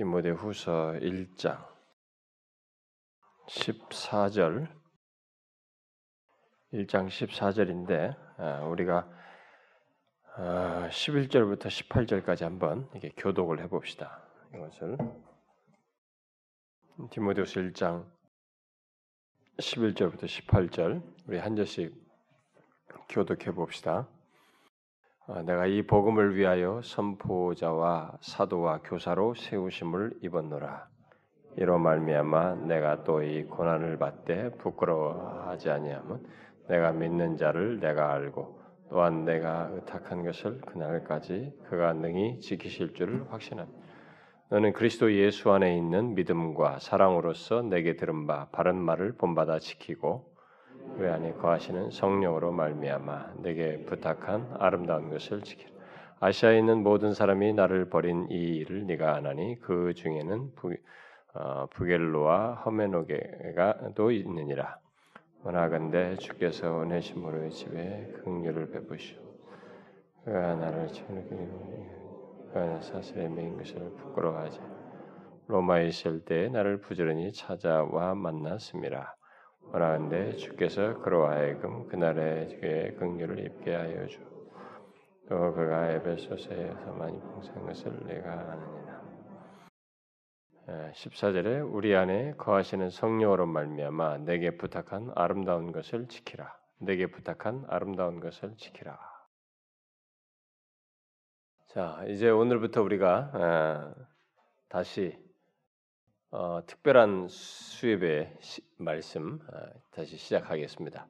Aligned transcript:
디모데후서 0.00 0.92
1장 1.02 1.62
14절 3.48 4.66
1장 6.72 7.08
14절인데 7.08 8.16
아, 8.38 8.64
우리가 8.64 9.06
11절부터 10.88 11.66
아, 11.66 11.68
18절까지 11.68 12.44
한번 12.44 12.88
이게 12.96 13.10
교독을 13.14 13.60
해봅시다. 13.60 14.26
이것을 14.54 14.96
디모데후서 17.10 17.60
1장 17.60 18.10
11절부터 19.58 20.24
18절 20.24 21.02
우리 21.26 21.38
한 21.38 21.54
절씩 21.56 21.94
교독해 23.10 23.52
봅시다. 23.52 24.08
아, 25.32 25.42
내가 25.42 25.66
이 25.66 25.82
복음을 25.82 26.34
위하여 26.34 26.80
선포자와 26.82 28.18
사도와 28.20 28.80
교사로 28.82 29.34
세우심을 29.34 30.14
입었노라. 30.22 30.88
이로 31.56 31.78
말미암아 31.78 32.66
내가 32.66 33.04
또 33.04 33.22
이 33.22 33.44
고난을 33.44 33.98
받되 33.98 34.50
부끄러워하지 34.58 35.70
아니함은 35.70 36.26
내가 36.68 36.90
믿는 36.90 37.36
자를 37.36 37.78
내가 37.78 38.12
알고 38.12 38.60
또한 38.88 39.24
내가 39.24 39.68
의탁한 39.72 40.24
것을 40.24 40.60
그날까지 40.62 41.52
그가 41.68 41.92
능히 41.92 42.40
지키실 42.40 42.94
줄을 42.94 43.24
확신합니다. 43.30 43.78
너는 44.48 44.72
그리스도 44.72 45.12
예수 45.14 45.52
안에 45.52 45.76
있는 45.76 46.16
믿음과 46.16 46.80
사랑으로서 46.80 47.62
내게 47.62 47.94
들은 47.94 48.26
바 48.26 48.48
바른 48.50 48.74
말을 48.76 49.12
본받아 49.12 49.60
지키고 49.60 50.29
그 51.00 51.10
안에 51.10 51.32
거하시는 51.32 51.92
성령으로 51.92 52.52
말미암아 52.52 53.36
내게 53.38 53.86
부탁한 53.86 54.56
아름다운 54.58 55.08
것을 55.08 55.40
지키라. 55.40 55.70
아시아에 56.20 56.58
있는 56.58 56.82
모든 56.82 57.14
사람이 57.14 57.54
나를 57.54 57.88
버린 57.88 58.26
이 58.30 58.34
일을 58.34 58.86
네가 58.86 59.14
안하니 59.14 59.60
그 59.60 59.94
중에는 59.94 60.54
부, 60.56 60.76
어, 61.32 61.66
부겔로와 61.70 62.56
허메노게가도 62.66 64.10
있느니라. 64.10 64.78
원하건대 65.42 66.16
주께서 66.16 66.70
오네시모로의 66.70 67.50
집에 67.50 68.12
긍휼을 68.22 68.70
베푸시오. 68.70 69.20
그가 70.26 70.54
나를 70.56 70.88
그가 72.52 72.80
사슬에 72.82 73.26
매인 73.26 73.56
것을 73.56 73.80
부끄러워하지. 73.96 74.60
로마에 75.48 75.86
있을 75.86 76.26
때 76.26 76.50
나를 76.50 76.82
부지런히 76.82 77.32
찾아와 77.32 78.14
만났습니다. 78.14 79.16
원하는데 79.72 80.32
주께서 80.36 81.00
그로 81.00 81.26
하여금 81.28 81.86
그날의 81.88 82.48
주의 82.48 82.96
긍휼을 82.96 83.38
입게 83.46 83.74
하여 83.74 84.06
주. 84.06 84.20
또 85.28 85.54
그가 85.54 85.92
에베소서에서 85.92 86.92
많이 86.92 87.20
봉사한 87.20 87.66
것을 87.66 88.04
내가 88.06 88.32
아느니라. 88.32 89.00
14절에 90.92 91.72
우리 91.72 91.94
안에 91.94 92.34
거하시는 92.36 92.90
성령으로 92.90 93.46
말미암아 93.46 94.18
내게 94.18 94.56
부탁한 94.56 95.12
아름다운 95.14 95.70
것을 95.70 96.08
지키라. 96.08 96.52
내게 96.80 97.06
부탁한 97.06 97.66
아름다운 97.68 98.18
것을 98.18 98.56
지키라. 98.56 98.98
자, 101.68 102.02
이제 102.08 102.28
오늘부터 102.28 102.82
우리가 102.82 103.94
다시 104.68 105.16
어, 106.30 106.60
특별한 106.66 107.28
수입의 107.28 108.36
시, 108.40 108.62
말씀 108.76 109.40
어, 109.52 109.80
다시 109.90 110.16
시작하겠습니다. 110.16 111.06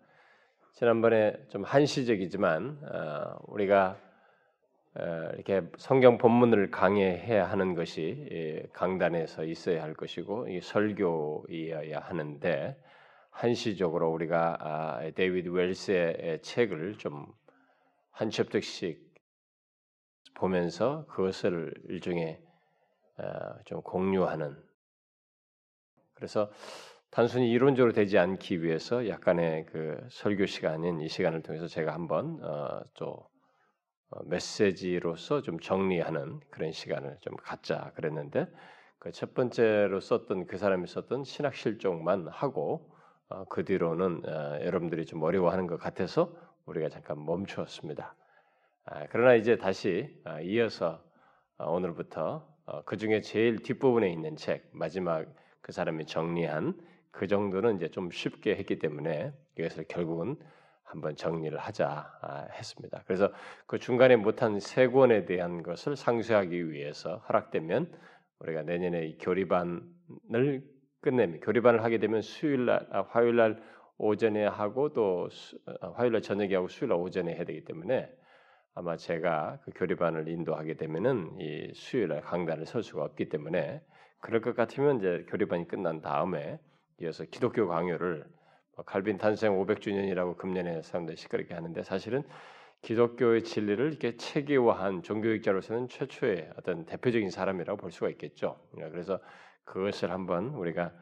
지난번에 0.73 1.37
좀 1.49 1.65
한시적이지만 1.65 2.81
어, 2.85 3.39
우리가 3.47 3.99
어, 4.95 5.31
이렇게 5.35 5.63
성경 5.77 6.19
본문을 6.19 6.71
강해해야 6.71 7.49
하는 7.49 7.75
것이 7.75 8.27
예, 8.33 8.67
강단에서 8.73 9.45
있어야 9.45 9.83
할 9.83 9.95
것이고 9.95 10.49
이 10.49 10.61
설교이어야 10.61 12.01
하는데 12.01 12.77
한시적으로 13.31 14.11
우리가 14.11 14.59
아, 14.61 15.11
데이비드 15.15 15.49
웰스의 15.49 16.43
책을 16.43 16.99
좀 16.99 17.41
한 18.21 18.29
챕터씩 18.29 19.15
보면서 20.35 21.07
그것을 21.07 21.73
일종의 21.89 22.39
어, 23.17 23.63
좀 23.65 23.81
공유하는 23.81 24.63
그래서 26.21 26.53
단순히 27.11 27.51
이론적으로 27.51 27.93
되지 27.93 28.19
않기 28.19 28.63
위해서 28.63 29.09
약간의 29.09 29.67
그 29.67 29.99
설교 30.11 30.47
시간인 30.47 31.01
이 31.01 31.09
시간을 31.09 31.43
통해서 31.43 31.67
제가 31.67 31.93
한번 31.93 32.39
어, 32.45 32.83
또 32.95 33.29
어, 34.11 34.23
메시지로서 34.27 35.43
좀 35.43 35.59
정리하는 35.59 36.39
그런 36.51 36.71
시간을 36.71 37.17
좀 37.21 37.35
갖자 37.37 37.91
그랬는데 37.97 38.47
그 39.01 39.11
첫 39.13 39.33
번째로 39.33 39.99
썼던 39.99 40.47
그 40.47 40.59
사람이 40.59 40.87
썼던 40.87 41.25
신학 41.25 41.55
실종만 41.55 42.29
하고 42.29 42.95
어, 43.31 43.45
그 43.47 43.65
뒤로는 43.65 44.23
어, 44.27 44.61
여러분들이 44.63 45.07
좀 45.07 45.23
어려워하는 45.23 45.67
것 45.67 45.79
같아서 45.79 46.37
우리가 46.67 46.91
잠깐 46.91 47.25
멈추었습니다. 47.25 48.15
아, 48.85 49.07
그러나 49.11 49.35
이제 49.35 49.57
다시 49.57 50.21
아, 50.25 50.41
이어서 50.43 51.03
어, 51.57 51.73
오늘부터 51.73 52.47
어, 52.67 52.85
그 52.85 52.99
중에 52.99 53.23
제일 53.23 53.63
뒷부분에 53.63 54.13
있는 54.13 54.37
책 54.37 54.69
마지막 54.73 55.27
그 55.61 55.73
사람이 55.73 56.07
정리한 56.07 56.75
그 57.11 57.27
정도는 57.27 57.77
이제 57.77 57.89
좀 57.89 58.11
쉽게 58.11 58.57
했기 58.57 58.79
때문에 58.79 59.33
이것을 59.59 59.85
결국은 59.89 60.37
한번 60.85 61.15
정리를 61.15 61.57
하자 61.57 62.19
아, 62.21 62.47
했습니다. 62.53 63.03
그래서 63.07 63.33
그 63.67 63.79
중간에 63.79 64.17
못한 64.17 64.59
세 64.59 64.89
권에 64.89 65.25
대한 65.25 65.63
것을 65.63 65.97
상쇄하기 65.97 66.71
위해서 66.71 67.19
허락되면 67.29 67.93
우리가 68.41 68.63
내년에 68.63 69.07
이 69.07 69.19
교리반을 69.19 70.65
끝내면 71.01 71.41
교리반을 71.41 71.85
하게 71.85 71.99
되면 71.99 72.23
수요일 72.23 72.67
날, 72.67 72.87
아, 72.91 73.03
화요일 73.03 73.37
날 73.37 73.63
오전에 73.99 74.47
하고 74.47 74.93
또 74.93 75.29
아, 75.81 75.93
화요일 75.93 76.13
날 76.13 76.23
저녁에 76.23 76.55
하고 76.55 76.69
수요일 76.69 76.91
날 76.91 76.99
오전에 76.99 77.35
해야 77.35 77.45
되기 77.45 77.65
때문에 77.65 78.11
아마 78.75 78.97
제가 78.97 79.61
그 79.63 79.73
교리반을 79.75 80.29
인도하게 80.29 80.75
되면은 80.75 81.41
이 81.41 81.73
수요일 81.75 82.09
날 82.09 82.21
강단을 82.21 82.67
설 82.67 82.83
수가 82.83 83.05
없기 83.05 83.29
때문에 83.29 83.83
그럴 84.21 84.41
것 84.41 84.55
같으면 84.55 84.99
이제 84.99 85.25
교리반이 85.29 85.67
끝난 85.67 86.01
다음에 86.01 86.59
이어서 87.01 87.25
기독교 87.25 87.67
강요를 87.67 88.25
뭐 88.77 88.85
칼빈 88.85 89.19
탄생 89.19 89.53
500주년이라고 89.53 90.37
금년에 90.37 90.83
사람들이 90.83 91.17
시끄럽게 91.17 91.55
하는데 91.55 91.83
사실은 91.83 92.23
기독교의 92.83 93.45
진리를 93.45 93.87
이렇게 93.87 94.17
체계화한 94.17 95.03
종교학자로서는 95.03 95.89
최초의 95.89 96.51
어떤 96.57 96.87
대표적인 96.87 97.31
사람이라고 97.31 97.79
볼 97.79 97.91
수가 97.91 98.09
있겠죠. 98.11 98.59
그래서 98.91 99.21
그것을 99.65 100.11
한번 100.11 100.49
우리가 100.51 100.93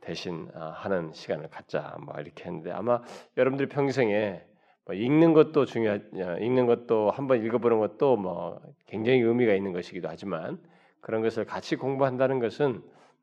대신 0.00 0.48
아, 0.54 0.70
하는 0.70 1.12
시간을 1.12 1.48
갖자 1.50 1.96
뭐 2.00 2.14
이렇게 2.20 2.44
했는데 2.44 2.70
아마 2.70 3.02
여러분들이 3.36 3.68
평생에 3.68 4.44
뭐 4.84 4.94
읽는 4.94 5.32
것도 5.34 5.66
중요 5.66 5.96
읽는 6.40 6.66
것도 6.66 7.10
한번 7.10 7.44
읽어보는 7.44 7.78
것도 7.78 8.16
뭐 8.16 8.60
굉장히 8.86 9.20
의미가 9.20 9.54
있는 9.54 9.72
것이기도 9.72 10.08
하지만 10.08 10.58
그런 11.00 11.22
것을 11.22 11.44
같이 11.44 11.76
공부한다는 11.76 12.38
것은 12.38 12.82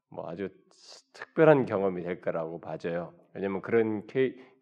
뭐 0.10 0.30
아주 0.30 0.50
특별한 1.14 1.66
경험이 1.66 2.04
될 2.04 2.22
거라고 2.22 2.60
봐져요. 2.60 3.14
왜냐하면 3.34 3.62
그런 3.62 4.04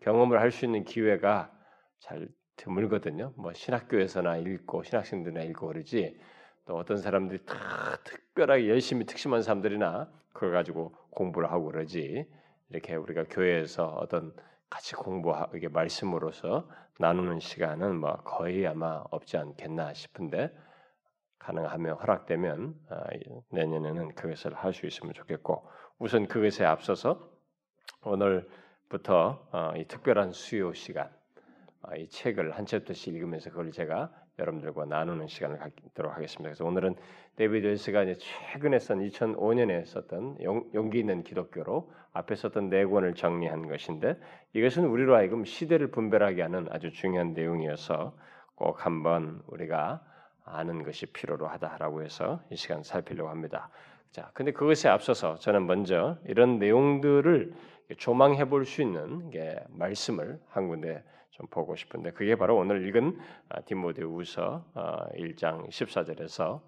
경험을 0.01 0.39
할 0.39 0.51
수 0.51 0.65
있는 0.65 0.83
기회가 0.83 1.51
잘 1.99 2.27
드물거든요. 2.55 3.33
뭐 3.37 3.53
신학교에서나 3.53 4.37
읽고 4.37 4.83
신학생들이나 4.83 5.41
읽고 5.43 5.67
그러지 5.67 6.19
또 6.65 6.75
어떤 6.75 6.97
사람들이 6.97 7.45
다 7.45 7.55
특별하게 8.03 8.69
열심히 8.69 9.05
특심한 9.05 9.41
사람들이나 9.41 10.11
그걸 10.33 10.51
가지고 10.51 10.95
공부를 11.11 11.51
하고 11.51 11.65
그러지 11.65 12.25
이렇게 12.69 12.95
우리가 12.95 13.25
교회에서 13.29 13.87
어떤 13.87 14.33
같이 14.69 14.95
공부하고 14.95 15.57
이게 15.57 15.67
말씀으로서 15.67 16.69
나누는 16.99 17.39
시간은 17.39 17.99
뭐 17.99 18.15
거의 18.23 18.65
아마 18.65 19.03
없지 19.11 19.37
않겠나 19.37 19.93
싶은데 19.93 20.51
가능하면 21.43 21.95
허락되면 21.97 22.75
아, 22.89 23.03
내년에는 23.51 24.15
그것을 24.15 24.53
할 24.53 24.73
수 24.73 24.85
있으면 24.87 25.13
좋겠고 25.13 25.67
우선 25.99 26.27
그것에 26.27 26.65
앞서서 26.65 27.29
오늘부터 28.03 29.47
어, 29.51 29.73
이 29.75 29.85
특별한 29.85 30.31
수요 30.31 30.73
시간 30.73 31.09
아, 31.81 31.95
이 31.95 32.07
책을 32.07 32.51
한 32.51 32.65
챕터씩 32.65 33.13
읽으면서 33.13 33.49
그걸 33.49 33.71
제가 33.71 34.11
여러분들과 34.39 34.85
나누는 34.85 35.27
시간을 35.27 35.59
갖도록 35.59 36.15
하겠습니다. 36.15 36.43
그래서 36.43 36.65
오늘은 36.65 36.95
데이비드 37.35 37.67
웰스가 37.67 38.05
최근에 38.17 38.79
쓴 38.79 38.99
2005년에 39.07 39.85
썼던 39.85 40.37
용기 40.43 40.99
있는 40.99 41.23
기독교로 41.23 41.91
앞에 42.13 42.35
썼던 42.35 42.69
네 42.69 42.85
권을 42.85 43.13
정리한 43.13 43.67
것인데 43.67 44.17
이것은 44.53 44.85
우리로 44.85 45.15
하여금 45.15 45.45
시대를 45.45 45.91
분별하게 45.91 46.41
하는 46.41 46.67
아주 46.71 46.91
중요한 46.91 47.33
내용이어서 47.33 48.17
꼭 48.55 48.85
한번 48.85 49.41
우리가 49.47 50.01
아는 50.45 50.83
것이 50.83 51.05
필요로 51.07 51.47
하다라고 51.47 52.03
해서 52.03 52.41
이 52.51 52.55
시간 52.55 52.83
살피려고 52.83 53.29
합니다. 53.29 53.69
자, 54.11 54.29
근데 54.33 54.51
그것에 54.51 54.89
앞서서 54.89 55.35
저는 55.35 55.65
먼저 55.65 56.17
이런 56.25 56.59
내용들을 56.59 57.53
조망해 57.97 58.45
볼 58.45 58.65
수 58.65 58.81
있는 58.81 59.29
게 59.29 59.55
말씀을 59.69 60.39
한 60.49 60.67
군데 60.67 61.03
좀 61.31 61.47
보고 61.47 61.75
싶은데 61.75 62.11
그게 62.11 62.35
바로 62.35 62.57
오늘 62.57 62.87
읽은 62.87 63.17
아, 63.49 63.61
디모데후서 63.61 64.65
1장 65.15 65.63
어, 65.63 65.67
14절에서 65.67 66.61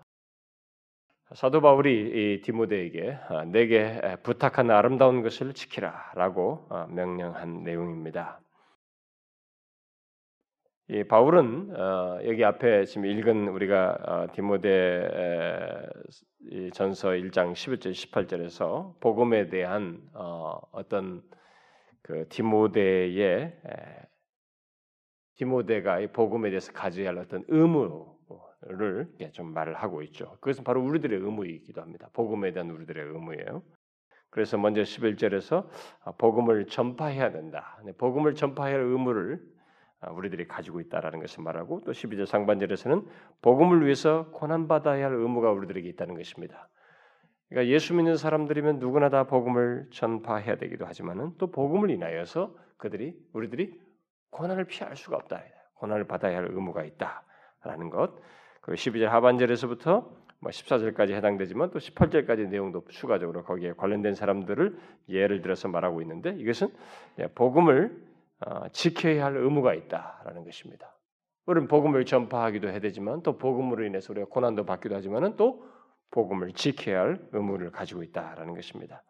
사도 1.33 1.61
바울이 1.61 1.91
이 2.37 2.41
디모데에게 2.41 3.17
아, 3.29 3.45
내게 3.45 3.99
부탁한 4.23 4.71
아름다운 4.71 5.21
것을 5.21 5.53
지키라라고 5.53 6.67
아, 6.69 6.87
명령한 6.89 7.63
내용입니다. 7.63 8.39
이 10.87 11.03
바울은 11.03 11.75
어, 11.75 12.19
여기 12.25 12.45
앞에 12.45 12.85
지금 12.85 13.07
읽은 13.07 13.47
우리가 13.47 13.97
어, 14.05 14.27
디모데 14.31 15.89
전서 16.73 17.09
1장 17.09 17.53
11절 17.53 17.91
18절에서 17.91 18.99
복음에 18.99 19.49
대한 19.49 19.99
어, 20.13 20.59
어떤 20.71 21.23
그 22.03 22.27
디모데의 22.29 23.59
디모데가 25.37 26.01
이 26.01 26.07
복음에 26.11 26.51
대해서 26.51 26.71
가져야 26.71 27.09
할 27.09 27.17
어떤 27.17 27.43
의무를 27.47 29.07
좀 29.31 29.53
말을 29.55 29.73
하고 29.73 30.03
있죠. 30.03 30.37
그것은 30.39 30.63
바로 30.63 30.83
우리들의 30.83 31.19
의무이기도 31.19 31.81
합니다. 31.81 32.09
복음에 32.13 32.51
대한 32.51 32.69
우리들의 32.69 33.03
의무예요. 33.07 33.63
그래서 34.29 34.59
먼저 34.59 34.83
11절에서 34.83 35.67
아, 36.03 36.11
복음을 36.11 36.67
전파해야 36.67 37.31
된다. 37.31 37.81
네, 37.85 37.91
복음을 37.93 38.35
전파해야 38.35 38.75
할 38.75 38.83
의무를 38.83 39.39
아, 39.39 39.54
우리들이 40.11 40.47
가지고 40.47 40.79
있다라는 40.81 41.19
것을 41.19 41.43
말하고 41.43 41.81
또 41.85 41.91
12절 41.91 42.25
상반절에서는 42.25 43.05
복음을 43.41 43.83
위해서 43.83 44.29
고난 44.31 44.67
받아야 44.67 45.05
할 45.05 45.13
의무가 45.13 45.51
우리들에게 45.51 45.87
있다는 45.89 46.15
것입니다. 46.15 46.69
그러니까 47.49 47.73
예수 47.73 47.93
믿는 47.93 48.17
사람들이면 48.17 48.79
누구나 48.79 49.09
다 49.09 49.25
복음을 49.25 49.87
전파해야 49.91 50.57
되기도 50.57 50.85
하지만은 50.85 51.33
또 51.37 51.51
복음을 51.51 51.89
인하여서 51.89 52.55
그들이 52.77 53.15
우리들이 53.33 53.79
고난을 54.31 54.65
피할 54.65 54.95
수가 54.95 55.15
없다. 55.17 55.41
고난을 55.75 56.05
받아야 56.05 56.37
할 56.37 56.47
의무가 56.49 56.83
있다라는 56.83 57.89
것. 57.89 58.15
그리고 58.61 58.75
12절 58.75 59.05
하반절에서부터 59.05 60.25
뭐 60.39 60.51
14절까지 60.51 61.11
해당되지만 61.11 61.71
또 61.71 61.79
18절까지 61.79 62.49
내용도 62.49 62.83
추가적으로 62.89 63.43
거기에 63.43 63.73
관련된 63.73 64.15
사람들을 64.15 64.77
예를 65.09 65.41
들어서 65.41 65.67
말하고 65.67 66.01
있는데 66.01 66.35
이것은 66.37 66.69
복음을 67.35 67.95
어, 67.95 68.04
지켜야 68.71 69.25
할 69.25 69.37
의무가 69.37 69.73
있다라는 69.73 70.43
것입니다. 70.43 70.95
우리는 71.45 71.67
복음을 71.67 72.05
전파하기도 72.05 72.69
해야 72.69 72.79
되지만 72.79 73.21
또 73.21 73.37
복음으로 73.37 73.85
인해서 73.85 74.13
우리가 74.13 74.27
고난도 74.29 74.65
받기도 74.65 74.95
하지만은 74.95 75.35
또 75.35 75.65
복음을 76.11 76.53
지켜야 76.53 77.01
할 77.01 77.19
의무를 77.31 77.71
가지고 77.71 78.03
있다라는 78.03 78.55
것입니다. 78.55 79.03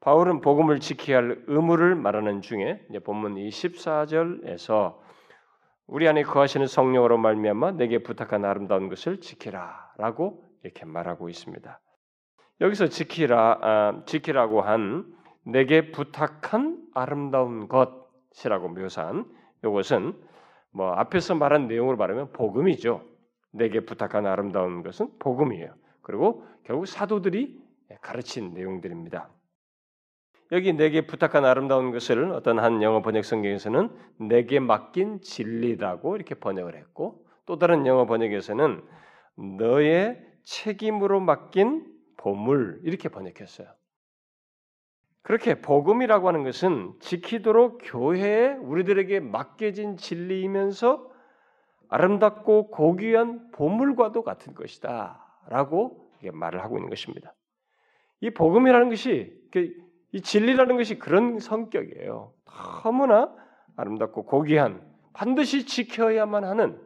바울은 0.00 0.40
복음을 0.40 0.80
지켜야 0.80 1.18
할 1.18 1.42
의무를 1.46 1.94
말하는 1.94 2.40
중에 2.40 2.84
이제 2.90 2.98
본문 2.98 3.36
이 3.36 3.48
14절에서 3.50 4.98
우리 5.86 6.08
안에 6.08 6.22
거하시는 6.22 6.66
성령으로 6.66 7.18
말미암아 7.18 7.72
내게 7.72 7.98
부탁한 7.98 8.44
아름다운 8.44 8.88
것을 8.88 9.20
지키라라고 9.20 10.42
이렇게 10.62 10.84
말하고 10.84 11.28
있습니다. 11.28 11.80
여기서 12.60 12.86
지키라 12.86 13.58
아, 13.60 14.02
지키라고 14.06 14.62
한 14.62 15.12
내게 15.44 15.90
부탁한 15.90 16.86
아름다운 16.94 17.68
것 17.68 18.01
이라고 18.44 18.68
묘사한 18.68 19.24
이것은 19.64 20.14
뭐 20.70 20.92
앞에서 20.92 21.34
말한 21.34 21.68
내용으로 21.68 21.96
말하면 21.96 22.32
복음이죠. 22.32 23.02
내게 23.52 23.80
부탁한 23.80 24.26
아름다운 24.26 24.82
것은 24.82 25.18
복음이에요. 25.18 25.74
그리고 26.02 26.44
결국 26.64 26.86
사도들이 26.86 27.60
가르친 28.00 28.54
내용들입니다. 28.54 29.28
여기 30.52 30.72
내게 30.74 31.06
부탁한 31.06 31.44
아름다운 31.44 31.92
것을 31.92 32.30
어떤 32.32 32.58
한 32.58 32.82
영어 32.82 33.00
번역 33.00 33.24
성경에서는 33.24 33.90
내게 34.18 34.60
맡긴 34.60 35.22
진리라고 35.22 36.16
이렇게 36.16 36.34
번역을 36.34 36.76
했고 36.76 37.26
또 37.46 37.58
다른 37.58 37.86
영어 37.86 38.06
번역에서는 38.06 38.82
너의 39.58 40.20
책임으로 40.44 41.20
맡긴 41.20 41.86
보물 42.18 42.80
이렇게 42.84 43.08
번역했어요. 43.08 43.68
그렇게 45.22 45.60
복음이라고 45.60 46.28
하는 46.28 46.42
것은 46.42 46.94
지키도록 47.00 47.80
교회에 47.84 48.54
우리들에게 48.54 49.20
맡겨진 49.20 49.96
진리이면서 49.96 51.10
아름답고 51.88 52.70
고귀한 52.70 53.50
보물과도 53.52 54.22
같은 54.22 54.54
것이다라고 54.54 56.10
말을 56.32 56.62
하고 56.62 56.78
있는 56.78 56.88
것입니다. 56.88 57.34
이 58.20 58.30
복음이라는 58.30 58.88
것이 58.88 59.32
이 60.12 60.20
진리라는 60.20 60.76
것이 60.76 60.98
그런 60.98 61.38
성격이에요. 61.38 62.32
너무나 62.82 63.34
아름답고 63.76 64.24
고귀한 64.24 64.82
반드시 65.12 65.66
지켜야만 65.66 66.44
하는 66.44 66.80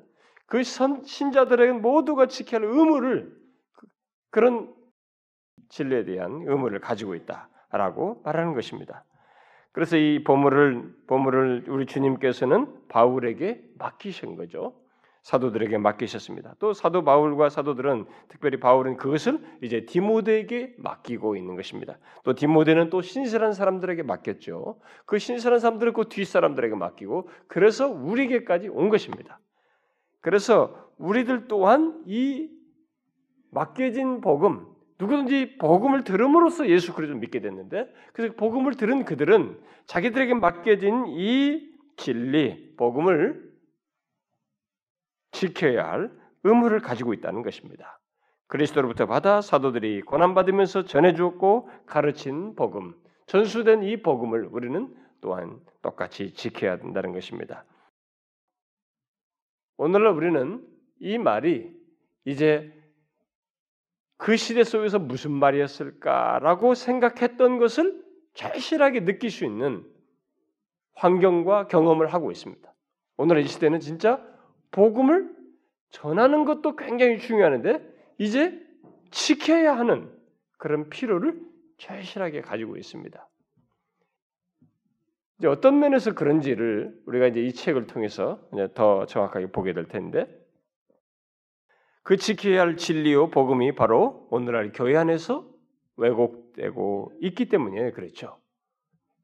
그 0.47 0.62
신자들에게 0.62 1.73
모두가 1.73 2.27
지켜야 2.27 2.61
할 2.61 2.69
의무를 2.69 3.37
그, 3.73 3.87
그런 4.31 4.75
진리에 5.69 6.05
대한 6.05 6.43
의무를 6.47 6.81
가지고 6.81 7.15
있다. 7.15 7.49
라고 7.71 8.21
말하는 8.25 8.55
것입니다. 8.55 9.05
그래서 9.73 9.97
이 9.97 10.25
보물을 10.25 10.95
보물을 11.07 11.67
우리 11.69 11.87
주님께서는 11.87 12.89
바울에게 12.89 13.63
맡기신 13.79 14.37
거죠. 14.37 14.75
사도들에게 15.27 15.77
맡기셨습니다. 15.79 16.55
또 16.61 16.73
사도 16.73 17.03
바울과 17.03 17.49
사도들은 17.49 18.07
특별히 18.29 18.61
바울은 18.61 18.97
그것을 18.97 19.41
이제 19.61 19.85
디모데에게 19.85 20.77
맡기고 20.79 21.35
있는 21.35 21.57
것입니다. 21.57 21.99
또 22.23 22.33
디모데는 22.33 22.91
또 22.91 23.03
신실한 23.03 23.53
사람들에게 23.53 24.05
맡겼죠. 24.05 24.79
그 25.05 25.19
신실한 25.19 25.59
사람들은 25.59 25.95
그 25.95 26.09
뒷사람들에게 26.09 26.77
맡기고 26.77 27.29
그래서 27.49 27.89
우리에게까지 27.89 28.69
온 28.69 28.89
것입니다. 28.89 29.41
그래서 30.21 30.93
우리들 30.97 31.49
또한 31.49 32.05
이 32.07 32.49
맡겨진 33.51 34.21
복음, 34.21 34.67
누구든지 34.99 35.59
복음을 35.59 36.05
들음으로써 36.05 36.69
예수 36.69 36.95
그리스도를 36.95 37.21
믿게 37.21 37.41
됐는데 37.41 37.93
그래서 38.13 38.35
복음을 38.35 38.75
들은 38.75 39.05
그들은 39.05 39.61
자기들에게 39.87 40.35
맡겨진 40.35 41.07
이 41.09 41.71
진리 41.97 42.75
복음을 42.77 43.47
지켜야 45.33 45.91
할 45.91 46.11
의무를 46.45 46.81
가지고 46.81 47.13
있다는 47.13 47.43
것입니다. 47.43 48.01
그리스도로부터 48.49 49.07
받아 49.07 49.41
사도들이 49.41 50.03
고난 50.03 50.35
받으면서 50.35 50.85
전해 50.85 51.15
주었고 51.15 51.69
가르친 51.87 52.55
복음, 52.55 52.95
전수된 53.27 53.83
이 53.83 54.03
복음을 54.03 54.49
우리는 54.51 54.95
또한 55.21 55.61
똑같이 55.83 56.33
지켜야 56.33 56.79
된다는 56.79 57.13
것입니다. 57.13 57.65
오늘날 59.77 60.13
우리는 60.15 60.65
이 61.01 61.19
말이 61.19 61.75
이제 62.25 62.73
그 64.17 64.37
시대 64.37 64.65
속에서 64.65 64.99
무슨 64.99 65.33
말이었을까라고 65.33 66.75
생각했던 66.75 67.59
것을 67.59 68.05
절실하게 68.35 69.05
느낄 69.05 69.31
수 69.31 69.45
있는 69.45 69.85
환경과 70.95 71.69
경험을 71.69 72.12
하고 72.12 72.31
있습니다. 72.31 72.73
오늘 73.19 73.38
이 73.38 73.47
시대는 73.47 73.81
진짜 73.81 74.23
복음을 74.71 75.35
전하는 75.90 76.45
것도 76.45 76.76
굉장히 76.76 77.19
중요한데 77.19 77.83
이제 78.19 78.61
지켜야 79.11 79.79
하는 79.79 80.11
그런 80.59 80.88
필요를 80.88 81.40
절실하게 81.79 82.40
가지고 82.40 82.76
있습니다. 82.76 83.29
이제 85.38 85.49
어떤 85.49 85.79
면에서 85.79 86.14
그런지를 86.14 86.99
우리가 87.07 87.26
이제 87.26 87.43
이 87.43 87.52
책을 87.52 87.87
통해서 87.87 88.40
더 88.75 89.05
정확하게 89.07 89.52
보게 89.52 89.75
될 89.75 89.87
텐데 89.87 90.26
그 92.07 92.17
지켜야 92.17 92.61
할 92.61 92.77
진리요 92.77 93.31
복음이 93.31 93.75
바로 93.75 94.29
오늘날 94.31 94.71
교회 94.73 94.97
안에서 94.97 95.45
왜곡되고 95.97 97.15
있기 97.21 97.49
때문에 97.49 97.91
그렇죠. 97.91 98.39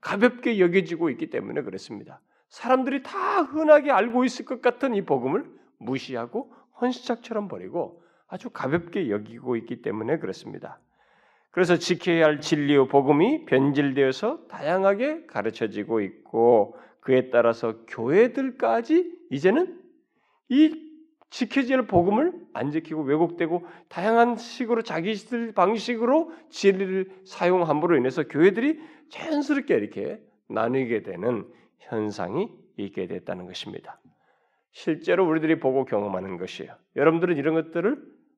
가볍게 0.01 0.59
여겨지고 0.59 1.09
있기 1.11 1.31
때문에 1.31 1.63
그렇습니다. 1.63 2.21
사람들이 2.49 3.05
다 3.05 3.43
흔하게 3.43 3.93
알고 3.93 4.25
있을 4.25 4.47
것 4.47 4.61
같은 4.61 4.97
이 4.97 5.03
복음을 5.03 5.49
무시하고 5.79 6.53
헌시짝처럼 6.81 7.47
버리고 7.47 8.03
아주 8.27 8.51
가볍게 8.51 9.11
여기고 9.11 9.55
있기 9.55 9.81
때문에 9.83 10.19
그렇습니다. 10.19 10.81
그래서 11.53 11.77
지켜야 11.77 12.25
할 12.25 12.41
진리의 12.41 12.89
복음이 12.89 13.45
변질되어서 13.45 14.49
다양하게 14.49 15.27
가르쳐지고 15.27 16.01
있고 16.01 16.77
그에 16.99 17.31
따라서 17.31 17.85
교회들까지 17.87 19.19
이제는 19.31 19.81
이 20.49 20.82
지켜질 21.33 21.87
복음을 21.87 22.35
안 22.53 22.71
지키고 22.71 23.03
왜곡되고 23.03 23.67
다양한 23.89 24.37
식으로 24.37 24.83
자기들 24.83 25.53
방식으로 25.53 26.31
진리를 26.51 27.11
사용함으로 27.25 27.97
인해서 27.97 28.25
교회들이 28.25 28.79
자연스럽게 29.09 29.75
이렇게 29.75 30.21
나누게 30.49 31.03
되는 31.03 31.47
현상이 31.79 32.51
있게 32.77 33.07
됐다는 33.07 33.47
것입니다. 33.47 33.99
실제로 34.73 35.27
우리들이 35.27 35.59
보고 35.59 35.87
경험하는 35.87 36.37
것이에요. 36.37 36.75
여러분들은 36.97 37.39
이런 37.39 37.55
것들을 37.55 37.97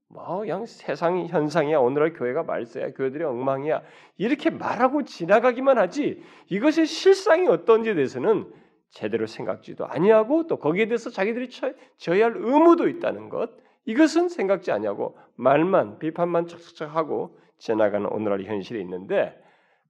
뭐 0.08 0.38
그냥 0.38 0.64
세상 0.64 1.26
현상이야 1.26 1.78
오늘날 1.78 2.12
교회가 2.12 2.44
말세야 2.44 2.92
교회들이 2.92 3.24
엉망이야 3.24 3.82
이렇게 4.18 4.50
말하고 4.50 5.02
지나가기만 5.02 5.78
하지 5.78 6.22
이것의 6.46 6.86
실상이 6.86 7.48
어떤지에 7.48 7.94
대해서는 7.94 8.52
제대로 8.90 9.26
생각지도 9.26 9.86
아니하고 9.86 10.46
또 10.46 10.58
거기에 10.58 10.86
대해서 10.86 11.10
자기들이 11.10 11.50
져야 11.96 12.24
할 12.24 12.34
의무도 12.36 12.88
있다는 12.88 13.28
것 13.28 13.50
이것은 13.86 14.28
생각지 14.28 14.72
아니하고 14.72 15.18
말만 15.36 15.98
비판만 15.98 16.46
척척척 16.46 16.94
하고 16.94 17.38
지나가는 17.58 18.06
오늘날 18.06 18.42
현실이 18.42 18.80
있는데 18.80 19.40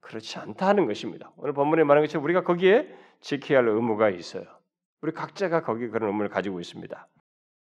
그렇지 0.01 0.39
않다는 0.39 0.87
것입니다. 0.87 1.33
오늘 1.37 1.53
본문에 1.53 1.85
말한 1.85 2.05
것처럼 2.05 2.25
우리가 2.25 2.45
거기에 2.45 2.89
지켜야 3.21 3.59
할 3.59 3.69
의무가 3.69 4.11
있어요. 4.11 4.45
우리 5.01 5.13
각자가 5.13 5.63
거기 5.63 5.89
그런 5.89 6.11
의무를 6.11 6.29
가지고 6.29 6.61
있습니다. 6.61 7.09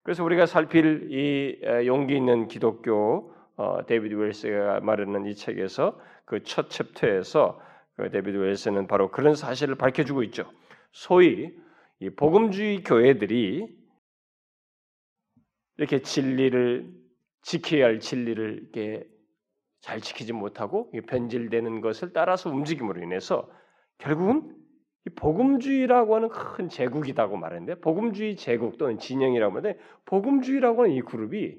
그래서 0.03 0.23
우리가 0.23 0.45
살필 0.45 1.09
이 1.11 1.87
용기 1.87 2.15
있는 2.15 2.47
기독교 2.47 3.33
어, 3.57 3.85
데이비드 3.85 4.15
웰스가 4.15 4.79
말하는 4.81 5.25
이 5.25 5.35
책에서 5.35 5.99
그 6.25 6.41
첫 6.43 6.69
chapter에서 6.69 7.59
그 7.97 8.09
데이비드 8.09 8.37
웰스는 8.37 8.87
바로 8.87 9.11
그런 9.11 9.35
사실을 9.35 9.75
밝혀주고 9.75 10.23
있죠. 10.23 10.49
소위 10.91 11.55
이 11.99 12.09
복음주의 12.09 12.83
교회들이 12.83 13.67
이렇게 15.77 16.01
진리를 16.01 16.91
지켜야 17.41 17.85
할 17.85 17.99
진리를 17.99 18.59
이렇게 18.61 19.07
잘 19.79 19.99
지키지 19.99 20.33
못하고 20.33 20.91
변질되는 21.07 21.81
것을 21.81 22.13
따라서 22.13 22.49
움직임으로 22.49 23.01
인해서 23.01 23.49
결국은 23.97 24.55
복음주의라고 25.15 26.15
하는 26.15 26.29
큰 26.29 26.69
제국이라고 26.69 27.35
말하는데 27.37 27.75
복음주의 27.81 28.35
제국 28.35 28.77
또는 28.77 28.99
진영이라고 28.99 29.57
하는데 29.57 29.79
복음주의라고 30.05 30.83
하는 30.83 30.95
이 30.95 31.01
그룹이 31.01 31.57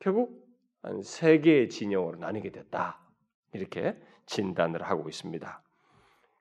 결국 0.00 0.46
한세 0.82 1.40
개의 1.40 1.70
진영으로 1.70 2.18
나뉘게 2.18 2.50
됐다 2.50 3.00
이렇게 3.54 3.96
진단을 4.26 4.82
하고 4.82 5.08
있습니다. 5.08 5.62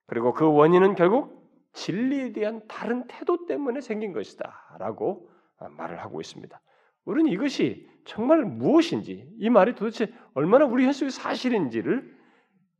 그리고 0.05 0.33
그 0.33 0.51
원인은 0.51 0.95
결국 0.95 1.42
진리에 1.73 2.31
대한 2.31 2.61
다른 2.67 3.07
태도 3.07 3.45
때문에 3.45 3.81
생긴 3.81 4.13
것이다라고 4.13 5.29
말을 5.77 5.99
하고 6.01 6.21
있습니다. 6.21 6.59
우리는 7.05 7.31
이것이 7.31 7.87
정말 8.05 8.43
무엇인지 8.43 9.29
이 9.37 9.49
말이 9.49 9.75
도대체 9.75 10.13
얼마나 10.33 10.65
우리 10.65 10.85
현실의 10.85 11.11
사실인지를 11.11 12.17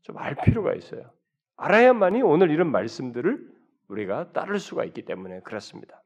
좀 0.03 0.17
알 0.17 0.35
필요가 0.35 0.73
있어요. 0.73 1.12
알아야만이 1.55 2.21
오늘 2.21 2.51
이런 2.51 2.71
말씀들을 2.71 3.51
우리가 3.88 4.31
따를 4.31 4.59
수가 4.59 4.83
있기 4.85 5.05
때문에 5.05 5.41
그렇습니다. 5.41 6.01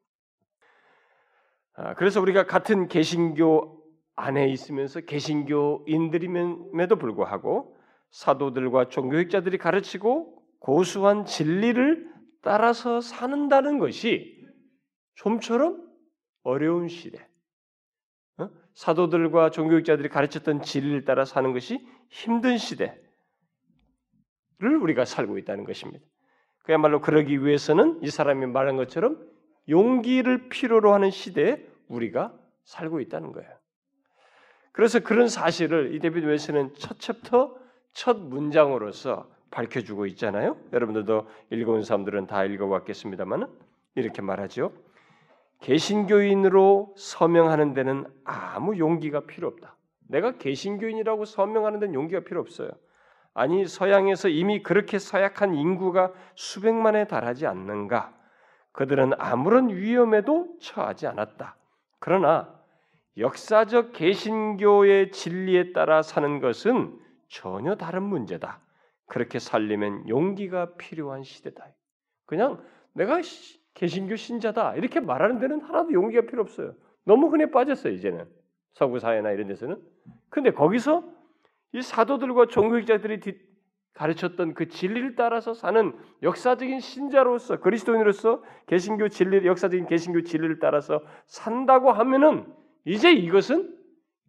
아, 1.74 1.94
그래서 1.96 2.22
우리가 2.22 2.46
같은 2.46 2.88
개신교 2.88 3.84
안에 4.16 4.48
있으면서 4.50 5.02
개신교인들임에도 5.02 6.96
불구하고 6.98 7.78
사도들과 8.12 8.90
종교학자들이 8.90 9.58
가르치고 9.58 10.42
고수한 10.60 11.26
진리를 11.26 12.17
따라서 12.48 13.02
사는다는 13.02 13.78
것이 13.78 14.42
좀처럼 15.16 15.86
어려운 16.44 16.88
시대, 16.88 17.28
어? 18.38 18.50
사도들과 18.74 19.50
종교학자들이 19.50 20.08
가르쳤던 20.08 20.62
진리를 20.62 21.04
따라 21.04 21.26
사는 21.26 21.52
것이 21.52 21.86
힘든 22.10 22.58
시대를 22.58 22.98
우리가 24.82 25.04
살고 25.04 25.38
있다는 25.40 25.66
것입니다. 25.66 26.06
그야말로 26.60 27.02
그러기 27.02 27.44
위해서는 27.44 28.00
이 28.02 28.10
사람이 28.10 28.46
말한 28.46 28.78
것처럼 28.78 29.30
용기를 29.68 30.48
필요로 30.48 30.94
하는 30.94 31.10
시대에 31.10 31.68
우리가 31.90 32.34
살고 32.64 33.02
있다는 33.02 33.34
거예요. 33.34 33.52
그래서 34.72 35.02
그런 35.02 35.28
사실을 35.28 35.94
이 35.96 36.00
데비드 36.00 36.26
웰스는 36.26 36.76
첫 36.76 36.98
챕터 36.98 37.58
첫 37.92 38.18
문장으로서 38.18 39.30
밝혀주고 39.52 40.06
있잖아요. 40.08 40.58
여러분들도 40.74 41.28
읽어온 41.52 41.84
사람들은 41.84 42.28
다 42.28 42.44
읽어봤겠습니다만 42.44 43.48
이렇게 43.96 44.22
말하죠. 44.22 44.74
개신교인으로 45.62 46.94
서명하는 46.98 47.74
데는 47.74 48.06
아무 48.24 48.78
용기가 48.78 49.22
필요 49.22 49.48
없다. 49.48 49.76
내가 50.08 50.34
개신교인이라고 50.34 51.26
서명하는 51.26 51.80
데는 51.80 51.94
용기가 51.96 52.22
필요 52.22 52.40
없어요. 52.40 52.70
아니 53.34 53.66
서양에서 53.66 54.30
이미 54.30 54.64
그렇게 54.64 54.98
서약한 55.00 55.56
인구가 55.56 56.12
수백만에 56.36 57.06
달하지 57.06 57.46
않는가? 57.46 58.14
그들은 58.72 59.14
아무런 59.18 59.70
위험에도 59.70 60.48
처하지 60.60 61.08
않았다. 61.08 61.56
그러나 62.00 62.54
역사적 63.18 63.94
개신교의 63.94 65.12
진리에 65.12 65.74
따라 65.74 66.02
사는 66.04 66.40
것은 66.40 67.00
전혀 67.28 67.76
다른 67.76 68.04
문제다. 68.04 68.60
그렇게 69.08 69.40
살려면 69.40 70.08
용기가 70.08 70.76
필요한 70.76 71.24
시대다. 71.24 71.68
그냥 72.26 72.62
내가 72.94 73.22
개신교 73.74 74.16
신자다 74.16 74.76
이렇게 74.76 75.00
말하는 75.00 75.40
데는 75.40 75.62
하나도 75.62 75.92
용기가 75.94 76.22
필요 76.22 76.42
없어요. 76.42 76.76
너무 77.06 77.28
흔해 77.28 77.52
빠졌어요 77.52 77.94
이제는 77.94 78.26
서구 78.74 79.00
사회나 79.00 79.32
이런 79.32 79.48
데서는. 79.48 79.82
근데 80.30 80.52
거기서 80.52 81.04
이 81.74 81.82
사도들과 81.82 82.48
종교학자들이 82.48 83.20
가르쳤던 83.94 84.54
그 84.54 84.68
진리를 84.68 85.16
따라서 85.16 85.54
사는 85.54 85.98
역사적인 86.22 86.80
신자로서 86.80 87.60
그리스도인으로서 87.60 88.44
개신교 88.68 89.10
진리 89.10 89.46
역사적인 89.48 89.88
개신교 89.88 90.22
진리를 90.22 90.60
따라서 90.60 91.04
산다고 91.26 91.92
하면은 91.92 92.46
이제 92.86 93.12
이것은 93.12 93.76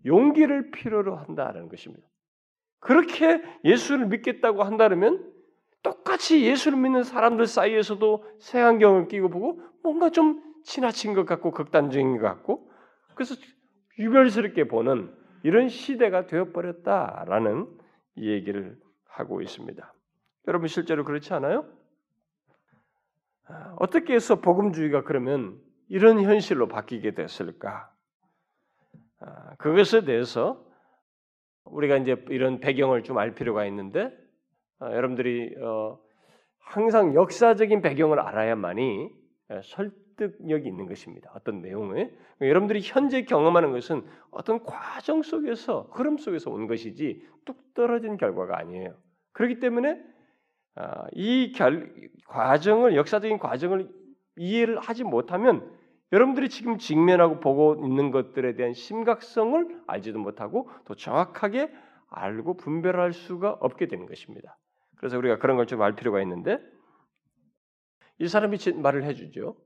용기를 0.07 0.71
필요로 0.71 1.17
한다는 1.17 1.69
것입니다. 1.69 2.07
그렇게 2.81 3.43
예수를 3.65 4.07
믿겠다고 4.07 4.63
한다면 4.63 5.33
똑같이 5.83 6.45
예수를 6.45 6.79
믿는 6.79 7.03
사람들 7.03 7.47
사이에서도 7.47 8.25
색안경을 8.41 9.09
끼고 9.09 9.31
보고 9.31 9.63
뭔가 9.83 10.11
좀 10.11 10.43
지나친 10.65 11.15
것 11.15 11.25
같고 11.25 11.51
극단적인 11.51 12.19
것 12.19 12.25
같고 12.25 12.71
그래서 13.15 13.35
유별스럽게 13.99 14.69
보는 14.69 15.13
이런 15.43 15.69
시대가 15.69 16.27
되어버렸다라는 16.27 17.69
얘기를 18.19 18.77
하고 19.07 19.41
있습니다. 19.41 19.95
여러분 20.47 20.69
실제로 20.69 21.05
그렇지 21.05 21.33
않아요? 21.35 21.67
아, 23.47 23.75
어떻게 23.79 24.15
해서 24.15 24.41
복음주의가 24.41 25.05
그러면 25.05 25.59
이런 25.89 26.21
현실로 26.21 26.69
바뀌게 26.69 27.15
됐을까? 27.15 27.91
아, 29.21 29.55
그것에 29.57 30.05
대해서 30.05 30.65
우리가 31.73 31.97
이제 31.97 32.17
이런 32.31 32.61
배경을 32.61 33.03
좀 33.03 33.19
알 33.19 33.35
필요가 33.35 33.65
있는데 33.67 34.13
어, 34.81 34.87
여러분들이 34.87 35.55
어, 35.63 35.99
항상 36.59 37.15
역사적인 37.15 37.83
배경을 37.83 38.21
알아야만이 38.21 39.11
어, 39.51 39.61
설득력이 39.63 40.69
있는 40.69 40.87
것입니다. 40.87 41.33
어떤 41.35 41.61
내용을 41.61 42.17
여러분들이 42.41 42.81
현재 42.83 43.25
경험하는 43.25 43.73
것은 43.73 44.05
어떤 44.31 44.63
과정 44.63 45.23
속에서 45.23 45.89
흐름 45.93 46.19
속에서 46.19 46.51
온 46.51 46.67
것이지 46.67 47.23
뚝 47.45 47.75
떨어진 47.75 48.17
결과가 48.17 48.59
아니에요. 48.59 48.95
그렇기 49.33 49.59
때문에 49.61 50.01
어, 50.77 51.07
이 51.13 51.53
결, 51.53 51.93
과정을 52.27 52.95
역사적인 52.97 53.39
과정을 53.39 53.89
이해를 54.37 54.79
하지 54.79 55.03
못하면 55.03 55.69
여러분들이 56.13 56.49
지금 56.49 56.79
직면하고 56.79 57.41
보고 57.41 57.75
있는 57.85 58.11
것들에 58.11 58.55
대한 58.55 58.73
심각성을 58.73 59.83
알지도 59.87 60.19
못하고 60.19 60.71
또 60.87 60.95
정확하게 60.95 61.71
알고 62.09 62.57
분별할 62.57 63.13
수가 63.13 63.59
없게 63.61 63.87
되는 63.89 64.07
것입니다. 64.07 64.57
그래서 64.97 65.19
우리가 65.19 65.39
그런 65.39 65.57
걸 65.57 65.67
좀 65.67 65.83
알 65.83 65.95
필요가 65.95 66.23
있는데 66.23 66.59
이 68.19 68.27
사람이 68.27 68.57
말을 68.77 69.05
해주죠. 69.05 69.57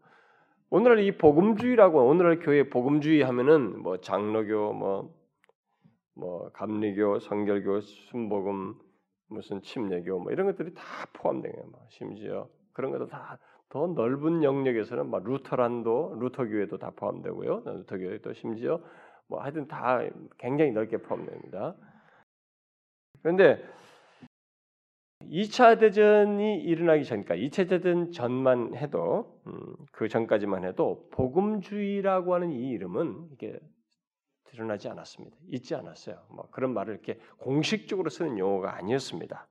오늘날 0.70 1.00
이 1.00 1.16
복음주의라고 1.16 2.06
오늘날 2.06 2.38
교회 2.40 2.68
복음주의 2.68 3.22
하면은 3.22 3.80
뭐 3.82 3.98
장로교 4.00 4.72
뭐뭐 4.72 6.50
감리교, 6.54 7.20
성결교, 7.20 7.80
순복음 7.82 8.74
무슨 9.28 9.62
침례교 9.62 10.18
뭐 10.18 10.32
이런 10.32 10.46
것들이 10.46 10.74
다 10.74 10.82
포함돼요. 11.12 11.54
뭐 11.70 11.86
심지어 11.90 12.48
그런 12.72 12.90
것도 12.90 13.06
다 13.06 13.38
더 13.72 13.86
넓은 13.86 14.42
영역에서는 14.42 15.08
막 15.08 15.24
Lutheran도 15.24 16.18
루터 16.20 16.44
교회도 16.44 16.76
다 16.76 16.90
포함되고요. 16.94 17.62
루터 17.64 17.96
교회도 17.96 18.34
심지어 18.34 18.82
뭐 19.28 19.40
하여튼 19.40 19.66
다 19.66 20.00
굉장히 20.36 20.72
넓게 20.72 20.98
포함됩니다. 20.98 21.74
그런데 23.22 23.64
2차 25.22 25.80
대전이 25.80 26.60
일어나기 26.60 27.06
전까 27.06 27.34
2차 27.34 27.66
대전 27.66 28.12
전만 28.12 28.74
해도 28.74 29.40
음, 29.46 29.74
그 29.90 30.06
전까지만 30.06 30.64
해도 30.64 31.08
복음주의라고 31.12 32.34
하는 32.34 32.52
이 32.52 32.68
이름은 32.68 33.30
이게 33.32 33.58
드러나지 34.50 34.90
않았습니다. 34.90 35.34
있지 35.48 35.74
않았어요. 35.74 36.22
뭐 36.28 36.46
그런 36.50 36.74
말을 36.74 36.92
이렇게 36.92 37.18
공식적으로 37.38 38.10
쓰는 38.10 38.36
용어가 38.36 38.76
아니었습니다. 38.76 39.48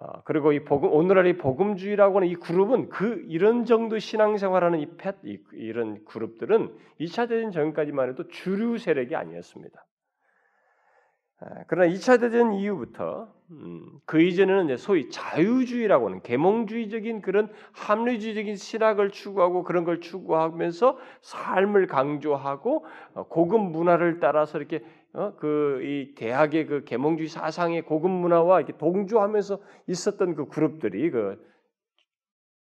어, 0.00 0.22
그리고 0.24 0.52
이 0.52 0.64
복음 0.64 0.90
오늘날 0.92 1.26
이 1.26 1.36
복음주의라고 1.36 2.16
하는 2.16 2.28
이 2.28 2.34
그룹은 2.34 2.88
그 2.88 3.22
이런 3.28 3.66
정도 3.66 3.98
신앙생활하는 3.98 4.80
이 4.80 4.86
펫, 4.96 5.16
이, 5.24 5.38
이런 5.52 6.02
그룹들은 6.06 6.74
2차 7.00 7.28
대전 7.28 7.50
전까지만 7.50 8.08
해도 8.08 8.26
주류 8.28 8.78
세력이 8.78 9.14
아니었습니다. 9.14 9.86
아, 11.40 11.64
그러나 11.66 11.92
2차 11.92 12.18
대전 12.18 12.54
이후부터 12.54 13.30
음, 13.50 13.84
그 14.06 14.22
이전에는 14.22 14.66
이제 14.66 14.76
소위 14.78 15.10
자유주의라고 15.10 16.06
하는 16.06 16.22
계몽주의적인 16.22 17.20
그런 17.20 17.52
합리주의적인 17.72 18.56
신학을 18.56 19.10
추구하고 19.10 19.64
그런 19.64 19.84
걸 19.84 20.00
추구하면서 20.00 20.98
삶을 21.20 21.88
강조하고 21.88 22.86
어, 23.14 23.24
고급 23.24 23.60
문화를 23.60 24.18
따라서 24.20 24.56
이렇게 24.56 24.82
어, 25.12 25.34
그이 25.36 26.14
대학의 26.14 26.66
그 26.66 26.84
계몽주의 26.84 27.28
사상의 27.28 27.82
고급 27.82 28.10
문화와 28.10 28.60
이렇게 28.60 28.76
동조하면서 28.76 29.60
있었던 29.88 30.34
그 30.34 30.46
그룹들이 30.46 31.10
그 31.10 31.44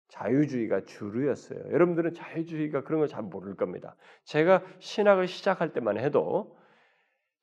자유주의가 0.09 0.85
주류였어요. 0.85 1.59
여러분들은 1.71 2.13
자유주의가 2.13 2.83
그런 2.83 2.99
걸 2.99 3.07
잘 3.07 3.23
모를 3.23 3.55
겁니다. 3.55 3.95
제가 4.23 4.63
신학을 4.79 5.27
시작할 5.27 5.73
때만 5.73 5.97
해도 5.97 6.55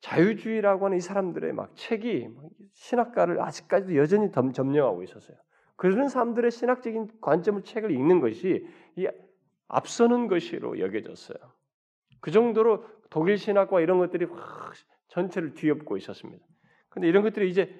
자유주의라고 0.01 0.85
하는 0.85 0.97
이 0.97 1.01
사람들의 1.01 1.53
막 1.53 1.75
책이 1.75 2.29
신학가를 2.73 3.41
아직까지도 3.41 3.95
여전히 3.95 4.31
점령하고 4.31 5.03
있었어요. 5.03 5.37
그런 5.75 6.07
사람들의 6.07 6.51
신학적인 6.51 7.19
관점을 7.21 7.63
책을 7.63 7.91
읽는 7.91 8.19
것이 8.19 8.65
이 8.95 9.07
앞서는 9.67 10.27
것으로 10.27 10.79
여겨졌어요. 10.79 11.37
그 12.19 12.31
정도로 12.31 12.85
독일 13.09 13.37
신학과 13.37 13.81
이런 13.81 13.99
것들이 13.99 14.25
확 14.25 14.73
전체를 15.13 15.53
뒤엎고 15.53 15.97
있었습니다. 15.97 16.43
근데 16.89 17.07
이런 17.07 17.23
것들이 17.23 17.49
이제 17.49 17.79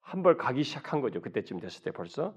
한 0.00 0.22
벌 0.22 0.36
가기 0.36 0.62
시작한 0.62 1.00
거죠. 1.00 1.22
그때쯤 1.22 1.58
됐을 1.60 1.82
때 1.84 1.90
벌써. 1.90 2.34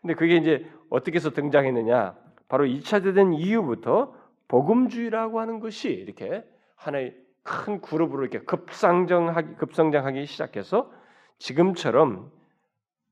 근데 0.00 0.14
그게 0.14 0.36
이제 0.36 0.70
어떻게 0.88 1.16
해서 1.16 1.30
등장했느냐? 1.30 2.16
바로 2.48 2.64
2차 2.64 3.02
대전 3.02 3.32
이후부터 3.32 4.14
복음주의라고 4.46 5.40
하는 5.40 5.58
것이 5.58 5.90
이렇게 5.90 6.44
하나의 6.76 7.16
큰 7.42 7.80
그룹으로 7.80 8.22
이렇게 8.22 8.38
급상정하기 8.44 9.56
급성장하기 9.56 10.26
시작해서 10.26 10.92
지금처럼 11.38 12.30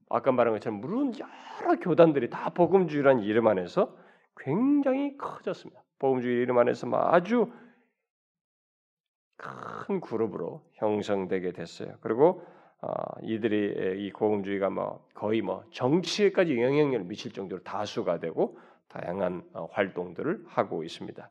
아까 0.08 0.30
말한 0.30 0.54
것처럼 0.54 0.80
물론 0.80 1.12
여러 1.60 1.76
교단들이 1.80 2.30
다 2.30 2.50
복음주의라는 2.50 3.24
이름 3.24 3.48
안에서 3.48 3.96
굉장히 4.36 5.16
커졌습니다. 5.16 5.82
복음주의 5.98 6.42
이름 6.42 6.58
안에서 6.58 6.88
아주 6.92 7.50
큰 9.36 10.00
그룹으로 10.00 10.62
형성되게 10.74 11.52
됐어요. 11.52 11.94
그리고 12.00 12.44
어, 12.82 12.88
이들이 13.22 14.04
이 14.06 14.12
복음주의가 14.12 14.70
뭐 14.70 15.06
거의 15.14 15.42
뭐 15.42 15.64
정치에까지 15.72 16.60
영향력을 16.60 17.06
미칠 17.06 17.32
정도로 17.32 17.62
다수가 17.62 18.20
되고 18.20 18.58
다양한 18.88 19.42
어, 19.54 19.66
활동들을 19.72 20.44
하고 20.46 20.84
있습니다. 20.84 21.30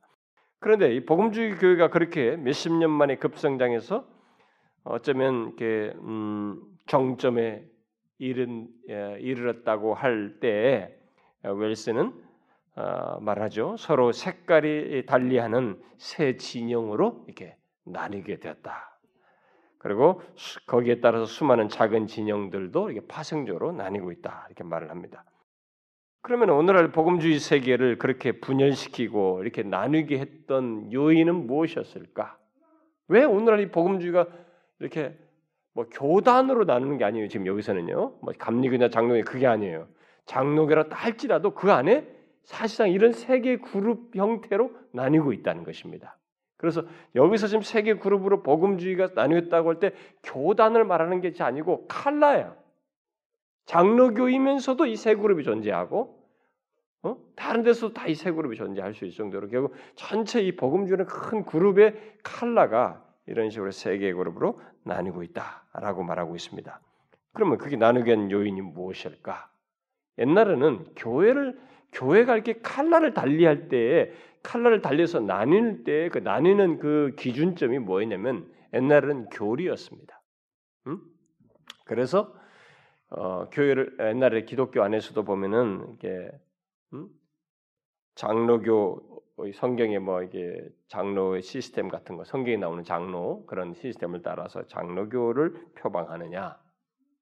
그런데 0.59 0.95
이 0.95 1.05
복음주의 1.05 1.55
교회가 1.57 1.89
그렇게 1.89 2.35
몇십 2.37 2.73
년 2.73 2.89
만에 2.89 3.17
급성장해서 3.17 4.07
어쩌면 4.83 5.47
이렇게 5.47 5.93
음, 5.97 6.61
정점에 6.87 7.65
이른 8.17 8.67
예, 8.89 9.17
이르렀다고 9.19 9.93
할 9.93 10.39
때에 10.39 10.89
웰스는 11.43 12.13
어, 12.75 13.19
말하죠. 13.19 13.75
서로 13.77 14.11
색깔이 14.11 15.05
달리하는 15.05 15.81
새 15.97 16.37
진영으로 16.37 17.23
이렇게 17.27 17.57
나뉘게 17.85 18.39
되었다. 18.39 18.99
그리고 19.77 20.21
거기에 20.65 20.99
따라서 20.99 21.25
수많은 21.25 21.69
작은 21.69 22.07
진영들도 22.07 22.89
이렇게 22.89 23.05
파생적으로 23.07 23.71
나뉘고 23.71 24.11
있다. 24.11 24.45
이렇게 24.49 24.63
말을 24.63 24.89
합니다. 24.89 25.23
그러면 26.21 26.49
오늘날 26.49 26.91
복음주의 26.91 27.37
세계를 27.37 27.99
그렇게 27.99 28.31
분열시키고 28.31 29.43
이렇게 29.43 29.61
나누게 29.61 30.17
했던 30.17 30.91
요인은 30.91 31.45
무엇이었을까? 31.45 32.35
왜 33.09 33.23
오늘날 33.23 33.59
이 33.59 33.69
복음주의가 33.69 34.27
이렇게 34.79 35.15
뭐 35.73 35.85
교단으로 35.87 36.63
나누는 36.63 36.97
게 36.97 37.03
아니에요. 37.03 37.27
지금 37.27 37.45
여기서는요. 37.45 38.17
뭐 38.21 38.33
감리교나 38.39 38.89
장로교 38.89 39.23
그게 39.23 39.45
아니에요. 39.45 39.87
장로교라 40.25 40.85
할지라도 40.89 41.53
그 41.53 41.71
안에 41.71 42.07
사실상 42.43 42.89
이런 42.89 43.11
세계 43.11 43.57
그룹 43.57 44.15
형태로 44.15 44.71
나뉘고 44.93 45.31
있다는 45.31 45.63
것입니다. 45.63 46.17
그래서 46.57 46.83
여기서 47.15 47.47
지금 47.47 47.61
세계 47.61 47.95
그룹으로 47.95 48.41
복음주의가 48.43 49.09
나뉘었다고 49.15 49.69
할 49.69 49.79
때 49.79 49.91
교단을 50.23 50.85
말하는 50.85 51.21
게 51.21 51.33
아니고 51.39 51.87
칼라야. 51.87 52.55
장로교이면서도 53.65 54.85
이 54.85 54.95
세 54.95 55.15
그룹이 55.15 55.43
존재하고 55.43 56.23
어? 57.03 57.17
다른 57.35 57.63
데서도 57.63 57.93
다 57.93 58.07
이 58.07 58.15
세 58.15 58.31
그룹이 58.31 58.55
존재할 58.55 58.93
수 58.93 59.05
있을 59.05 59.17
정도로 59.17 59.47
결국 59.49 59.73
전체 59.95 60.41
이 60.41 60.55
복음주는 60.55 61.05
큰 61.05 61.45
그룹의 61.45 62.17
칼라가 62.23 63.03
이런 63.27 63.49
식으로 63.49 63.71
세 63.71 63.97
개의 63.97 64.13
그룹으로 64.13 64.59
나뉘고 64.83 65.23
있다라고 65.23 66.03
말하고 66.03 66.35
있습니다. 66.35 66.79
그러면 67.33 67.57
그게 67.57 67.75
나누게 67.75 68.11
한 68.13 68.31
요인이 68.31 68.61
무엇일까? 68.61 69.49
옛날에는 70.19 70.85
교회를 70.95 71.59
교회가 71.91 72.35
이렇게 72.35 72.53
칼라를 72.61 73.13
달리할 73.13 73.67
때에 73.67 74.11
칼라를 74.45 74.81
달려서 74.81 75.19
나눌 75.19 75.83
때그 75.83 76.19
나뉘는 76.19 76.79
그 76.79 77.13
기준점이 77.17 77.79
뭐였냐면 77.79 78.51
옛날에는 78.73 79.29
교리였습니다. 79.29 80.21
음? 80.87 81.01
그래서 81.85 82.33
어, 83.09 83.49
교회를 83.49 83.97
옛날에 83.99 84.45
기독교 84.45 84.81
안에서도 84.83 85.23
보면은 85.23 85.93
이게 85.93 86.31
음? 86.93 87.09
장로교 88.15 89.23
성경에 89.53 89.99
뭐 89.99 90.23
이게 90.23 90.57
장로의 90.87 91.41
시스템 91.41 91.89
같은 91.89 92.15
거 92.15 92.23
성경에 92.23 92.57
나오는 92.57 92.83
장로 92.83 93.45
그런 93.45 93.73
시스템을 93.73 94.21
따라서 94.21 94.65
장로교를 94.67 95.53
표방하느냐 95.75 96.57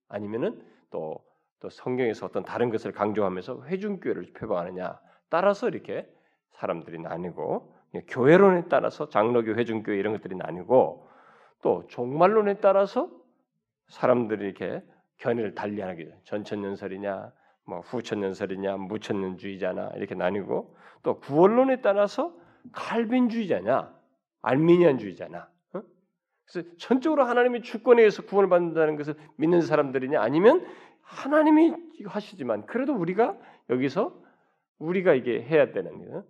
아니면은 0.09 0.61
또 0.91 1.33
또 1.63 1.69
성경에서 1.69 2.25
어떤 2.25 2.43
다른 2.43 2.69
것을 2.69 2.91
강조하면서 2.91 3.63
회중교회를 3.63 4.33
표방하느냐 4.33 4.99
따라서 5.29 5.69
이렇게 5.69 6.12
사람들이 6.53 6.99
나뉘고 6.99 7.73
교회론에 8.07 8.63
따라서 8.69 9.09
장로교, 9.09 9.53
회중교회 9.53 9.97
이런 9.97 10.13
것들이 10.13 10.35
나뉘고 10.35 11.07
또 11.61 11.85
종말론에 11.87 12.55
따라서 12.59 13.09
사람들이 13.87 14.45
이렇게 14.45 14.83
견해를 15.17 15.55
달리하게. 15.55 16.13
전천년설이냐, 16.23 17.31
뭐 17.65 17.79
후천년설이냐, 17.81 18.77
무천년주의자나 18.77 19.91
이렇게 19.95 20.15
나뉘고 20.15 20.75
또 21.03 21.19
구원론에 21.19 21.81
따라서 21.81 22.35
칼빈주의자냐, 22.71 23.93
알미니안주의자나. 24.41 25.49
어? 25.73 25.81
그래서 26.45 26.67
전적으로 26.77 27.23
하나님의 27.23 27.61
주권에 27.61 28.01
의해서 28.01 28.23
구원을 28.23 28.49
받는다는 28.49 28.95
것을 28.95 29.15
믿는 29.37 29.61
사람들이냐, 29.61 30.21
아니면 30.21 30.65
하나님이 31.01 31.73
하시지만 32.05 32.65
그래도 32.65 32.93
우리가 32.93 33.37
여기서 33.69 34.19
우리가 34.79 35.13
이게 35.13 35.41
해야 35.41 35.71
되는 35.71 35.97
거예요. 35.99 36.23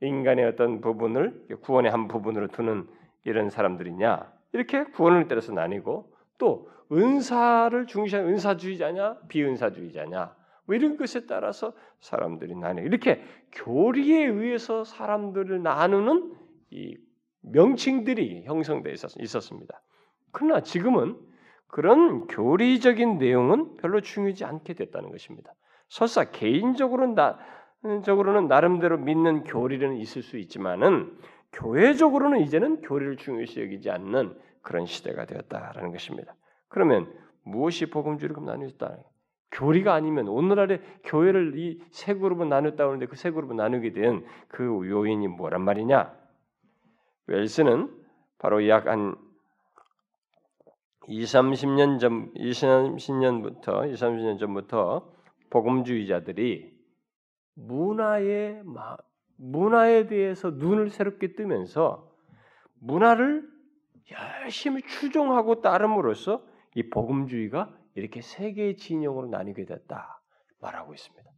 인간의 0.00 0.44
어떤 0.44 0.80
부분을 0.80 1.46
구원의 1.62 1.90
한 1.90 2.08
부분으로 2.08 2.48
두는 2.48 2.86
이런 3.24 3.50
사람들이냐 3.50 4.32
이렇게 4.52 4.84
구원을 4.84 5.28
따라서 5.28 5.52
나뉘고 5.52 6.12
또 6.38 6.70
은사를 6.90 7.86
중시하는 7.86 8.30
은사주의자냐 8.30 9.16
비은사주의자냐 9.28 10.34
뭐 10.66 10.76
이런 10.76 10.96
것에 10.96 11.26
따라서 11.26 11.72
사람들이 12.00 12.54
나뉘 12.54 12.84
이렇게 12.84 13.22
교리에 13.52 14.24
의해서 14.26 14.84
사람들을 14.84 15.62
나누는 15.62 16.34
이 16.70 16.96
명칭들이 17.40 18.44
형성되어 18.44 18.92
있었습니다. 18.92 19.80
그러나 20.32 20.60
지금은 20.60 21.16
그런 21.66 22.26
교리적인 22.26 23.18
내용은 23.18 23.76
별로 23.76 24.00
중요하지 24.00 24.44
않게 24.44 24.74
됐다는 24.74 25.10
것입니다. 25.10 25.54
설사 25.88 26.24
개인적으로는 26.24 27.14
나, 27.14 27.38
적으로는 28.04 28.48
나름대로 28.48 28.98
믿는 28.98 29.44
교리는 29.44 29.96
있을 29.96 30.22
수 30.22 30.36
있지만은 30.38 31.16
교회적으로는 31.52 32.40
이제는 32.40 32.82
교리를 32.82 33.16
중요시 33.16 33.60
여기지 33.60 33.90
않는 33.90 34.36
그런 34.62 34.84
시대가 34.86 35.24
되었다라는 35.24 35.92
것입니다. 35.92 36.34
그러면 36.68 37.10
무엇이 37.44 37.86
복음주의를 37.86 38.34
그럼 38.34 38.46
나누었다? 38.46 38.98
교리가 39.50 39.94
아니면 39.94 40.28
오늘날의 40.28 40.82
교회를 41.04 41.54
이 41.56 41.80
세 41.90 42.14
그룹은 42.14 42.48
나눴다 42.50 42.84
하는데 42.84 43.06
그 43.06 43.16
세 43.16 43.30
그룹은 43.30 43.56
나누게 43.56 43.92
된 43.92 44.24
그 44.48 44.64
요인이 44.64 45.26
뭐란 45.28 45.62
말이냐? 45.62 46.12
웰스는 47.28 47.90
바로 48.38 48.68
약 48.68 48.86
한 48.86 49.16
2, 51.06 51.22
30년 51.22 51.98
전, 51.98 52.30
2, 52.34 52.50
30년부터 52.50 53.88
2, 53.88 53.94
30년 53.94 54.38
전부터 54.38 55.10
복음주의자들이 55.48 56.77
문화의 57.58 58.62
문화에 59.36 60.06
대해서 60.06 60.50
눈을 60.50 60.90
새롭게 60.90 61.34
뜨면서 61.34 62.12
문화를 62.80 63.48
열심히 64.10 64.82
추종하고 64.82 65.60
따름으로써 65.60 66.44
이 66.74 66.88
복음주의가 66.88 67.74
이렇게 67.94 68.20
세 68.20 68.52
개의 68.52 68.76
진영으로 68.76 69.28
나뉘게 69.28 69.64
됐다 69.64 70.22
말하고 70.60 70.94
있습니다. 70.94 71.28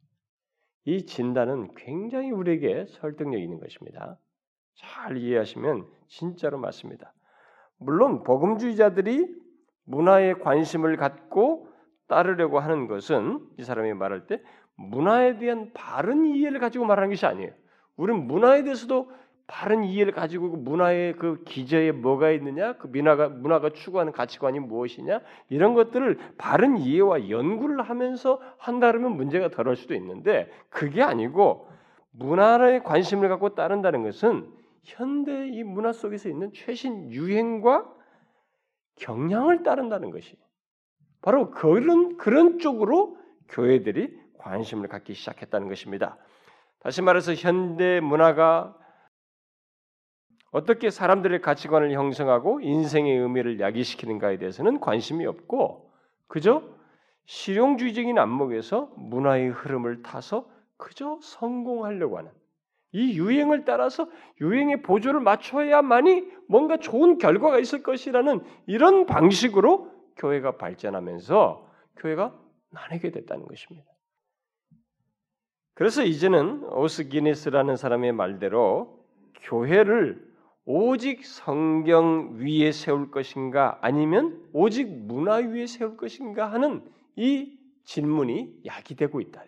이 0.84 1.06
진단은 1.06 1.74
굉장히 1.74 2.30
우리에게 2.30 2.86
설득력 2.88 3.38
있는 3.38 3.58
것입니다. 3.58 4.18
잘 4.74 5.16
이해하시면 5.16 5.86
진짜로 6.08 6.58
맞습니다. 6.58 7.12
물론 7.78 8.22
복음주의자들이 8.22 9.34
문화에 9.84 10.34
관심을 10.34 10.96
갖고 10.96 11.68
따르려고 12.06 12.58
하는 12.58 12.86
것은 12.86 13.46
이 13.58 13.62
사람이 13.62 13.94
말할 13.94 14.26
때 14.26 14.42
문화에 14.80 15.38
대한 15.38 15.70
바른 15.74 16.24
이해를 16.24 16.58
가지고 16.58 16.86
말하는 16.86 17.10
것이 17.10 17.26
아니에요. 17.26 17.50
우리는 17.96 18.26
문화에 18.26 18.62
대해서도 18.64 19.12
바른 19.46 19.82
이해를 19.84 20.12
가지고 20.12 20.52
그 20.52 20.56
문화의 20.56 21.16
그 21.16 21.42
기저에 21.44 21.92
뭐가 21.92 22.30
있느냐, 22.30 22.74
그 22.74 22.86
문화가 22.86 23.28
문화가 23.28 23.70
추구하는 23.70 24.12
가치관이 24.12 24.60
무엇이냐 24.60 25.20
이런 25.48 25.74
것들을 25.74 26.18
바른 26.38 26.78
이해와 26.78 27.28
연구를 27.28 27.82
하면서 27.82 28.40
한다면 28.58 29.16
문제가 29.16 29.50
덜할 29.50 29.76
수도 29.76 29.94
있는데 29.94 30.50
그게 30.70 31.02
아니고 31.02 31.68
문화에 32.12 32.80
관심을 32.80 33.28
갖고 33.28 33.54
따른다는 33.54 34.02
것은 34.04 34.48
현대 34.84 35.48
이 35.48 35.62
문화 35.64 35.92
속에서 35.92 36.28
있는 36.28 36.52
최신 36.54 37.10
유행과 37.10 37.92
경향을 38.96 39.62
따른다는 39.62 40.10
것이 40.10 40.36
바로 41.22 41.50
그런 41.50 42.16
그런 42.16 42.58
쪽으로 42.60 43.16
교회들이 43.48 44.19
관심을 44.40 44.88
갖기 44.88 45.14
시작했다는 45.14 45.68
것입니다. 45.68 46.16
다시 46.80 47.02
말해서 47.02 47.34
현대 47.34 48.00
문화가 48.00 48.76
어떻게 50.50 50.90
사람들의 50.90 51.40
가치관을 51.42 51.92
형성하고 51.92 52.60
인생의 52.60 53.18
의미를 53.18 53.60
야기시키는가에 53.60 54.38
대해서는 54.38 54.80
관심이 54.80 55.24
없고 55.26 55.92
그저 56.26 56.62
실용주의적인 57.26 58.18
안목에서 58.18 58.90
문화의 58.96 59.50
흐름을 59.50 60.02
타서 60.02 60.48
그저 60.76 61.18
성공하려고 61.22 62.18
하는 62.18 62.32
이 62.92 63.16
유행을 63.16 63.64
따라서 63.64 64.08
유행의 64.40 64.82
보조를 64.82 65.20
맞춰야만이 65.20 66.28
뭔가 66.48 66.78
좋은 66.78 67.18
결과가 67.18 67.60
있을 67.60 67.84
것이라는 67.84 68.42
이런 68.66 69.06
방식으로 69.06 69.92
교회가 70.16 70.56
발전하면서 70.56 71.68
교회가 71.96 72.34
나뉘게 72.70 73.12
됐다는 73.12 73.46
것입니다. 73.46 73.89
그래서 75.80 76.04
이제는 76.04 76.62
오스 76.74 77.08
기네스라는 77.08 77.76
사람의 77.76 78.12
말대로 78.12 79.02
교회를 79.44 80.22
오직 80.66 81.24
성경 81.24 82.36
위에 82.36 82.70
세울 82.70 83.10
것인가 83.10 83.78
아니면 83.80 84.46
오직 84.52 84.86
문화 84.86 85.36
위에 85.36 85.66
세울 85.66 85.96
것인가 85.96 86.52
하는 86.52 86.86
이 87.16 87.58
질문이 87.84 88.60
야기되고 88.66 89.22
있다. 89.22 89.42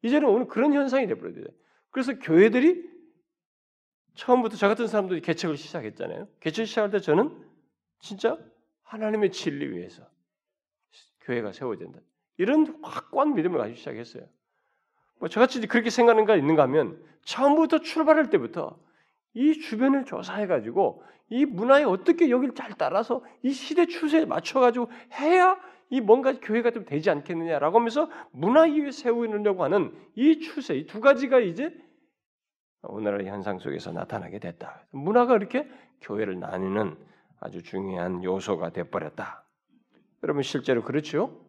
이제는 0.00 0.26
오늘 0.26 0.48
그런 0.48 0.72
현상이 0.72 1.06
되버려요. 1.06 1.44
그래서 1.90 2.18
교회들이 2.18 2.90
처음부터 4.14 4.56
저 4.56 4.68
같은 4.68 4.86
사람들이 4.86 5.20
개척을 5.20 5.58
시작했잖아요. 5.58 6.28
개척 6.40 6.64
시작할 6.64 6.90
때 6.92 6.98
저는 6.98 7.30
진짜 8.00 8.38
하나님의 8.84 9.30
진리 9.32 9.70
위해서 9.70 10.02
교회가 11.20 11.52
세워진다. 11.52 12.00
이런 12.38 12.82
확고한 12.82 13.34
믿음을 13.34 13.58
가지고 13.58 13.76
시작했어요. 13.76 14.26
뭐 15.22 15.28
저같이 15.28 15.64
그렇게 15.68 15.88
생각하는 15.88 16.24
가 16.24 16.34
있는가 16.34 16.64
하면 16.64 17.00
처음부터 17.24 17.78
출발할 17.78 18.28
때부터 18.30 18.76
이 19.34 19.52
주변을 19.52 20.04
조사해 20.04 20.48
가지고 20.48 21.04
이 21.30 21.44
문화에 21.44 21.84
어떻게 21.84 22.28
여기를 22.28 22.56
잘 22.56 22.72
따라서 22.76 23.24
이 23.44 23.52
시대 23.52 23.86
추세에 23.86 24.24
맞춰 24.24 24.58
가지고 24.58 24.90
해야 25.20 25.56
이 25.90 26.00
뭔가 26.00 26.32
교회가 26.40 26.72
좀 26.72 26.84
되지 26.84 27.08
않겠느냐라고 27.08 27.78
하면서 27.78 28.10
문화 28.32 28.62
위에 28.62 28.90
세우려고 28.90 29.62
하는 29.62 29.94
이 30.16 30.40
추세 30.40 30.74
이 30.74 30.86
두 30.86 31.00
가지가 31.00 31.38
이제 31.38 31.72
오늘의 32.82 33.28
현상 33.28 33.60
속에서 33.60 33.92
나타나게 33.92 34.40
됐다. 34.40 34.82
문화가 34.90 35.36
이렇게 35.36 35.70
교회를 36.00 36.40
나누는 36.40 36.96
아주 37.38 37.62
중요한 37.62 38.24
요소가 38.24 38.70
돼버렸다. 38.70 39.44
여러분 40.24 40.42
실제로 40.42 40.82
그렇죠? 40.82 41.41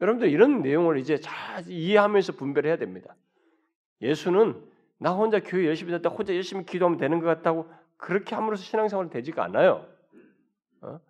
여러분들 0.00 0.28
이런 0.28 0.62
내용을 0.62 0.98
이제 0.98 1.18
잘 1.18 1.64
이해하면서 1.68 2.32
분별해야 2.32 2.76
됩니다. 2.76 3.14
예수는 4.00 4.60
나 4.98 5.12
혼자 5.12 5.40
교회 5.40 5.66
열심히 5.66 5.92
다다 5.92 6.08
혼자 6.08 6.34
열심히 6.34 6.64
기도하면 6.64 6.98
되는 6.98 7.20
것 7.20 7.26
같다고 7.26 7.68
그렇게 7.96 8.34
함으로써 8.34 8.64
신앙생활 8.64 9.10
되지가 9.10 9.44
않아요. 9.44 9.86
어? 10.82 11.00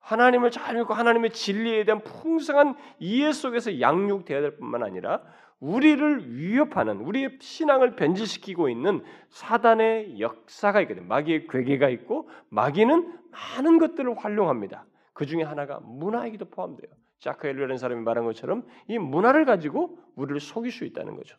하나님을 0.00 0.50
잘 0.50 0.76
믿고 0.76 0.94
하나님의 0.94 1.30
진리에 1.30 1.84
대한 1.84 2.02
풍성한 2.02 2.74
이해 2.98 3.32
속에서 3.32 3.80
양육돼야 3.80 4.40
될 4.40 4.56
뿐만 4.56 4.82
아니라 4.82 5.22
우리를 5.60 6.36
위협하는 6.36 7.00
우리의 7.00 7.38
신앙을 7.40 7.94
변질시키고 7.94 8.70
있는 8.70 9.04
사단의 9.28 10.18
역사가 10.18 10.80
있거든. 10.82 11.06
마귀의 11.06 11.46
괴계가 11.48 11.90
있고 11.90 12.30
마귀는 12.48 13.18
많은 13.30 13.78
것들을 13.78 14.16
활용합니다. 14.18 14.86
그 15.12 15.26
중에 15.26 15.42
하나가 15.42 15.80
문화이기도 15.80 16.46
포함돼요. 16.46 16.90
자크 17.20 17.46
엘리라는 17.46 17.76
사람이 17.76 18.02
말한 18.02 18.24
것처럼 18.24 18.66
이 18.88 18.98
문화를 18.98 19.44
가지고 19.44 19.98
우리를 20.16 20.40
속일 20.40 20.72
수 20.72 20.84
있다는 20.84 21.16
거죠. 21.16 21.36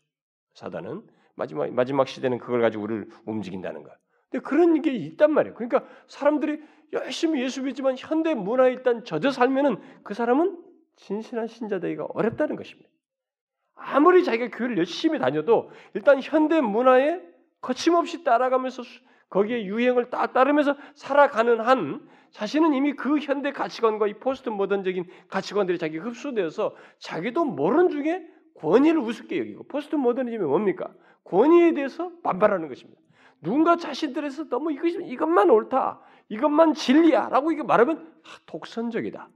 사단은 0.54 1.02
마지막 1.36 1.72
마지막 1.74 2.08
시대는 2.08 2.38
그걸 2.38 2.62
가지고 2.62 2.84
우리를 2.84 3.08
움직인다는 3.26 3.84
거야. 3.84 3.96
근데 4.30 4.44
그런 4.44 4.82
게 4.82 4.92
있단 4.94 5.32
말이에요. 5.32 5.56
그러니까 5.56 5.86
사람들이 6.08 6.62
열심히 6.94 7.42
예수 7.42 7.64
믿지만 7.64 7.96
현대 7.98 8.34
문화에 8.34 8.72
일단 8.72 9.04
젖어 9.04 9.32
살면은 9.32 9.78
그 10.04 10.14
사람은 10.14 10.58
진실한 10.96 11.48
신자 11.48 11.80
되기가 11.80 12.06
어렵다는 12.10 12.56
것입니다. 12.56 12.90
아무리 13.74 14.24
자기가 14.24 14.56
교회를 14.56 14.78
열심히 14.78 15.20
다녀도 15.20 15.72
일단 15.94 16.22
현대 16.22 16.62
문화에 16.62 17.22
거침없이 17.62 18.24
따라가면서 18.24 18.84
거기에 19.32 19.66
유행을 19.66 20.10
따, 20.10 20.28
따르면서 20.28 20.76
살아가는 20.94 21.60
한 21.60 22.08
자신은 22.32 22.74
이미 22.74 22.94
그 22.94 23.18
현대 23.18 23.52
가치관과 23.52 24.08
이 24.08 24.14
포스트 24.14 24.50
모던적인 24.50 25.06
가치관들이 25.30 25.80
자기 25.80 25.98
흡수되어서 25.98 26.76
자기도 27.00 27.46
모르는 27.46 27.90
중에 27.90 28.26
권위를 28.56 29.00
우습게 29.00 29.40
여기고 29.40 29.64
포스트 29.64 29.96
모더니즘이 29.96 30.46
뭡니까? 30.46 30.94
권위에 31.24 31.74
대해서 31.74 32.12
반발하는 32.24 32.68
것입니다. 32.68 33.02
누군가 33.42 33.78
자신들에서 33.78 34.50
너무 34.50 34.72
이것 34.72 34.90
이것만 34.90 35.50
옳다, 35.50 36.02
이것만 36.30 36.74
진리야라고 36.74 37.52
이게 37.52 37.64
말하면 37.64 37.98
아, 38.24 38.30
독선적이다. 38.46 39.30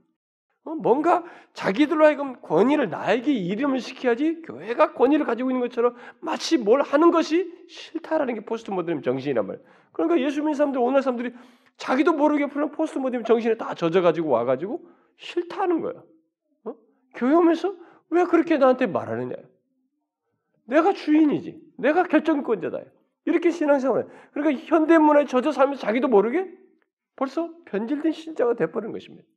어, 0.66 0.74
뭔가 0.74 1.24
자기들로 1.52 2.04
하여금 2.04 2.40
권위를 2.42 2.90
나에게 2.90 3.32
이름을 3.32 3.78
시켜야지 3.78 4.42
교회가 4.42 4.94
권위를 4.94 5.24
가지고 5.24 5.50
있는 5.50 5.60
것처럼 5.60 5.94
마치 6.20 6.58
뭘 6.58 6.82
하는 6.82 7.12
것이 7.12 7.52
싫다라는 7.68 8.34
게 8.34 8.40
포스트 8.44 8.72
모더니즘 8.72 9.02
정신이란 9.02 9.46
말이에요. 9.46 9.64
그러니까 9.92 10.20
예수 10.20 10.40
믿는 10.40 10.54
사람들 10.54 10.80
오늘 10.80 11.02
사람들이 11.02 11.32
자기도 11.76 12.14
모르게 12.14 12.46
푸는 12.46 12.72
포스트 12.72 12.98
모더니즘 12.98 13.24
정신에 13.24 13.56
다 13.56 13.74
젖어가지고 13.74 14.28
와가지고 14.28 14.84
싫다는 15.18 15.82
거예요. 15.82 16.04
어? 16.64 16.74
교회 17.14 17.32
오면서 17.32 17.72
왜 18.10 18.24
그렇게 18.24 18.58
나한테 18.58 18.86
말하느냐? 18.86 19.36
내가 20.64 20.92
주인이지. 20.92 21.60
내가 21.78 22.02
결정권자다. 22.02 22.80
이렇게 23.24 23.52
신앙생활. 23.52 24.08
그러니까 24.32 24.64
현대 24.66 24.98
문화에 24.98 25.26
젖어 25.26 25.52
살면서 25.52 25.80
자기도 25.80 26.08
모르게 26.08 26.50
벌써 27.14 27.50
변질된 27.66 28.10
신자가 28.10 28.54
돼버린 28.54 28.90
것입니다. 28.90 29.28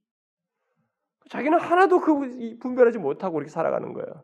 자기는 1.27 1.60
하나도 1.60 1.99
그 1.99 2.58
분별하지 2.60 2.97
못하고 2.97 3.39
이렇게 3.39 3.49
살아가는 3.49 3.93
거예요. 3.93 4.23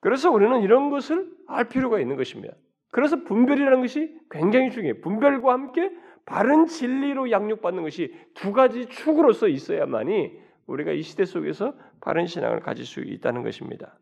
그래서 0.00 0.30
우리는 0.30 0.62
이런 0.62 0.90
것을 0.90 1.30
알 1.46 1.68
필요가 1.68 2.00
있는 2.00 2.16
것입니다. 2.16 2.54
그래서 2.90 3.22
분별이라는 3.24 3.80
것이 3.80 4.18
굉장히 4.30 4.70
중요해요. 4.70 5.00
분별과 5.00 5.52
함께 5.52 5.90
바른 6.24 6.66
진리로 6.66 7.30
양육받는 7.30 7.82
것이 7.82 8.14
두 8.34 8.52
가지 8.52 8.86
축으로서 8.86 9.48
있어야만이 9.48 10.38
우리가 10.66 10.92
이 10.92 11.02
시대 11.02 11.24
속에서 11.24 11.74
바른 12.00 12.26
신앙을 12.26 12.60
가질 12.60 12.84
수 12.84 13.00
있다는 13.00 13.42
것입니다. 13.42 13.98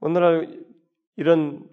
오늘날 0.00 0.64
이런 1.16 1.68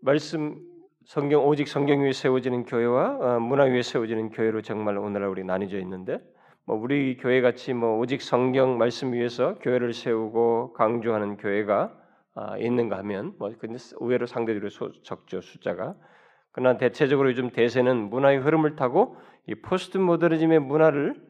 말씀 0.00 0.73
성경 1.06 1.46
오직 1.46 1.68
성경 1.68 2.02
위에 2.02 2.12
세워지는 2.12 2.64
교회와 2.64 3.36
어, 3.36 3.40
문화 3.40 3.64
위에 3.64 3.82
세워지는 3.82 4.30
교회로 4.30 4.62
정말 4.62 4.96
오늘날 4.96 5.28
우리 5.28 5.44
나뉘져 5.44 5.78
있는데 5.80 6.18
뭐 6.64 6.76
우리 6.76 7.18
교회 7.18 7.42
같이 7.42 7.74
뭐 7.74 7.98
오직 7.98 8.22
성경 8.22 8.78
말씀 8.78 9.12
위에서 9.12 9.58
교회를 9.58 9.92
세우고 9.92 10.72
강조하는 10.72 11.36
교회가 11.36 12.00
아, 12.36 12.58
있는가 12.58 12.98
하면 12.98 13.34
뭐 13.38 13.52
근데 13.58 13.78
의외로 14.00 14.26
상대적으로 14.26 14.70
적죠 15.02 15.40
숫자가. 15.40 15.94
그러나 16.52 16.78
대체적으로 16.78 17.28
요즘 17.28 17.50
대세는 17.50 18.08
문화의 18.08 18.38
흐름을 18.38 18.76
타고 18.76 19.16
이 19.46 19.54
포스트 19.54 19.98
모더니즘의 19.98 20.60
문화를 20.60 21.22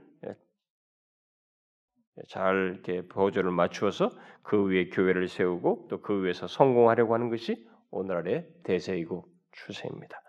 잘 2.29 2.75
이렇게 2.75 3.07
보조를 3.09 3.51
맞추어서 3.51 4.11
그 4.43 4.69
위에 4.69 4.89
교회를 4.91 5.27
세우고 5.27 5.89
또 5.91 6.01
그 6.01 6.25
위에서 6.25 6.47
성공하려고 6.47 7.13
하는 7.15 7.29
것이 7.29 7.67
오늘날의 7.91 8.47
대세이고 8.63 9.34
추세입니다. 9.55 10.21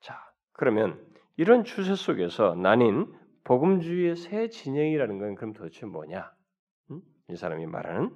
자, 0.00 0.18
그러면 0.52 1.00
이런 1.36 1.64
추세 1.64 1.94
속에서 1.94 2.54
나뉜 2.54 3.12
복음주의의 3.44 4.16
새 4.16 4.48
진영이라는 4.48 5.18
건 5.18 5.34
그럼 5.34 5.52
도대체 5.52 5.86
뭐냐? 5.86 6.30
음? 6.90 7.00
이 7.28 7.36
사람이 7.36 7.66
말하는 7.66 8.10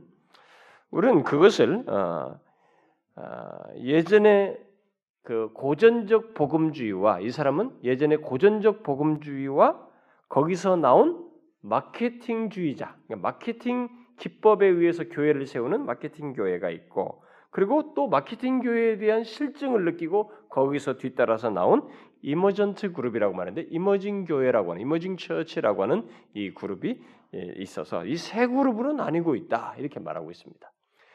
우리는 0.91 1.23
그것을 1.25 1.89
어, 1.89 2.41
어, 3.17 3.23
예전에 3.77 4.59
그 5.23 5.51
고전적 5.55 6.35
복음주의와 6.35 7.21
이 7.21 7.31
사람은 7.31 7.83
예전에 7.83 8.17
고전적 8.17 8.83
복음주의와 8.85 9.85
거기서 10.29 10.77
나온 10.77 11.29
마케팅주의자, 11.63 12.97
그러니까 13.07 13.29
마케팅 13.29 13.89
기법에 14.19 14.67
의해서 14.67 15.05
교회를 15.05 15.47
세우는 15.47 15.85
마케팅 15.85 16.33
교회가 16.33 16.71
있고 16.71 17.23
그리고 17.51 17.95
또 17.95 18.09
마케팅 18.09 18.61
교회에 18.61 18.99
대한 18.99 19.25
실증을 19.25 19.85
느끼고 19.85 20.31
거기서 20.51 20.99
뒤따라서 20.99 21.51
나온 21.51 21.89
이머전트 22.23 22.93
그룹이라고 22.93 23.35
말하는데 23.35 23.69
이머징 23.71 24.25
교회라고 24.25 24.73
하는 24.73 24.83
이머징 24.83 25.17
처치라고 25.17 25.83
하는 25.83 26.07
이 26.35 26.51
그룹이 26.53 27.01
예, 27.35 27.55
있어서 27.59 28.05
이 28.07 28.17
세 28.17 28.47
그룹으로 28.47 28.93
나뉘고 28.93 29.35
있다 29.37 29.75
이렇게 29.79 30.01
말하고 30.01 30.31
있습니다. 30.31 30.73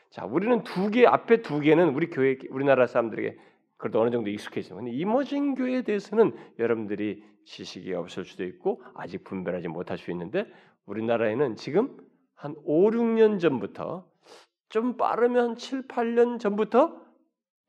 자, 0.10 0.26
우리는 0.26 0.64
두 0.64 0.90
개 0.92 1.06
앞에 1.06 1.42
두 1.42 1.60
개는 1.62 1.90
우리 1.96 2.10
교회 2.10 2.38
우리나라 2.50 2.86
사람들에게 2.86 3.38
그래도 3.78 4.02
어느 4.02 4.12
정도 4.12 4.30
익숙해 4.30 4.60
있습니다. 4.60 4.92
이머징 4.96 5.56
교회에 5.56 5.82
대해서는 5.84 6.34
여러분들이 6.60 7.24
지식이 7.46 7.94
없을 7.94 8.26
수도 8.26 8.44
있고 8.44 8.82
아직 8.94 9.24
분별하지 9.24 9.68
못할 9.70 9.98
수 9.98 10.12
있는데 10.12 10.46
우리나라에는 10.86 11.56
지금 11.56 11.98
한 12.36 12.56
5, 12.66 12.92
6년 12.92 13.40
전부터 13.40 14.06
좀 14.72 14.98
빠르면 14.98 15.58
7, 15.58 15.88
8년 15.88 16.40
전부터 16.40 17.00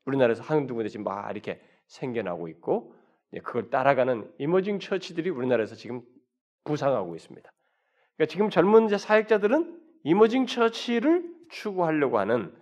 우리나라에서 0.05 0.41
한두 0.41 0.73
군데 0.73 0.89
지금 0.89 1.03
막 1.03 1.29
이렇게 1.31 1.61
생겨나고 1.87 2.47
있고 2.47 2.95
그걸 3.43 3.69
따라가는 3.69 4.31
이머징 4.39 4.79
처치들이 4.79 5.29
우리나라에서 5.29 5.75
지금 5.75 6.01
부상하고 6.63 7.15
있습니다. 7.15 7.51
그러니까 8.15 8.31
지금 8.31 8.49
젊은 8.49 8.87
사역자들은 8.87 9.81
이머징 10.03 10.45
처치를 10.45 11.29
추구하려고 11.49 12.19
하는 12.19 12.53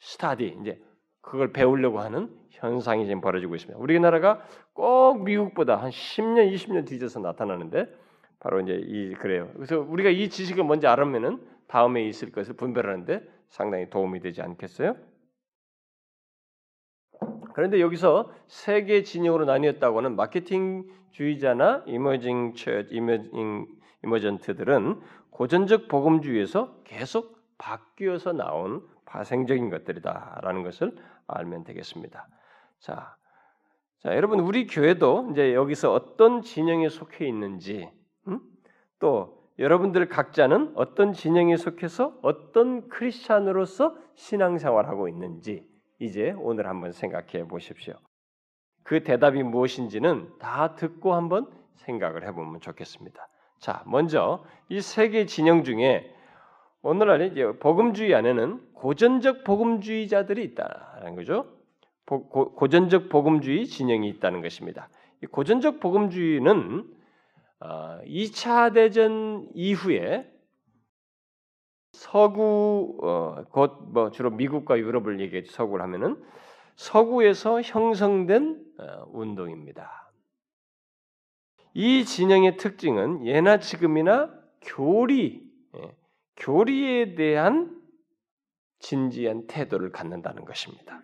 스타디 0.00 0.56
이제 0.60 0.82
그걸 1.20 1.52
배우려고 1.52 2.00
하는 2.00 2.36
현상이 2.50 3.06
지금 3.06 3.20
벌어지고 3.20 3.54
있습니다. 3.54 3.78
우리나라가 3.78 4.42
꼭 4.72 5.22
미국보다 5.22 5.76
한 5.76 5.90
10년, 5.90 6.52
20년 6.52 6.86
뒤져서 6.86 7.20
나타나는데 7.20 7.86
바로 8.40 8.60
이제 8.60 8.74
이 8.74 9.14
그래요. 9.14 9.50
그래서 9.54 9.78
우리가 9.78 10.10
이 10.10 10.28
지식을 10.28 10.64
먼저 10.64 10.88
알으면은 10.88 11.46
다음에 11.68 12.04
있을 12.06 12.32
것을 12.32 12.54
분별하는데 12.54 13.37
상당히 13.48 13.88
도움이 13.90 14.20
되지 14.20 14.42
않겠어요? 14.42 14.96
그런데 17.54 17.80
여기서 17.80 18.32
세 18.46 18.84
개 18.84 19.02
진영으로 19.02 19.44
나뉘었다고 19.44 19.98
하는 19.98 20.14
마케팅주의자나 20.16 21.84
이머징 21.86 22.54
처 22.54 22.70
이머징 22.90 23.66
이머전트들은 24.04 25.00
고전적 25.30 25.88
복음주의에서 25.88 26.82
계속 26.84 27.36
바뀌어서 27.58 28.32
나온 28.32 28.86
파생적인 29.06 29.70
것들이다라는 29.70 30.62
것을 30.62 30.96
알면 31.26 31.64
되겠습니다. 31.64 32.28
자, 32.78 33.16
자 33.98 34.14
여러분 34.14 34.38
우리 34.38 34.66
교회도 34.68 35.30
이제 35.32 35.54
여기서 35.54 35.92
어떤 35.92 36.42
진영에 36.42 36.88
속해 36.88 37.26
있는지 37.26 37.90
음? 38.28 38.40
또 39.00 39.37
여러분들 39.58 40.08
각자는 40.08 40.72
어떤 40.76 41.12
진영에 41.12 41.56
속해서 41.56 42.16
어떤 42.22 42.88
크리스찬으로서 42.88 43.96
신앙생활하고 44.14 45.08
있는지 45.08 45.66
이제 45.98 46.32
오늘 46.38 46.68
한번 46.68 46.92
생각해 46.92 47.48
보십시오. 47.48 47.94
그 48.84 49.02
대답이 49.02 49.42
무엇인지는 49.42 50.38
다 50.38 50.74
듣고 50.76 51.14
한번 51.14 51.50
생각을 51.74 52.24
해보면 52.26 52.60
좋겠습니다. 52.60 53.28
자, 53.58 53.82
먼저 53.86 54.44
이 54.68 54.78
세 54.78 55.10
개 55.10 55.26
진영 55.26 55.64
중에 55.64 56.14
오늘날 56.82 57.20
이제 57.22 57.44
복음주의 57.58 58.14
안에는 58.14 58.74
고전적 58.74 59.42
복음주의자들이 59.42 60.44
있다는 60.44 61.16
거죠. 61.16 61.46
고, 62.06 62.68
전적 62.68 63.08
복음주의 63.10 63.66
진영이 63.66 64.08
있다는 64.08 64.40
것입니다. 64.40 64.88
고전적 65.32 65.80
복음주의는 65.80 66.84
2차 67.60 68.70
어, 68.70 68.72
대전 68.72 69.48
이후에 69.54 70.30
서구 71.92 72.98
어, 73.02 73.44
곧뭐 73.50 74.10
주로 74.12 74.30
미국과 74.30 74.78
유럽을 74.78 75.20
얘기해 75.20 75.44
서구를 75.46 75.82
하면은 75.84 76.22
서구에서 76.76 77.60
형성된 77.62 78.64
어, 78.78 79.04
운동입니다. 79.12 80.12
이 81.74 82.04
진영의 82.04 82.56
특징은 82.56 83.26
예나 83.26 83.58
지금이나 83.58 84.32
교리 84.62 85.48
예, 85.76 85.96
교리에 86.36 87.14
대한 87.14 87.76
진지한 88.78 89.46
태도를 89.48 89.90
갖는다는 89.90 90.44
것입니다. 90.44 91.02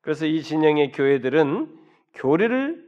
그래서 0.00 0.26
이 0.26 0.42
진영의 0.42 0.92
교회들은 0.92 1.78
교리를 2.14 2.87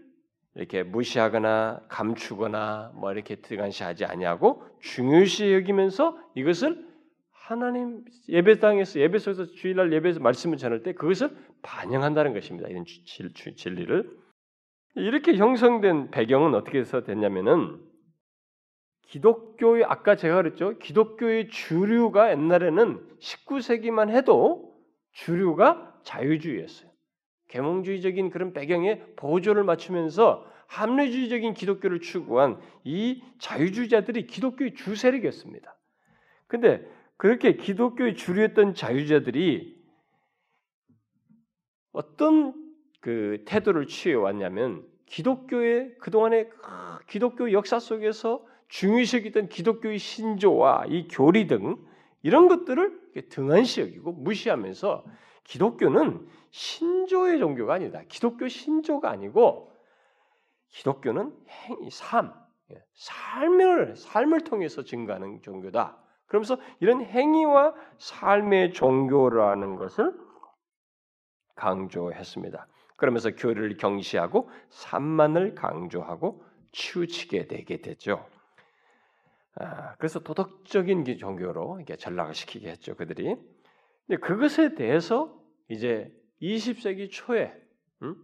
이렇게 0.55 0.83
무시하거나 0.83 1.83
감추거나 1.89 2.93
뭐 2.95 3.13
이렇게 3.13 3.37
등한시하지 3.37 4.05
아니하고 4.05 4.65
중요시 4.81 5.53
여기면서 5.53 6.19
이것을 6.35 6.89
하나님 7.31 8.05
예배당에서 8.29 9.01
예배소에서 9.01 9.47
주일날 9.47 9.93
예배에서 9.93 10.21
말씀을 10.21 10.57
전할 10.57 10.83
때 10.83 10.93
그것을 10.93 11.37
반영한다는 11.63 12.33
것입니다. 12.33 12.69
이런 12.69 12.85
진리를 12.85 14.19
이렇게 14.97 15.37
형성된 15.37 16.11
배경은 16.11 16.55
어떻게 16.55 16.79
해서 16.79 17.03
됐냐면은 17.03 17.81
기독교의 19.09 19.85
아까 19.85 20.15
제가 20.15 20.37
그랬죠. 20.37 20.79
기독교의 20.79 21.49
주류가 21.49 22.31
옛날에는 22.31 23.19
19세기만 23.19 24.11
해도 24.11 24.77
주류가 25.13 26.01
자유주의였어요. 26.05 26.90
계몽주의적인 27.51 28.31
그런 28.31 28.53
배경에 28.53 29.01
보조를 29.17 29.65
맞추면서 29.65 30.47
합리주의적인 30.67 31.55
기독교를 31.55 32.01
추구한 32.01 32.61
이 32.85 33.23
자유주의자들이 33.39 34.29
기독교의 34.29 34.75
주세력이었습니다. 34.75 35.77
근데 36.47 36.87
그렇게 37.17 37.57
기독교의 37.57 38.15
주류였던 38.15 38.75
자유주의자들이 38.75 39.81
어떤 41.93 42.55
그 43.01 43.43
태도를 43.47 43.87
취해 43.89 44.15
왔냐면 44.15 44.85
기독교의 45.07 45.97
그동안의 45.99 46.51
기독교 47.09 47.51
역사 47.51 47.81
속에서 47.81 48.47
중요시했던 48.69 49.49
기독교의 49.49 49.99
신조와 49.99 50.87
이 50.89 51.09
교리 51.09 51.49
등 51.49 51.77
이런 52.23 52.47
것들을 52.47 53.01
등한시 53.29 53.81
여기고 53.81 54.13
무시하면서 54.13 55.05
기독교는 55.43 56.29
신조의 56.51 57.39
종교가 57.39 57.75
아니다. 57.75 58.03
기독교 58.09 58.49
신조가 58.49 59.11
아니고 59.11 59.73
기독교는 60.69 61.37
행, 61.49 61.91
삶, 61.91 62.33
예, 62.73 62.83
삶을 62.95 63.97
삶을 63.97 64.43
통해서 64.43 64.83
증가하는 64.83 65.43
종교다. 65.43 65.97
그러면서 66.27 66.59
이런 66.79 67.03
행위와 67.05 67.75
삶의 67.99 68.73
종교라는 68.73 69.77
것을 69.77 70.15
강조했습니다. 71.57 72.67
그러면서 72.97 73.31
교리를 73.31 73.77
경시하고 73.77 74.49
삶만을 74.69 75.55
강조하고 75.55 76.45
치우치게 76.73 77.49
되게 77.49 77.81
되죠. 77.81 78.27
아, 79.57 79.95
그래서 79.97 80.21
도덕적인 80.21 81.05
종교로 81.19 81.79
이렇게 81.79 81.97
전락을 81.97 82.35
시키게 82.35 82.71
했죠 82.71 82.95
그들이. 82.95 83.37
근데 84.07 84.21
그것에 84.21 84.75
대해서 84.75 85.37
이제 85.69 86.13
20세기 86.43 87.11
초에 87.11 87.53
음? 88.03 88.17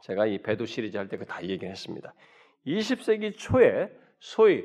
제가 0.00 0.26
이 0.26 0.38
배도 0.42 0.66
시리즈 0.66 0.96
할 0.96 1.08
때 1.08 1.16
그 1.18 1.24
다 1.26 1.42
얘기했습니다. 1.44 2.14
20세기 2.66 3.36
초에 3.36 3.90
소위 4.20 4.64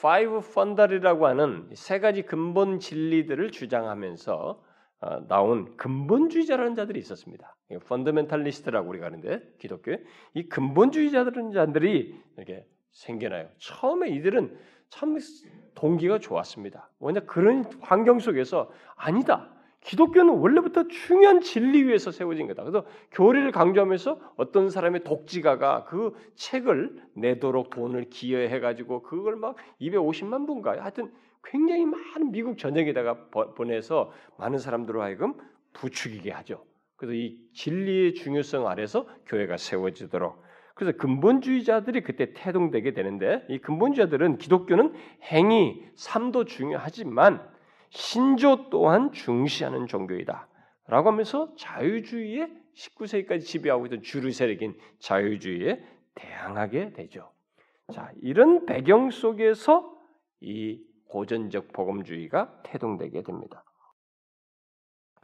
five 0.00 0.36
어, 0.36 0.40
fundamental이라고 0.40 1.26
하는 1.26 1.68
세 1.74 2.00
가지 2.00 2.22
근본 2.22 2.78
진리들을 2.80 3.50
주장하면서 3.50 4.62
어, 5.02 5.26
나온 5.28 5.76
근본주의자라는 5.76 6.74
자들이 6.74 6.98
있었습니다. 7.00 7.56
fundamentalist라고 7.86 8.88
우리가 8.90 9.06
하는데 9.06 9.40
기독교에 9.58 10.02
이 10.34 10.48
근본주의자들은 10.48 11.52
자들이 11.52 12.14
이렇게 12.36 12.66
생겨나요. 12.92 13.48
처음에 13.58 14.10
이들은 14.10 14.58
참 14.90 15.16
동기가 15.74 16.18
좋았습니다. 16.18 16.90
왜냐 17.00 17.20
그런 17.20 17.64
환경 17.80 18.18
속에서 18.18 18.70
아니다. 18.96 19.50
기독교는 19.80 20.34
원래부터 20.34 20.88
중요한 20.88 21.40
진리 21.40 21.84
위에서 21.84 22.10
세워진 22.10 22.46
거다. 22.46 22.62
그래서 22.62 22.84
교리를 23.12 23.50
강조하면서 23.50 24.20
어떤 24.36 24.68
사람의 24.68 25.04
독지가가 25.04 25.84
그 25.84 26.14
책을 26.36 27.02
내도록 27.14 27.70
돈을 27.70 28.10
기여해 28.10 28.60
가지고 28.60 29.02
그걸 29.02 29.36
막 29.36 29.56
250만 29.80 30.46
분가 30.46 30.72
하여튼 30.72 31.10
굉장히 31.42 31.86
많은 31.86 32.30
미국 32.32 32.58
전역에다가 32.58 33.28
보내서 33.56 34.12
많은 34.38 34.58
사람들로 34.58 35.02
하여금 35.02 35.34
부추기게 35.72 36.30
하죠. 36.30 36.64
그래서 36.96 37.14
이 37.14 37.38
진리의 37.54 38.14
중요성 38.14 38.68
아래서 38.68 39.06
교회가 39.26 39.56
세워지도록 39.56 40.42
그래서 40.74 40.96
근본주의자들이 40.98 42.02
그때 42.02 42.32
태동되게 42.34 42.92
되는데 42.92 43.44
이 43.48 43.58
근본주의자들은 43.58 44.38
기독교는 44.38 44.94
행위, 45.24 45.82
삶도 45.94 46.44
중요하지만 46.44 47.46
신조 47.90 48.70
또한 48.70 49.12
중시하는 49.12 49.86
종교이다. 49.86 50.48
라고 50.86 51.08
하면서 51.08 51.54
자유주의의 51.56 52.50
19세기까지 52.74 53.44
지배하고 53.44 53.86
있던 53.86 54.02
주류 54.02 54.32
세력인 54.32 54.76
자유주의에 54.98 55.84
대항하게 56.14 56.92
되죠. 56.92 57.30
자, 57.92 58.12
이런 58.22 58.66
배경 58.66 59.10
속에서 59.10 59.96
이 60.40 60.82
고전적 61.08 61.72
복음주의가 61.72 62.62
태동되게 62.62 63.22
됩니다. 63.22 63.64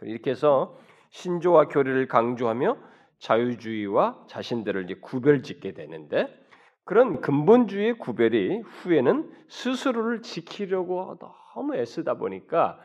이렇게 0.02 0.30
해서 0.30 0.78
신조와 1.10 1.68
교리를 1.68 2.06
강조하며 2.08 2.76
자유주의와 3.18 4.26
자신들을 4.28 4.84
이제 4.84 4.94
구별짓게 4.94 5.72
되는데 5.72 6.28
그런 6.86 7.20
근본주의의 7.20 7.98
구별이 7.98 8.60
후에는 8.60 9.28
스스로를 9.48 10.22
지키려고 10.22 11.18
너무 11.18 11.74
애쓰다 11.74 12.14
보니까 12.14 12.78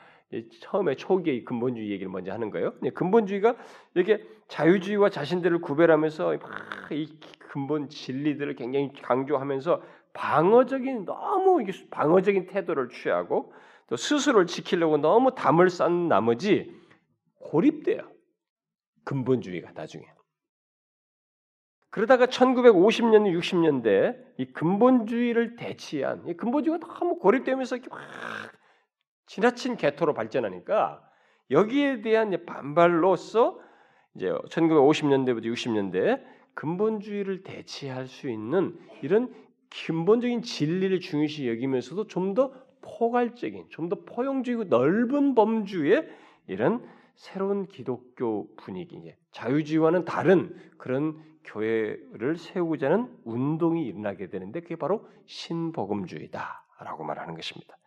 처음에 0.61 0.95
초기에 0.95 1.43
근본주의 1.43 1.91
얘기를 1.91 2.11
먼저 2.11 2.31
하는 2.31 2.49
거예요. 2.49 2.73
근본주의가 2.95 3.55
이렇게 3.93 4.27
자유주의와 4.47 5.09
자신들을 5.09 5.61
구별하면서 5.61 6.35
이 6.91 7.19
근본 7.37 7.89
진리들을 7.89 8.55
굉장히 8.55 8.91
강조하면서 8.91 9.83
방어적인 10.13 11.05
너무 11.05 11.63
방어적인 11.91 12.47
태도를 12.47 12.89
취하고 12.89 13.53
또 13.85 13.97
스스로를 13.97 14.47
지키려고 14.47 14.97
너무 14.97 15.35
담을 15.35 15.69
쌓는 15.69 16.07
나머지 16.07 16.75
고립돼요. 17.39 18.09
근본주의가 19.03 19.73
나중에. 19.73 20.07
그러다가 21.91 22.25
1950년, 22.25 23.37
60년대 23.37 24.17
이 24.37 24.45
근본주의를 24.45 25.55
대치한 25.57 26.23
이 26.27 26.33
근본주의가 26.33 26.87
너무 26.87 27.19
고립되면서 27.19 27.77
막 27.89 27.99
지나친 29.27 29.75
개토로 29.77 30.13
발전하니까 30.13 31.03
여기에 31.51 32.01
대한 32.01 32.33
반발로서 32.45 33.59
이제 34.15 34.29
1950년대부터 34.29 35.45
60년대 35.45 36.21
근본주의를 36.53 37.43
대체할 37.43 38.07
수 38.07 38.29
있는 38.29 38.77
이런 39.01 39.33
근본적인 39.69 40.41
진리를 40.41 40.99
중요시 40.99 41.47
여기면서도 41.47 42.07
좀 42.07 42.33
더 42.33 42.51
포괄적인, 42.81 43.67
좀 43.69 43.89
더 43.89 43.97
포용적이고 44.05 44.63
넓은 44.65 45.35
범주의 45.35 46.07
이런 46.47 46.83
새로운 47.15 47.67
기독교 47.67 48.53
분위기, 48.55 48.99
자유주의와는 49.31 50.05
다른 50.05 50.55
그런 50.77 51.21
교회를 51.43 52.37
세우자는 52.37 53.19
운동이 53.25 53.85
일어나게 53.85 54.27
되는데 54.27 54.61
그게 54.61 54.75
바로 54.75 55.07
신복음주의다라고 55.25 57.03
말하는 57.03 57.35
것입니다. 57.35 57.77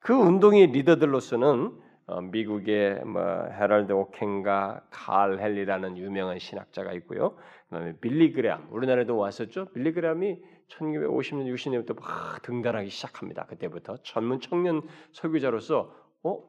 그 0.00 0.12
운동의 0.12 0.68
리더들로서는 0.68 1.80
어, 2.06 2.20
미국의 2.20 3.02
뭐 3.06 3.22
헤럴드 3.22 3.92
오켄가 3.92 4.84
칼 4.90 5.40
헨리라는 5.40 5.96
유명한 5.96 6.38
신학자가 6.38 6.92
있고요. 6.94 7.36
그다음에 7.68 7.96
빌리 7.98 8.32
그레암 8.32 8.68
우리나라에도 8.70 9.16
왔었죠. 9.16 9.66
빌리 9.72 9.92
그레암이 9.92 10.38
1950년 10.68 11.52
60년부터 11.54 11.98
막 11.98 12.42
등단하기 12.42 12.90
시작합니다. 12.90 13.46
그때부터 13.46 13.96
전문 14.02 14.40
청년 14.40 14.82
설교자로서 15.12 15.94
어 16.24 16.42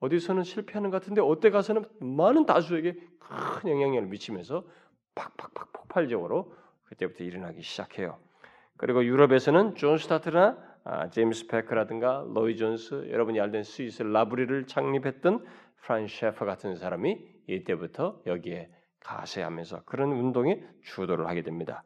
어디서는 0.00 0.42
실패하는 0.42 0.90
것 0.90 1.00
같은데 1.00 1.20
어때 1.20 1.50
가서는 1.50 1.84
많은 2.00 2.44
다수에게 2.44 2.96
큰 3.18 3.70
영향력을 3.70 4.08
미치면서 4.08 4.64
팍팍팍 5.16 5.72
폭발적으로 5.72 6.54
그때부터 6.84 7.24
일어나기 7.24 7.62
시작해요. 7.62 8.18
그리고 8.76 9.04
유럽에서는 9.04 9.74
존 9.74 9.98
스타트나 9.98 10.56
아, 10.84 11.10
제임스 11.10 11.48
패커라든가 11.48 12.24
로이 12.28 12.56
존스, 12.56 13.08
여러분이 13.10 13.40
알던 13.40 13.64
스위스 13.64 14.04
라브리를 14.04 14.68
창립했던 14.68 15.44
프란시스 15.80 16.06
셰퍼 16.06 16.44
같은 16.44 16.76
사람이 16.76 17.18
이때부터 17.48 18.20
여기에 18.26 18.70
가세하면서 19.00 19.82
그런 19.84 20.12
운동에 20.12 20.62
주도를 20.84 21.26
하게 21.26 21.42
됩니다. 21.42 21.82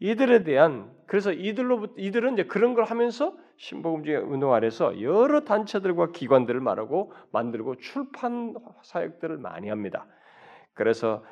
이들에 0.00 0.44
대한 0.44 0.90
그래서 1.06 1.32
이들로 1.32 1.88
이들은 1.98 2.34
이제 2.34 2.44
그런 2.44 2.74
걸 2.74 2.84
하면서 2.84 3.36
신복음주의 3.56 4.16
운동 4.18 4.54
아래서 4.54 4.98
여러 5.02 5.44
단체들과 5.44 6.12
기관들을 6.12 6.60
말하고 6.60 7.12
만들고 7.32 7.76
출판 7.76 8.54
사역들을 8.82 9.38
많이 9.38 9.68
합니다. 9.68 10.06
그래서 10.74 11.24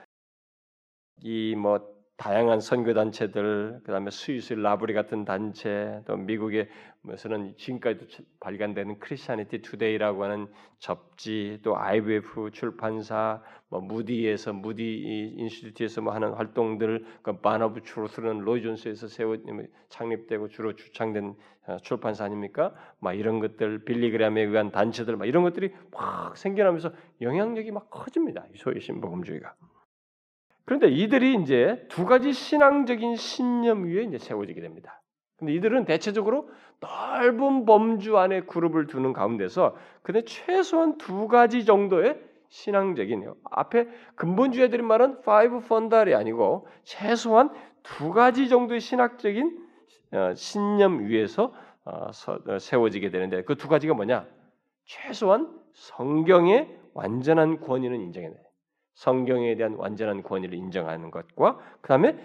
이 1.22 1.55
뭐 1.57 1.96
다양한 2.16 2.61
선교 2.61 2.94
단체들, 2.94 3.81
그다음에 3.85 4.11
스위스 4.11 4.55
라브리 4.55 4.94
같은 4.94 5.26
단체, 5.26 6.00
또 6.07 6.16
미국의 6.16 6.68
무슨 7.02 7.55
지금까지도 7.59 8.24
발간되는 8.40 8.98
Christianity 9.00 9.61
Today라고 9.61 10.24
하는 10.24 10.46
잡지, 10.79 11.61
또 11.62 11.76
IVF 11.76 12.52
출판사, 12.52 13.42
뭐 13.68 13.81
무디에서 13.81 14.55
무디 14.55 15.35
Institute에서 15.37 16.00
뭐 16.00 16.14
하는 16.14 16.33
활동들, 16.33 17.05
그 17.20 17.38
Banner 17.40 17.72
of 17.72 17.83
Truth는 17.83 18.40
로이존스에서 18.40 19.09
세워 19.09 19.37
창립되고 19.90 20.48
주로 20.48 20.74
주창된 20.74 21.35
어, 21.66 21.76
출판사 21.83 22.24
아닙니까? 22.24 22.72
막 22.98 23.12
이런 23.12 23.40
것들 23.40 23.85
빌리그램에 23.85 24.40
의한 24.40 24.70
단체들, 24.70 25.16
막 25.16 25.26
이런 25.26 25.42
것들이 25.42 25.74
막 25.92 26.35
생겨나면서 26.37 26.92
영향력이 27.20 27.72
막 27.72 27.90
커집니다. 27.90 28.46
소위 28.57 28.81
신복음주의가. 28.81 29.55
그런데 30.66 30.88
이들이 30.88 31.37
이제 31.42 31.87
두 31.88 32.05
가지 32.05 32.33
신앙적인 32.33 33.16
신념 33.16 33.85
위에 33.85 34.02
이제 34.02 34.18
세워지게 34.18 34.61
됩니다. 34.61 35.00
근데 35.38 35.52
이들은 35.55 35.85
대체적으로 35.85 36.50
넓은 36.81 37.64
범주 37.64 38.18
안에 38.18 38.42
그룹을 38.42 38.87
두는 38.87 39.12
가운데서 39.12 39.76
근데 40.02 40.22
최소한 40.24 40.98
두 40.98 41.29
가지 41.29 41.64
정도의 41.64 42.20
신앙적인 42.48 43.33
앞에 43.50 43.87
근본주의들이 44.16 44.83
말은 44.83 45.22
파이브 45.22 45.61
펀달이 45.61 46.14
아니고 46.14 46.66
최소한 46.85 47.50
두 47.83 48.12
가지 48.12 48.48
정도의 48.48 48.81
신학적인 48.81 49.66
어, 50.12 50.35
신념 50.35 51.07
위에서 51.07 51.52
어, 51.85 52.09
어, 52.09 52.59
세워지게 52.59 53.11
되는데 53.11 53.42
그 53.44 53.55
두 53.57 53.68
가지가 53.68 53.94
뭐냐? 53.94 54.26
최소한 54.85 55.61
성경의 55.74 56.76
완전한 56.94 57.61
권위는 57.61 58.00
인정해야 58.00 58.31
돼. 58.33 58.45
성경에 58.96 59.54
대한 59.56 59.74
완전한 59.74 60.22
권위를 60.22 60.54
인정하는 60.56 61.11
것과 61.11 61.59
그 61.82 61.88
다음에 61.88 62.18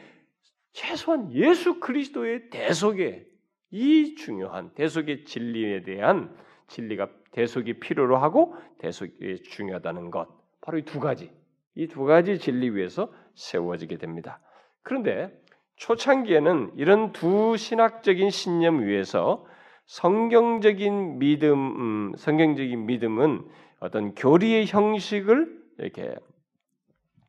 최소한 0.72 1.32
예수 1.34 1.80
그리스도의 1.82 2.50
대속의 2.50 3.26
이 3.72 4.16
중요한 4.16 4.74
대속의 4.74 5.26
진리에 5.26 5.84
대한 5.84 6.34
진리가 6.68 7.10
대속이 7.32 7.80
필요로 7.82 8.18
하고 8.18 8.56
대속이 8.80 9.44
중요하다는 9.44 10.12
것 10.12 10.28
바로 10.62 10.78
이 10.78 10.84
두 10.84 11.00
가지 11.02 11.30
이 11.76 11.88
두 11.88 12.06
가지 12.06 12.40
진리 12.40 12.70
위에서 12.70 13.12
세워지게 13.36 13.98
됩니다. 13.98 14.40
그런데 14.82 15.30
초창기에는 15.76 16.74
이런 16.78 17.12
두 17.12 17.58
신학적인 17.58 18.30
신념 18.30 18.82
위에서 18.82 19.46
성경적인 19.88 21.20
믿음, 21.20 21.54
음, 21.54 22.14
성경적인 22.16 22.86
믿음은 22.86 23.46
어떤 23.80 24.16
교리의 24.16 24.68
형식을 24.68 25.62
이렇게 25.80 26.16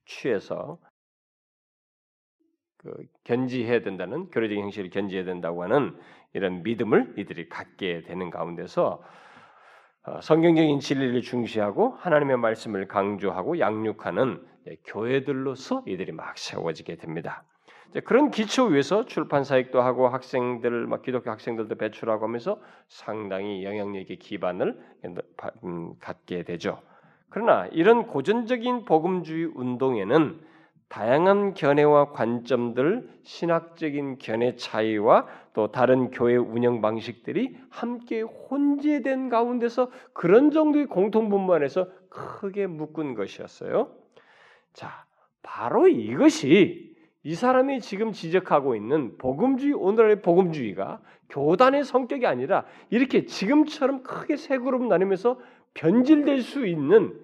취해서 0.05 0.79
그 2.79 2.93
견지해야 3.25 3.83
된다는 3.83 4.29
교리적인 4.31 4.65
형식을 4.65 4.91
견지해야 4.91 5.25
된다고 5.25 5.63
하는 5.63 5.97
이런 6.33 6.63
믿음을 6.63 7.15
이들이 7.17 7.49
갖게 7.49 8.03
되는 8.03 8.31
가운데서 8.31 9.03
어, 10.05 10.21
성경적인 10.21 10.81
진리를 10.81 11.21
중시하고 11.23 11.91
하나님의 11.91 12.39
말씀을 12.39 12.89
강조하고 12.89 13.61
양육하는 13.61 14.45
교회들로서 14.85 15.85
이들이 15.87 16.13
막 16.13 16.37
세워지게 16.37 16.97
됩니다. 16.97 17.45
그런 18.05 18.31
기초 18.31 18.65
위에서 18.65 19.05
출판 19.05 19.45
사역도 19.45 19.81
하고 19.83 20.09
학생들, 20.09 20.87
막 20.87 21.03
기독교 21.03 21.31
학생들도 21.31 21.75
배출하고 21.77 22.25
하면서 22.25 22.59
상당히 22.89 23.65
영향력의 23.65 24.17
기반을 24.17 24.81
음, 25.65 25.95
갖게 26.01 26.43
되죠. 26.43 26.81
그러나 27.33 27.67
이런 27.73 28.07
고전적인 28.07 28.85
복음주의 28.85 29.51
운동에는 29.55 30.39
다양한 30.91 31.55
견해와 31.55 32.13
관점들, 32.13 33.09
신학적인 33.23 34.19
견해 34.19 34.57
차이와 34.57 35.27
또 35.55 35.73
다른 35.73 36.11
교회 36.11 36.37
운영 36.37 36.83
방식들이 36.83 37.57
함께 37.71 38.21
혼재된 38.21 39.31
가운데서 39.31 39.91
그런 40.13 40.51
정도의 40.51 40.87
공통분만에서 40.87 41.89
크게 42.11 42.67
묶은 42.67 43.15
것이었어요. 43.15 43.91
자, 44.75 45.07
바로 45.43 45.89
이것이 45.89 46.95
이 47.23 47.35
사람이 47.35 47.81
지금 47.81 48.13
지적하고 48.13 48.77
있는 48.77 49.17
복음주의 49.17 49.73
오늘의 49.73 50.21
복음주의가 50.21 51.01
교단의 51.31 51.85
성격이 51.85 52.27
아니라 52.27 52.67
이렇게 52.91 53.25
지금처럼 53.25 54.03
크게 54.03 54.37
세 54.37 54.59
그룹 54.59 54.85
나누면서 54.85 55.39
변질될 55.75 56.43
수 56.43 56.67
있는 56.67 57.19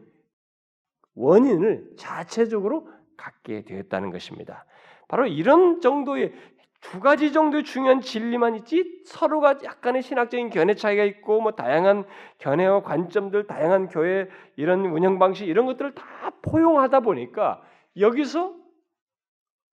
원인을 1.18 1.90
자체적으로 1.96 2.88
갖게 3.16 3.64
되었다는 3.64 4.10
것입니다. 4.10 4.64
바로 5.08 5.26
이런 5.26 5.80
정도의 5.80 6.32
두 6.80 7.00
가지 7.00 7.32
정도의 7.32 7.64
중요한 7.64 8.00
진리만 8.00 8.54
있지 8.56 9.02
서로가 9.04 9.58
약간의 9.64 10.02
신학적인 10.02 10.50
견해 10.50 10.74
차이가 10.74 11.02
있고 11.02 11.40
뭐 11.40 11.52
다양한 11.52 12.04
견해와 12.38 12.82
관점들, 12.82 13.48
다양한 13.48 13.88
교회 13.88 14.28
이런 14.56 14.86
운영 14.86 15.18
방식 15.18 15.48
이런 15.48 15.66
것들을 15.66 15.94
다 15.94 16.04
포용하다 16.42 17.00
보니까 17.00 17.62
여기서 17.96 18.54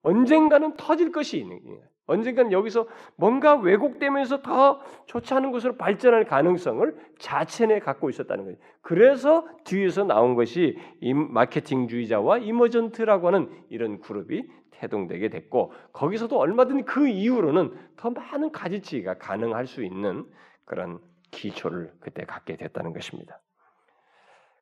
언젠가는 0.02 0.76
터질 0.78 1.12
것이 1.12 1.38
있는 1.38 1.62
거예요. 1.64 1.82
언젠가는 2.08 2.51
여기서 2.51 2.88
뭔가 3.16 3.56
왜곡되면서 3.56 4.41
더 4.41 4.80
좋지 5.08 5.34
않은 5.34 5.51
곳으로 5.51 5.76
발전할 5.76 6.26
가능성을 6.26 6.95
자체내 7.18 7.80
갖고 7.80 8.10
있었다는 8.10 8.43
거예요. 8.43 8.58
그래서 8.82 9.47
뒤에서 9.64 10.03
나온 10.03 10.36
것이 10.36 10.78
마케팅주의자와 11.01 12.39
이머전트라고 12.39 13.28
하는 13.28 13.49
이런 13.70 13.99
그룹이 13.99 14.43
태동되게 14.72 15.30
됐고 15.30 15.74
거기서도 15.93 16.38
얼마든 16.38 16.86
그 16.86 17.08
이후로는 17.08 17.74
더 17.95 18.12
많은 18.12 18.51
가지치기가 18.51 19.18
가능할 19.18 19.68
수 19.68 19.84
있는 19.84 20.26
그런 20.66 20.99
기초를 21.32 21.93
그때 21.99 22.24
갖게 22.26 22.56
됐다는 22.56 22.93
것입니다. 22.93 23.39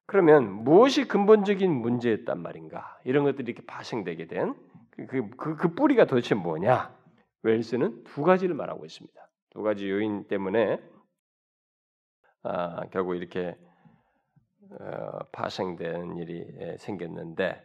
그러면 0.06 0.64
무엇이 0.64 1.08
근본적인 1.08 1.72
문제였단 1.72 2.41
말인가? 2.41 3.00
이런 3.04 3.24
것들이 3.24 3.52
이렇게 3.52 3.66
파생되게 3.66 4.28
된 4.28 4.54
그, 4.91 5.30
그, 5.38 5.56
그 5.56 5.74
뿌리가 5.74 6.06
도대체 6.06 6.36
뭐냐? 6.36 6.94
웰스는 7.44 8.04
두 8.06 8.24
가지를 8.24 8.56
말하고 8.56 8.86
있습니다. 8.86 9.30
두 9.52 9.62
가지 9.64 9.89
요인 9.89 10.28
때문에 10.28 10.80
아, 12.44 12.86
결국 12.91 13.16
이렇게 13.16 13.58
어, 14.72 15.20
파생된 15.32 16.18
일이 16.18 16.46
예, 16.60 16.78
생겼는데 16.80 17.64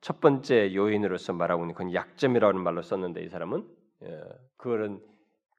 첫 0.00 0.20
번째 0.20 0.74
요인으로서 0.74 1.32
말하고 1.32 1.64
있는 1.64 1.74
건 1.74 1.92
약점이라는 1.92 2.60
말로 2.62 2.82
썼는데 2.82 3.22
이 3.22 3.28
사람은 3.28 3.68
예, 4.04 4.22
그거는 4.56 5.00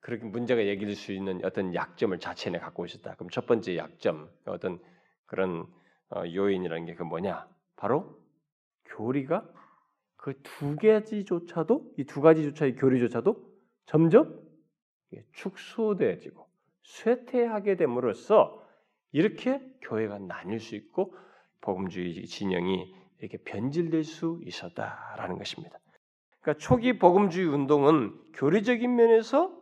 그렇게 0.01 0.25
문제가 0.25 0.65
얘기될 0.65 0.95
수 0.95 1.11
있는 1.11 1.43
어떤 1.45 1.75
약점을 1.75 2.17
자체 2.19 2.49
내 2.49 2.59
갖고 2.59 2.85
있었다. 2.85 3.15
그럼 3.15 3.29
첫 3.29 3.45
번째 3.45 3.77
약점 3.77 4.29
어떤 4.45 4.79
그런 5.25 5.67
어, 6.11 6.23
요인이라는 6.25 6.85
게 6.85 6.95
그 6.95 7.03
뭐냐? 7.03 7.47
바로 7.75 8.17
교리가 8.85 9.47
그 10.17 10.33
두 10.43 10.75
가지조차도 10.77 11.93
이 11.97 12.05
두 12.05 12.21
가지조차의 12.21 12.75
교리조차도 12.75 13.48
점점 13.89 14.39
축소되어지고 15.33 16.47
쇠퇴하게 16.83 17.75
됨으로써 17.75 18.63
이렇게 19.11 19.59
교회가 19.81 20.19
나뉠 20.19 20.59
수 20.59 20.75
있고 20.75 21.15
복음주의 21.61 22.25
진영이 22.27 22.93
이렇게 23.19 23.39
변질될 23.39 24.03
수 24.03 24.39
있었다라는 24.43 25.39
것입니다. 25.39 25.79
그러니까 26.39 26.59
초기 26.59 26.99
복음주의 26.99 27.47
운동은 27.47 28.15
교리적인 28.33 28.95
면에서 28.95 29.59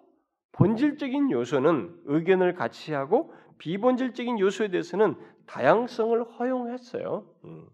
본질적인 0.51 1.31
요소는 1.31 2.01
의견을 2.05 2.53
같이 2.53 2.93
하고 2.93 3.33
비본질적인 3.59 4.39
요소에 4.39 4.67
대해서는 4.67 5.15
다양성을 5.45 6.21
허용했어요. 6.21 7.33
음. 7.45 7.69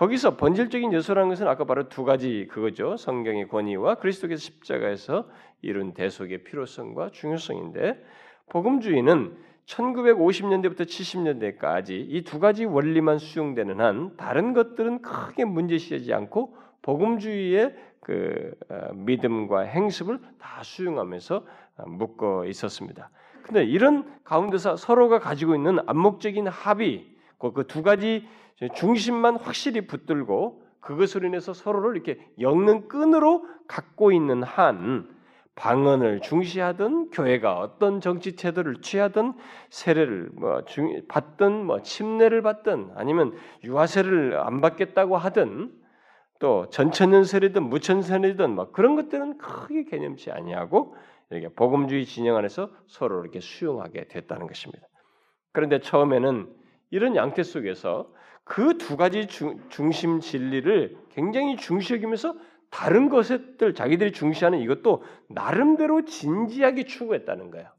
거기서 0.00 0.38
본질적인 0.38 0.94
요소라는 0.94 1.28
것은 1.28 1.46
아까 1.46 1.64
바로 1.64 1.90
두 1.90 2.04
가지 2.04 2.48
그거죠. 2.50 2.96
성경의 2.96 3.48
권위와 3.48 3.96
그리스도께서 3.96 4.40
십자가에서 4.40 5.28
이룬 5.60 5.92
대속의 5.92 6.42
필요성과 6.44 7.10
중요성인데 7.10 8.02
복음주의는 8.48 9.36
1950년대부터 9.66 10.86
70년대까지 10.86 11.90
이 12.08 12.24
두 12.24 12.40
가지 12.40 12.64
원리만 12.64 13.18
수용되는 13.18 13.78
한 13.78 14.16
다른 14.16 14.54
것들은 14.54 15.02
크게 15.02 15.44
문제시하지 15.44 16.14
않고 16.14 16.56
복음주의의 16.80 17.76
그 18.00 18.54
어, 18.70 18.94
믿음과 18.94 19.60
행습을 19.60 20.18
다 20.38 20.62
수용하면서 20.62 21.44
어, 21.76 21.86
묶어 21.86 22.46
있었습니다. 22.46 23.10
근데 23.42 23.64
이런 23.64 24.10
가운데서 24.24 24.76
서로가 24.76 25.18
가지고 25.18 25.54
있는 25.54 25.78
암묵적인 25.86 26.46
합의, 26.46 27.19
그 27.40 27.66
두 27.66 27.82
가지 27.82 28.26
중심만 28.74 29.36
확실히 29.36 29.86
붙들고 29.86 30.62
그것으로 30.80 31.26
인해서 31.26 31.52
서로를 31.52 31.96
이렇게 31.96 32.18
엮는 32.38 32.88
끈으로 32.88 33.44
갖고 33.66 34.12
있는 34.12 34.42
한 34.42 35.08
방언을 35.54 36.20
중시하든 36.20 37.10
교회가 37.10 37.58
어떤 37.58 38.00
정치 38.00 38.34
태도를 38.34 38.80
취하든 38.80 39.34
세례를 39.68 40.30
뭐 40.32 40.64
중, 40.64 41.02
받든 41.08 41.66
뭐 41.66 41.82
침례를 41.82 42.40
받든 42.42 42.92
아니면 42.94 43.34
유아세를 43.64 44.38
안 44.38 44.60
받겠다고 44.60 45.18
하든 45.18 45.72
또 46.38 46.70
전천년 46.70 47.24
세례든 47.24 47.62
무천 47.62 48.00
세례든 48.00 48.54
뭐 48.54 48.70
그런 48.72 48.96
것들은 48.96 49.36
크게 49.36 49.84
개념치 49.84 50.30
아니하고 50.30 50.96
이렇게 51.28 51.48
복음주의 51.54 52.06
진영 52.06 52.36
안에서 52.36 52.70
서로 52.86 53.20
이렇게 53.20 53.40
수용하게 53.40 54.08
됐다는 54.08 54.46
것입니다. 54.46 54.86
그런데 55.52 55.80
처음에는 55.80 56.59
이런 56.90 57.16
양태 57.16 57.42
속에서 57.42 58.12
그 58.44 58.76
두 58.78 58.96
가지 58.96 59.26
중, 59.26 59.60
중심 59.68 60.20
진리를 60.20 60.96
굉장히 61.10 61.56
중시 61.56 61.94
여기면서 61.94 62.34
다른 62.70 63.08
것들 63.08 63.74
자기들이 63.74 64.12
중시하는 64.12 64.58
이것도 64.60 65.04
나름대로 65.28 66.04
진지하게 66.04 66.84
추구했다는 66.84 67.50
거예요. 67.50 67.70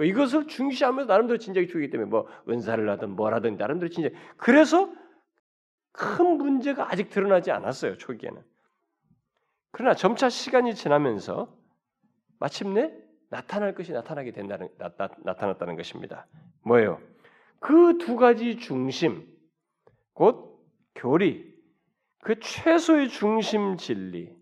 이것을 0.00 0.46
중시하면서 0.46 1.12
나름대로 1.12 1.38
진지하게 1.38 1.68
추구하기 1.68 1.90
때문에 1.90 2.10
뭐 2.10 2.26
은사를 2.48 2.88
하든 2.88 3.10
뭐라든 3.10 3.56
나름대로 3.56 3.90
진지. 3.90 4.14
그래서 4.36 4.90
큰 5.92 6.38
문제가 6.38 6.90
아직 6.90 7.10
드러나지 7.10 7.50
않았어요 7.50 7.96
초기에는. 7.98 8.42
그러나 9.72 9.94
점차 9.94 10.28
시간이 10.28 10.74
지나면서 10.74 11.54
마침내 12.38 12.92
나타날 13.28 13.74
것이 13.74 13.92
나타나게 13.92 14.32
된다는 14.32 14.68
나, 14.78 15.34
타났다는 15.34 15.76
것입니다. 15.76 16.26
뭐예요? 16.62 17.00
그 17.60 17.98
두 17.98 18.16
가지 18.16 18.56
중심, 18.56 19.26
곧 20.14 20.58
교리, 20.94 21.54
그 22.22 22.40
최소의 22.40 23.08
중심 23.08 23.76
진리, 23.76 24.34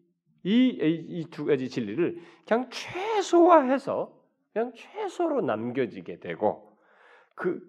이두 0.45 1.45
가지 1.45 1.69
진리를 1.69 2.21
그냥 2.47 2.71
최소화해서 2.71 4.17
그냥 4.53 4.73
최소로 4.75 5.43
남겨지게 5.43 6.21
되고 6.21 6.77
그 7.35 7.61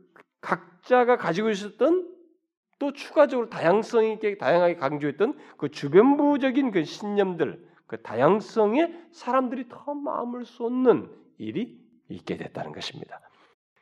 각자가 0.41 1.17
가지고 1.17 1.49
있었던 1.49 2.15
또 2.77 2.93
추가적으로 2.93 3.49
다양성 3.49 4.05
있게 4.05 4.37
다양하게 4.37 4.75
강조했던 4.75 5.37
그 5.57 5.69
주변부적인 5.69 6.71
그 6.71 6.85
신념들 6.85 7.67
그 7.87 8.01
다양성에 8.01 9.07
사람들이 9.11 9.67
더 9.67 9.93
마음을 9.93 10.45
쏟는 10.45 11.11
일이 11.37 11.77
있게 12.07 12.37
됐다는 12.37 12.71
것입니다. 12.71 13.19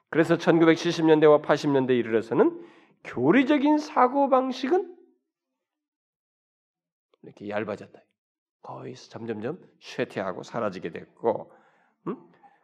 그래서 0.10 0.38
1970년대와 0.38 1.43
80년대 1.43 1.97
이르러서는 1.97 2.66
교리적인 3.03 3.78
사고 3.78 4.30
방식은 4.30 4.95
이렇게 7.24 7.49
얇아졌다. 7.49 7.99
거의 8.62 8.95
점점점 8.95 9.60
쇠퇴하고 9.80 10.43
사라지게 10.43 10.91
됐고 10.91 11.51
음? 12.08 12.18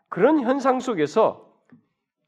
그런 0.10 0.42
현상 0.42 0.80
속에서 0.80 1.54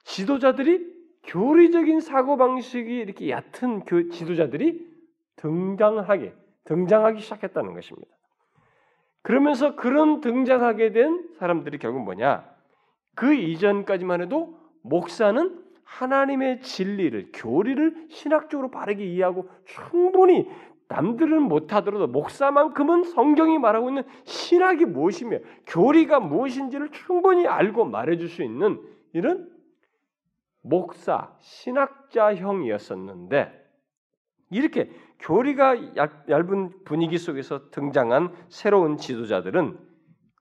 지도자들이 0.03 0.95
교리적인 1.23 1.99
사고 1.99 2.37
방식이 2.37 2.89
이렇게 2.89 3.29
얕은 3.29 3.83
지도자들이 4.11 4.95
등장하게 5.37 6.35
등장하기 6.65 7.19
시작했다는 7.21 7.73
것입니다. 7.73 8.15
그러면서 9.21 9.75
그런 9.75 10.21
등장하게 10.21 10.91
된 10.91 11.29
사람들이 11.39 11.79
결국 11.79 12.03
뭐냐? 12.03 12.47
그 13.15 13.33
이전까지만 13.33 14.21
해도 14.21 14.64
목사는 14.85 15.63
하나님의 15.83 16.61
진리를 16.61 17.31
교리를 17.33 18.07
신학적으로 18.09 18.71
바르게 18.71 19.05
이해하고 19.05 19.49
충분히 19.65 20.49
남들은 20.87 21.41
못하더라도 21.41 22.07
목사만큼은 22.07 23.03
성경이 23.03 23.57
말하고 23.57 23.89
있는 23.89 24.03
신학이 24.23 24.85
무엇이며 24.85 25.39
교리가 25.65 26.19
무엇인지를 26.19 26.91
충분히 26.91 27.47
알고 27.47 27.85
말해줄 27.85 28.29
수 28.29 28.43
있는 28.43 28.79
이런 29.13 29.49
목사 30.61 31.35
신학자형이었었는데 31.39 33.65
이렇게 34.51 34.91
교리가 35.19 35.95
얇은 36.29 36.83
분위기 36.83 37.17
속에서 37.17 37.71
등장한 37.71 38.31
새로운 38.49 38.97
지도자들은 38.97 39.79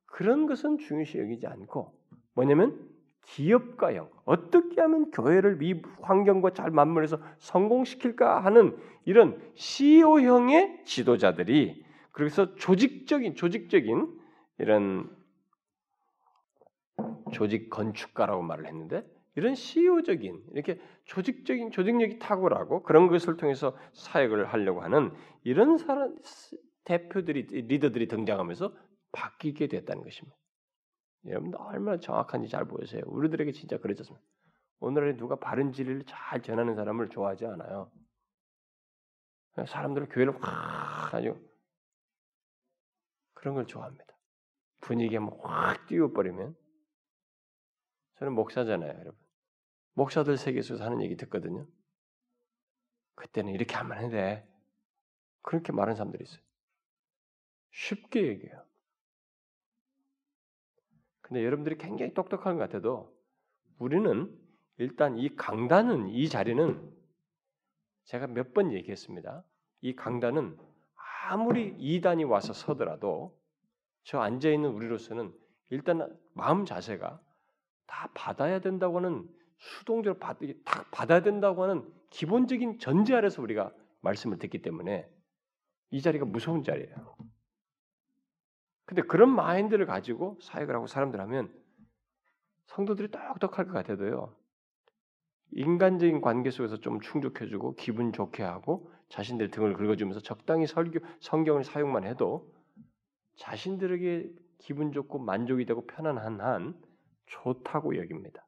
그런 0.06 0.46
것은 0.46 0.78
중요시 0.78 1.18
여기지 1.18 1.46
않고 1.46 1.94
뭐냐면 2.34 2.93
기업가형 3.26 4.10
어떻게 4.24 4.80
하면 4.80 5.10
교회를 5.10 5.62
이 5.62 5.82
환경과 6.02 6.50
잘 6.50 6.70
맞물려서 6.70 7.18
성공시킬까 7.38 8.44
하는 8.44 8.76
이런 9.04 9.40
CEO형의 9.54 10.84
지도자들이 10.84 11.84
그래서 12.12 12.54
조직적인 12.54 13.34
조직적인 13.34 14.20
이런 14.58 15.10
조직 17.32 17.70
건축가라고 17.70 18.42
말을 18.42 18.66
했는데 18.66 19.04
이런 19.36 19.54
CEO적인 19.54 20.44
이렇게 20.52 20.80
조직적인 21.06 21.72
조직력이 21.72 22.18
탁월하고 22.20 22.84
그런 22.84 23.08
것을 23.08 23.36
통해서 23.36 23.76
사역을 23.92 24.46
하려고 24.46 24.82
하는 24.82 25.12
이런 25.42 25.76
사람 25.76 26.16
대표들이 26.84 27.42
리더들이 27.66 28.06
등장하면서 28.08 28.72
바뀌게 29.12 29.68
됐다는 29.68 30.02
것입니다. 30.02 30.36
여러분 31.26 31.54
얼마나 31.54 31.98
정확한지 31.98 32.48
잘 32.48 32.66
보세요. 32.66 33.02
우리들에게 33.06 33.52
진짜 33.52 33.78
그러졌습니다. 33.78 34.24
오늘에 34.80 35.16
누가 35.16 35.36
바른 35.36 35.72
진리를 35.72 36.04
잘 36.06 36.42
전하는 36.42 36.74
사람을 36.74 37.08
좋아하지 37.08 37.46
않아요. 37.46 37.90
사람들은 39.66 40.08
교회를 40.08 40.42
확 40.42 41.14
아주 41.14 41.40
그런 43.34 43.54
걸 43.54 43.66
좋아합니다. 43.66 44.04
분위기에 44.80 45.18
확 45.42 45.86
띄워버리면 45.86 46.56
저는 48.18 48.32
목사잖아요, 48.34 48.90
여러분. 48.90 49.14
목사들 49.94 50.36
세계에서 50.36 50.76
하는 50.76 51.02
얘기 51.02 51.16
듣거든요. 51.16 51.66
그때는 53.14 53.52
이렇게 53.52 53.74
하면 53.76 53.96
안 53.96 54.10
돼. 54.10 54.48
그렇게 55.42 55.72
말하는 55.72 55.94
사람들이 55.94 56.24
있어요. 56.24 56.42
쉽게 57.70 58.26
얘기해요. 58.28 58.63
근데 61.24 61.42
여러분들이 61.42 61.78
굉장히 61.78 62.12
똑똑한 62.12 62.58
것 62.58 62.64
같아도 62.64 63.10
우리는 63.78 64.30
일단 64.76 65.16
이 65.18 65.34
강단은 65.34 66.10
이 66.10 66.28
자리는 66.28 66.92
제가 68.04 68.26
몇 68.26 68.52
번 68.52 68.72
얘기했습니다. 68.72 69.42
이 69.80 69.96
강단은 69.96 70.58
아무리 71.26 71.74
이단이 71.78 72.24
와서 72.24 72.52
서더라도 72.52 73.34
저 74.02 74.20
앉아 74.20 74.50
있는 74.50 74.70
우리로서는 74.70 75.32
일단 75.70 76.14
마음 76.34 76.66
자세가 76.66 77.18
다 77.86 78.10
받아야 78.14 78.60
된다고 78.60 78.98
하는 78.98 79.26
수동적으로 79.56 80.18
받, 80.18 80.38
다 80.66 80.84
받아야 80.92 81.22
된다고 81.22 81.62
하는 81.62 81.90
기본적인 82.10 82.78
전제 82.80 83.14
아래서 83.14 83.40
우리가 83.40 83.72
말씀을 84.02 84.38
듣기 84.38 84.60
때문에 84.60 85.08
이 85.90 86.02
자리가 86.02 86.26
무서운 86.26 86.62
자리예요. 86.62 87.16
근데 88.94 89.08
그런 89.08 89.28
마인드를 89.34 89.86
가지고 89.86 90.38
사역을 90.40 90.72
하고 90.72 90.86
사람들 90.86 91.20
하면 91.20 91.52
성도들이 92.66 93.08
똑똑할 93.10 93.66
것 93.66 93.72
같아도요. 93.72 94.32
인간적인 95.50 96.20
관계 96.20 96.50
속에서 96.50 96.76
좀 96.76 97.00
충족해주고 97.00 97.74
기분 97.74 98.12
좋게 98.12 98.44
하고 98.44 98.92
자신들 99.08 99.50
등을 99.50 99.74
긁어주면서 99.74 100.20
적당히 100.20 100.68
설교 100.68 101.00
성경을 101.18 101.64
사용만 101.64 102.04
해도 102.04 102.48
자신들에게 103.36 104.30
기분 104.58 104.92
좋고 104.92 105.18
만족이 105.18 105.66
되고 105.66 105.84
편안한 105.86 106.40
한 106.40 106.80
좋다고 107.26 107.96
여깁니다. 107.96 108.46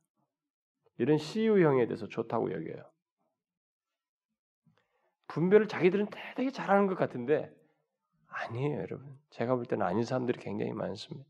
이런 0.99 1.19
CU형에 1.19 1.87
대해서 1.87 2.07
좋다고 2.07 2.53
여겨요. 2.53 2.85
분별을 5.27 5.67
자기들은 5.67 6.07
대단히 6.07 6.53
잘하는 6.53 6.87
것 6.87 6.95
같은데 6.95 7.53
아니에요, 8.45 8.81
여러분. 8.81 9.19
제가 9.31 9.57
볼 9.57 9.65
때는 9.65 9.85
아닌 9.85 10.05
사람들이 10.05 10.39
굉장히 10.39 10.73
많습니다. 10.73 11.29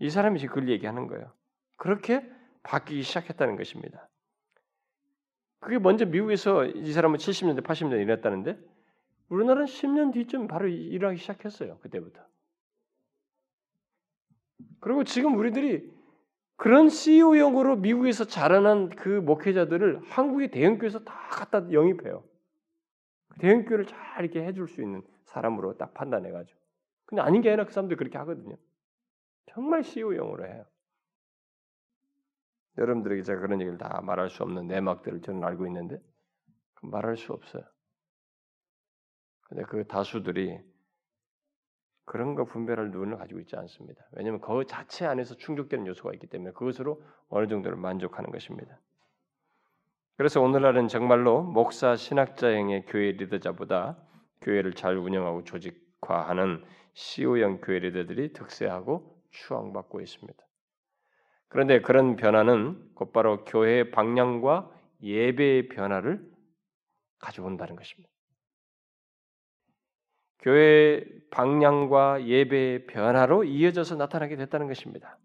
이 0.00 0.10
사람이 0.10 0.38
지금 0.38 0.54
그걸 0.54 0.68
얘기하는 0.70 1.06
거예요. 1.06 1.32
그렇게 1.76 2.28
바뀌기 2.62 3.02
시작했다는 3.02 3.56
것입니다. 3.56 4.08
그게 5.60 5.78
먼저 5.78 6.04
미국에서 6.04 6.64
이 6.66 6.92
사람은 6.92 7.18
70년대, 7.18 7.64
80년대 7.64 8.00
일했다는데 8.02 8.58
우리나라는 9.28 9.66
10년 9.66 10.12
뒤쯤 10.12 10.46
바로 10.46 10.68
일하기 10.68 11.16
시작했어요. 11.18 11.78
그때부터. 11.78 12.24
그리고 14.80 15.04
지금 15.04 15.36
우리들이 15.36 15.90
그런 16.56 16.88
CEO형으로 16.88 17.76
미국에서 17.76 18.24
자라난 18.24 18.88
그 18.90 19.08
목회자들을 19.08 20.02
한국의 20.04 20.50
대형교회에서 20.50 21.00
다 21.04 21.14
갖다 21.30 21.70
영입해요. 21.72 22.24
대형교회를 23.38 23.86
잘 23.86 24.24
이렇게 24.24 24.44
해줄 24.44 24.66
수 24.68 24.82
있는 24.82 25.02
사람으로 25.28 25.76
딱 25.76 25.94
판단해가지고. 25.94 26.58
근데 27.06 27.22
아닌 27.22 27.40
게 27.40 27.48
아니라 27.48 27.64
그 27.64 27.72
사람들 27.72 27.96
그렇게 27.96 28.18
하거든요. 28.18 28.56
정말 29.46 29.82
CEO형으로 29.82 30.46
해요. 30.46 30.64
여러분들에게 32.76 33.22
제가 33.22 33.40
그런 33.40 33.60
얘기를 33.60 33.78
다 33.78 34.00
말할 34.02 34.30
수 34.30 34.42
없는 34.42 34.68
내막들을 34.68 35.22
저는 35.22 35.42
알고 35.42 35.66
있는데 35.66 36.00
말할 36.82 37.16
수 37.16 37.32
없어요. 37.32 37.64
근데 39.48 39.64
그 39.64 39.86
다수들이 39.86 40.60
그런 42.04 42.34
거 42.34 42.44
분별할 42.44 42.90
눈을 42.90 43.18
가지고 43.18 43.40
있지 43.40 43.56
않습니다. 43.56 44.06
왜냐하면 44.12 44.40
그 44.40 44.64
자체 44.66 45.06
안에서 45.06 45.34
충족되는 45.34 45.86
요소가 45.86 46.12
있기 46.14 46.26
때문에 46.26 46.52
그것으로 46.52 47.02
어느 47.28 47.48
정도를 47.48 47.76
만족하는 47.76 48.30
것입니다. 48.30 48.78
그래서 50.16 50.40
오늘날은 50.40 50.88
정말로 50.88 51.42
목사 51.42 51.96
신학자형의 51.96 52.86
교회 52.86 53.12
리더자보다 53.12 53.98
교회를 54.40 54.72
잘 54.72 54.96
운영하고 54.96 55.44
조직화하는 55.44 56.64
CO형 56.94 57.60
교회 57.60 57.78
리더들이 57.78 58.32
득세하고 58.32 59.22
추앙받고 59.30 60.00
있습니다. 60.00 60.38
그런데 61.48 61.80
그런 61.80 62.16
변화는 62.16 62.94
곧바로 62.94 63.44
교회의 63.44 63.90
방향과 63.90 64.70
예배의 65.02 65.68
변화를 65.68 66.20
가져온다는 67.18 67.76
것입니다. 67.76 68.10
교회 70.40 71.04
방향과 71.30 72.26
예배의 72.26 72.86
변화로 72.86 73.44
이어져서 73.44 73.96
나타나게 73.96 74.36
됐다는 74.36 74.68
것입니다. 74.68 75.18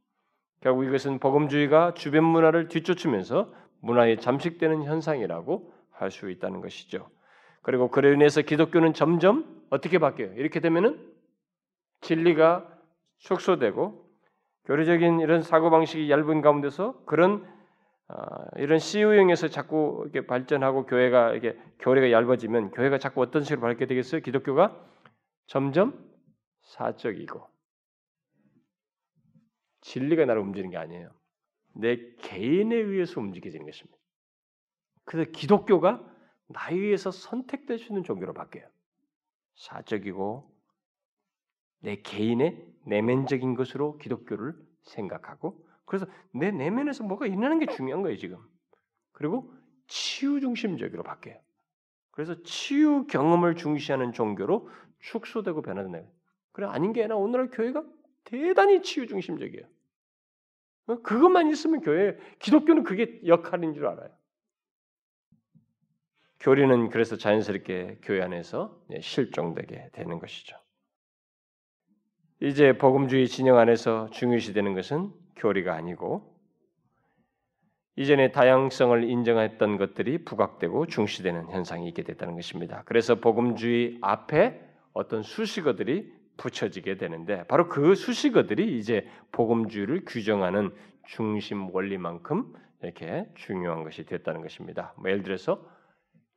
결국 0.61 0.85
이것은 0.85 1.19
복음주의가 1.19 1.93
주변 1.93 2.23
문화를 2.23 2.67
뒤쫓으면서 2.67 3.53
문화에 3.81 4.15
잠식되는 4.15 4.83
현상이라고 4.83 5.73
할 5.91 6.09
수 6.09 6.29
있다는 6.29 6.61
것이죠. 6.61 7.09
그리고 7.63 7.89
그로 7.89 8.11
인해서 8.13 8.41
기독교는 8.41 8.93
점점 8.93 9.65
어떻게 9.69 9.97
바뀌어요? 9.97 10.33
이렇게 10.35 10.59
되면은 10.59 11.13
진리가 12.01 12.69
축소되고 13.19 14.03
교리적인 14.65 15.21
이런 15.21 15.41
사고 15.41 15.69
방식이 15.71 16.11
얇은 16.11 16.41
가운데서 16.41 17.03
그런 17.05 17.47
어, 18.09 18.15
이런 18.57 18.79
CU형에서 18.79 19.47
자꾸 19.47 20.01
이렇게 20.03 20.27
발전하고 20.27 20.85
교회가 20.85 21.31
이렇게 21.31 21.57
교리가 21.79 22.11
얇아지면 22.11 22.71
교회가 22.71 22.97
자꾸 22.97 23.21
어떤 23.21 23.43
식으로 23.43 23.61
밝게 23.61 23.87
되겠어요? 23.87 24.21
기독교가 24.21 24.77
점점 25.47 25.97
사적이고 26.63 27.47
진리가 29.81 30.25
나를 30.25 30.41
움직이는 30.41 30.69
게 30.69 30.77
아니에요. 30.77 31.11
내 31.75 31.97
개인에 32.21 32.75
의해서 32.75 33.19
움직여지는 33.21 33.65
것입니다. 33.65 33.97
그래서 35.05 35.31
기독교가 35.31 36.12
나에 36.47 36.75
의해서 36.75 37.11
선택될 37.11 37.79
수 37.79 37.87
있는 37.87 38.03
종교로 38.03 38.33
바뀌어요. 38.33 38.67
사적이고 39.55 40.51
내 41.79 42.01
개인의 42.01 42.65
내면적인 42.85 43.55
것으로 43.55 43.97
기독교를 43.97 44.55
생각하고 44.83 45.67
그래서 45.85 46.05
내 46.31 46.51
내면에서 46.51 47.03
뭐가 47.03 47.27
일어나는 47.27 47.59
게 47.59 47.67
중요한 47.67 48.01
거예요 48.01 48.17
지금. 48.17 48.37
그리고 49.11 49.53
치유 49.87 50.39
중심적으로 50.39 51.03
바뀌어요. 51.03 51.37
그래서 52.11 52.41
치유 52.43 53.05
경험을 53.07 53.55
중시하는 53.55 54.13
종교로 54.13 54.69
축소되고 54.99 55.61
변화된다. 55.61 56.07
그래 56.51 56.67
아닌 56.67 56.93
게 56.93 57.01
아니라 57.01 57.17
오늘날 57.17 57.49
교회가 57.49 57.83
대단히 58.23 58.81
치유 58.81 59.07
중심적이에요. 59.07 59.67
그것만 61.03 61.49
있으면 61.49 61.81
교회 61.81 62.17
기독교는 62.39 62.83
그게 62.83 63.21
역할인 63.25 63.73
줄 63.73 63.87
알아요. 63.87 64.09
교리는 66.43 66.89
그래서 66.89 67.15
자연스럽게 67.15 67.99
교회 68.01 68.21
안에서 68.21 68.77
실종되게 68.99 69.89
되는 69.93 70.19
것이죠. 70.19 70.57
이제 72.41 72.77
복음주의 72.77 73.29
진영 73.29 73.57
안에서 73.57 74.09
중요시되는 74.09 74.73
것은 74.75 75.13
교리가 75.37 75.73
아니고 75.73 76.33
이전에 77.95 78.33
다양성을 78.33 79.09
인정했던 79.09 79.77
것들이 79.77 80.25
부각되고 80.25 80.87
중시되는 80.87 81.49
현상이 81.49 81.87
있게 81.87 82.03
됐다는 82.03 82.35
것입니다. 82.35 82.83
그래서 82.87 83.15
복음주의 83.15 83.99
앞에 84.01 84.59
어떤 84.91 85.23
수식어들이 85.23 86.11
붙여지게 86.35 86.97
되는데 86.97 87.43
바로 87.47 87.69
그 87.69 87.95
수식어들이 87.95 88.77
이제 88.77 89.07
복음주의를 89.31 90.03
규정하는 90.05 90.71
중심 91.05 91.73
원리만큼 91.73 92.53
이렇게 92.81 93.29
중요한 93.35 93.85
것이 93.85 94.05
됐다는 94.05 94.41
것입니다. 94.41 94.93
뭐 94.97 95.09
예를 95.09 95.23
들어서 95.23 95.63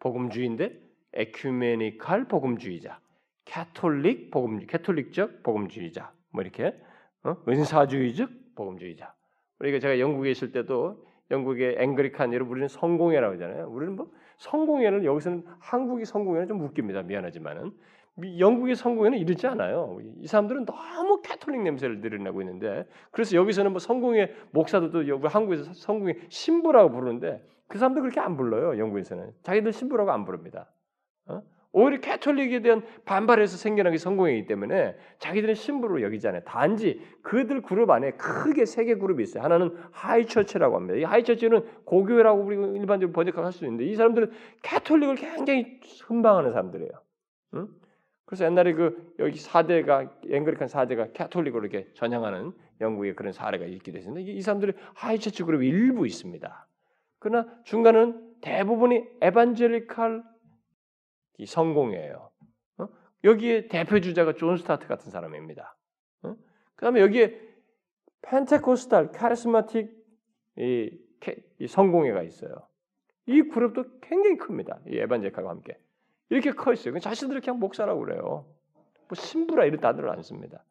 복음주의인데 0.01 0.81
ecumenical 1.15 2.29
복음주의자, 2.29 3.01
캐톨릭 3.45 4.31
복음 4.31 4.59
캐톨릭적 4.67 5.43
복음주의자 5.43 6.13
뭐 6.31 6.43
이렇게 6.43 6.75
어? 7.23 7.37
은사주의적 7.49 8.31
복음주의자. 8.55 9.15
우리가 9.59 9.79
제가 9.79 9.99
영국에 9.99 10.31
있을 10.31 10.53
때도 10.53 11.05
영국의 11.31 11.77
Anglican 11.79 12.33
여러분 12.35 12.53
우리는 12.53 12.69
성공회라고 12.69 13.35
하잖아요. 13.35 13.69
우리는 13.69 13.97
뭐 13.97 14.11
성공회는 14.39 15.05
여기서는 15.05 15.45
한국의 15.59 16.05
성공회는 16.05 16.49
좀 16.49 16.61
웃깁니다. 16.61 17.03
미안하지만은 17.03 17.73
영국의 18.39 18.77
성공회는 18.77 19.19
이렇지 19.19 19.47
않아요. 19.47 19.99
이 20.21 20.27
사람들은 20.27 20.65
너무 20.65 21.21
캐톨릭 21.23 21.63
냄새를 21.63 22.01
드러내고 22.01 22.43
있는데 22.43 22.87
그래서 23.11 23.37
여기서는 23.37 23.73
뭐 23.73 23.79
성공회 23.79 24.35
목사들도 24.53 25.09
여기 25.09 25.27
한국에서 25.27 25.73
성공회 25.73 26.27
신부라고 26.29 26.91
부르는데 26.91 27.43
그 27.69 27.79
사람들 27.79 28.03
그렇게 28.03 28.21
안 28.21 28.37
불러요. 28.37 28.79
영국에서는 28.79 29.33
자기들 29.43 29.73
신부라고 29.73 30.11
안 30.13 30.25
부릅니다. 30.25 30.71
어? 31.27 31.43
오히려 31.73 32.01
캐톨릭에 32.01 32.63
대한 32.63 32.83
반발에서 33.05 33.59
생겨난 33.59 33.93
게 33.93 33.99
성공회이기 33.99 34.47
때문에 34.47 34.97
자기들은 35.19 35.55
신부로 35.55 36.01
여기지 36.01 36.27
않아요. 36.29 36.43
단지 36.45 37.03
그들 37.23 37.61
그룹 37.61 37.91
안에 37.91 38.13
크게 38.13 38.65
세 38.65 38.85
개 38.85 38.95
그룹이 38.95 39.23
있어요. 39.25 39.43
하나는 39.45 39.77
High 39.93 40.17
Church라고 40.17 40.77
합니다. 40.77 40.97
이 40.99 41.03
하이처치는 41.05 41.85
고교회라고 41.85 42.41
우리 42.43 42.57
일반적으로 42.79 43.13
번역할 43.13 43.53
수 43.53 43.65
있는데 43.67 43.85
이 43.85 43.95
사람들은 43.95 44.31
캐톨릭을 44.63 45.17
굉장히 45.17 45.81
선망하는 45.85 46.53
사람들이에요. 46.53 46.91
응? 47.55 47.69
그래서 48.25 48.45
옛날에 48.47 48.73
그 48.73 49.15
여기 49.19 49.39
사제가 49.39 50.11
Anglican 50.31 50.69
사제가 50.69 51.09
캐톨릭으로 51.13 51.67
이렇게 51.67 51.89
전향하는 51.95 52.53
영국의 52.81 53.15
그런 53.17 53.33
사례가 53.33 53.67
있기도 53.67 53.99
했는데 53.99 54.23
이 54.23 54.41
사람들이 54.41 54.73
하이처치 54.95 55.43
그룹이 55.43 55.67
일부 55.69 56.07
있습니다. 56.07 56.66
그러나 57.27 57.49
중간은 57.65 58.37
대부분이 58.41 59.05
에반젤리칼 59.21 60.23
성공이에요. 61.45 62.31
어? 62.79 62.89
여기에 63.25 63.67
대표 63.67 63.99
주자가 63.99 64.35
존 64.35 64.57
스타트 64.57 64.87
같은 64.87 65.11
사람입니다. 65.11 65.77
어? 66.23 66.37
그다음에 66.77 67.01
여기에 67.01 67.37
Pentecostal 68.23 69.11
charismatic 69.11 69.91
이, 70.59 70.97
이 71.59 71.67
성공회가 71.67 72.23
있어요. 72.23 72.69
이 73.27 73.43
그룹도 73.43 73.99
굉장히 74.03 74.37
큽니다. 74.37 74.79
이 74.87 74.97
에반젤리칼과 74.97 75.51
함께 75.51 75.77
이렇게 76.29 76.53
커 76.53 76.73
있어요. 76.73 76.97
자신들이 77.01 77.41
그냥 77.41 77.59
목사라고 77.59 77.99
그래요. 78.03 78.47
뭐 79.09 79.15
신부라 79.15 79.65
이런 79.65 79.81
단어를 79.81 80.11
안 80.11 80.23
씁니다. 80.23 80.63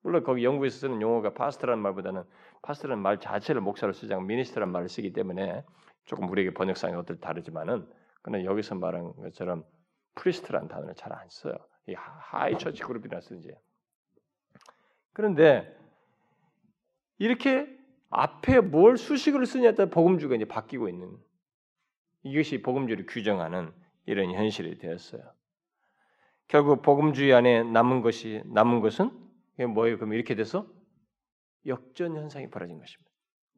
물론 0.00 0.24
거기 0.24 0.44
영국에서 0.44 0.78
쓰는 0.78 1.02
용어가 1.02 1.34
pastor라는 1.34 1.82
말보다는 1.82 2.22
pastor라는 2.62 3.02
말 3.02 3.20
자체를 3.20 3.60
목사로 3.60 3.92
쓰지 3.92 4.14
않고 4.14 4.24
minister라는 4.24 4.72
말을 4.72 4.88
쓰기 4.88 5.12
때문에 5.12 5.62
조금 6.04 6.28
우리에게 6.28 6.52
번역상이 6.54 6.94
어떨 6.94 7.20
다르지만은 7.20 7.88
그러나 8.22 8.44
여기서 8.44 8.74
말한 8.74 9.14
것처럼 9.16 9.64
priest라는 10.14 10.68
단어를 10.68 10.94
잘 10.94 11.12
안 11.12 11.28
써요. 11.28 11.54
이 11.86 11.94
하이 11.94 12.56
처치 12.58 12.82
그룹이나 12.82 13.20
쓰지. 13.20 13.50
그런데 15.12 15.76
이렇게 17.18 17.68
앞에 18.10 18.60
뭘 18.60 18.96
수식을 18.96 19.46
쓰냐에 19.46 19.74
따라 19.74 19.90
복음주의가 19.90 20.34
이제 20.34 20.44
바뀌고 20.44 20.88
있는 20.88 21.16
이것이 22.22 22.62
복음주의를 22.62 23.06
규정하는 23.06 23.72
이런 24.06 24.32
현실이 24.32 24.78
되었어요. 24.78 25.22
결국 26.48 26.82
복음주의 26.82 27.32
안에 27.32 27.62
남은 27.62 28.02
것이 28.02 28.42
남은 28.46 28.80
것은 28.80 29.10
뭐예요? 29.74 29.96
그럼 29.96 30.14
이렇게 30.14 30.34
돼서 30.34 30.66
역전 31.66 32.16
현상이 32.16 32.50
벌어진 32.50 32.78
것입니다. 32.78 33.09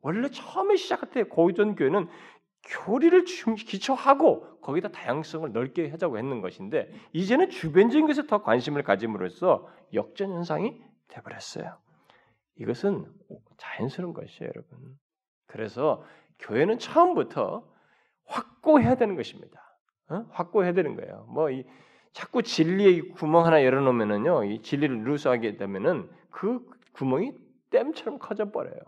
원래 0.02 0.28
처음에 0.28 0.76
시작할 0.76 1.10
때 1.10 1.22
고전 1.24 1.74
교회는 1.74 2.08
교리를 2.64 3.24
기초하고 3.24 4.60
거기다 4.60 4.88
다양성을 4.88 5.50
넓게 5.52 5.90
하자고 5.90 6.18
했는 6.18 6.40
것인데 6.40 6.92
이제는 7.12 7.50
주변적인 7.50 8.06
것에 8.06 8.26
더 8.26 8.42
관심을 8.42 8.82
가짐으로써 8.82 9.66
역전 9.94 10.32
현상이 10.32 10.80
되버렸어요. 11.08 11.78
이것은 12.56 13.06
자연스러운 13.56 14.12
것이에요, 14.12 14.50
여러분. 14.54 14.96
그래서 15.46 16.04
교회는 16.38 16.78
처음부터 16.78 17.68
확고해야 18.26 18.94
되는 18.94 19.16
것입니다. 19.16 19.60
어? 20.08 20.26
확고해야 20.30 20.72
되는 20.72 20.94
거예요. 20.94 21.26
뭐 21.30 21.50
이 21.50 21.64
자꾸 22.12 22.42
진리의 22.42 23.12
구멍 23.12 23.46
하나 23.46 23.64
열어놓으면은요, 23.64 24.44
이 24.44 24.62
진리를 24.62 25.02
누수하게 25.02 25.56
되면은 25.56 26.10
그 26.30 26.64
구멍이 26.92 27.32
댐처럼 27.70 28.18
커져 28.18 28.50
버려요. 28.50 28.80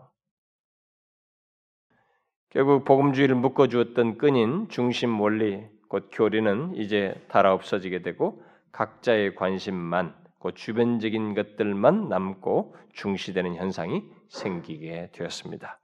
결국 2.55 2.85
복음주의를 2.85 3.35
묶어주었던 3.35 4.17
끈인 4.17 4.69
중심 4.69 5.19
원리 5.19 5.67
곧 5.89 6.07
교리는 6.09 6.73
이제 6.75 7.13
달아 7.27 7.51
없어지게 7.53 8.01
되고 8.01 8.41
각자의 8.71 9.35
관심만 9.35 10.15
곧 10.39 10.55
주변적인 10.55 11.33
것들만 11.33 12.07
남고 12.07 12.73
중시되는 12.93 13.55
현상이 13.55 14.05
생기게 14.29 15.09
되었습니다. 15.11 15.79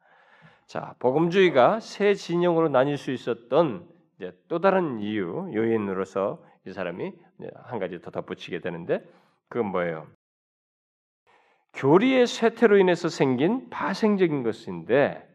자, 0.66 0.96
복음주의가 1.00 1.82
새 1.82 2.14
진영으로 2.14 2.70
나뉠 2.70 2.96
수 2.96 3.12
있었던 3.12 3.86
또 4.48 4.62
다른 4.62 5.02
이유 5.02 5.52
요인으로서 5.54 6.42
이 6.66 6.72
사람이 6.72 7.12
한 7.66 7.80
가지 7.80 8.00
더 8.00 8.12
덧붙이게 8.12 8.62
되는데 8.62 9.04
그건 9.50 9.74
뭐예요? 9.74 10.08
교리의 11.74 12.28
쇠퇴로 12.28 12.78
인해서 12.78 13.10
생긴 13.10 13.70
파생적인 13.70 14.44
것인데 14.44 15.31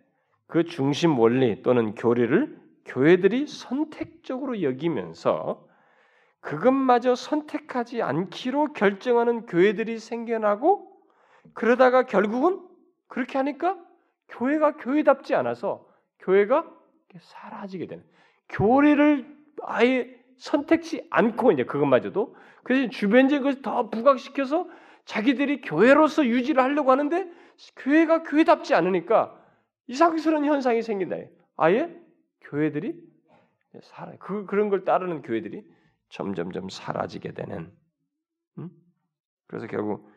그 0.47 0.65
중심 0.65 1.19
원리 1.19 1.63
또는 1.63 1.95
교리를 1.95 2.59
교회들이 2.85 3.47
선택적으로 3.47 4.63
여기면서 4.63 5.67
그것마저 6.41 7.17
선택하지 7.17 8.03
않기로 8.03 8.73
결정하는 8.73 9.47
교회들이 9.47 9.99
생겨나고 9.99 10.93
그러다가 11.55 12.05
결국은 12.05 12.61
그렇게 13.09 13.39
하니까 13.39 13.77
교회가 14.29 14.77
교회답지 14.77 15.35
않아서 15.35 15.87
교회가 16.21 16.65
사라지게 17.19 17.87
되는 17.87 18.05
교리를 18.49 19.37
아예 19.63 20.15
선택지 20.37 21.07
않고 21.11 21.53
이제 21.53 21.65
그것마저도 21.65 22.37
그래서 22.63 22.91
주변적인 22.91 23.43
것을 23.43 23.63
더 23.63 23.91
부각시켜서 23.91 24.69
자기들이 25.05 25.63
교회로서 25.63 26.27
유지를 26.27 26.63
하려고 26.63 26.91
하는데 26.91 27.29
교회가 27.77 28.23
교회답지 28.23 28.75
않으니까 28.75 29.41
이상스러운 29.89 30.45
현상이 30.45 30.83
생긴다. 30.83 31.17
아예 31.57 31.95
교회들이 32.43 32.95
살아 33.83 34.13
그 34.19 34.47
그런 34.47 34.69
걸 34.69 34.85
따르는 34.85 35.23
교회들이 35.23 35.65
점점점 36.09 36.69
사라지게 36.69 37.33
되는. 37.33 37.73
음? 38.59 38.71
그래서 39.47 39.67
결국 39.67 40.11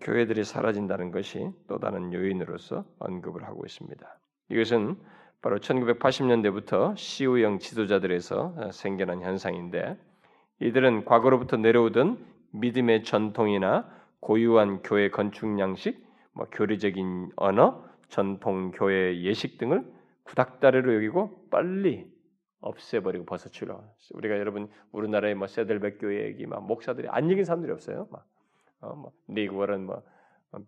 교회들이 0.00 0.44
사라진다는 0.44 1.10
것이 1.10 1.50
또 1.68 1.78
다른 1.78 2.12
요인으로서 2.12 2.84
언급을 2.98 3.44
하고 3.44 3.64
있습니다. 3.66 4.18
이것은 4.50 4.96
바로 5.42 5.58
1980년대부터 5.58 6.96
시우형 6.96 7.58
지도자들에서 7.58 8.70
생겨난 8.72 9.22
현상인데 9.22 9.98
이들은 10.60 11.04
과거로부터 11.04 11.58
내려오던 11.58 12.24
믿음의 12.52 13.04
전통이나 13.04 13.88
고유한 14.20 14.82
교회 14.82 15.10
건축 15.10 15.58
양식, 15.60 16.04
뭐 16.32 16.46
교리적인 16.50 17.32
언어, 17.36 17.84
전통 18.08 18.70
교회 18.72 19.22
예식 19.22 19.58
등을 19.58 19.84
구닥다리로 20.24 20.94
여기고 20.94 21.48
빨리 21.50 22.10
없애버리고 22.60 23.24
벗어치려. 23.24 23.82
우리가 24.14 24.38
여러분 24.38 24.68
우리나라의 24.92 25.34
뭐 25.34 25.46
새들백 25.46 25.98
교회 26.00 26.24
얘기 26.26 26.46
막 26.46 26.66
목사들이 26.66 27.08
안 27.08 27.30
얘기한 27.30 27.44
사람들이 27.44 27.72
없어요. 27.72 28.08
막 28.10 28.26
어, 28.80 28.94
뭐 28.94 29.12
릭 29.28 29.47
워렌 29.47 29.86
뭐 29.86 30.02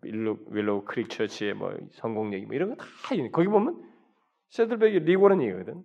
윌로 0.03 0.39
윌로우 0.51 0.85
크릭 0.85 1.09
처치의 1.09 1.55
뭐 1.55 1.75
성공 1.93 2.35
얘기 2.35 2.45
뭐 2.45 2.55
이런 2.55 2.69
거 2.71 2.77
다 2.77 2.85
거기 3.33 3.49
보면 3.49 3.83
새들백 4.51 5.01
릭 5.01 5.15
워렌 5.15 5.43
얘기거든. 5.43 5.83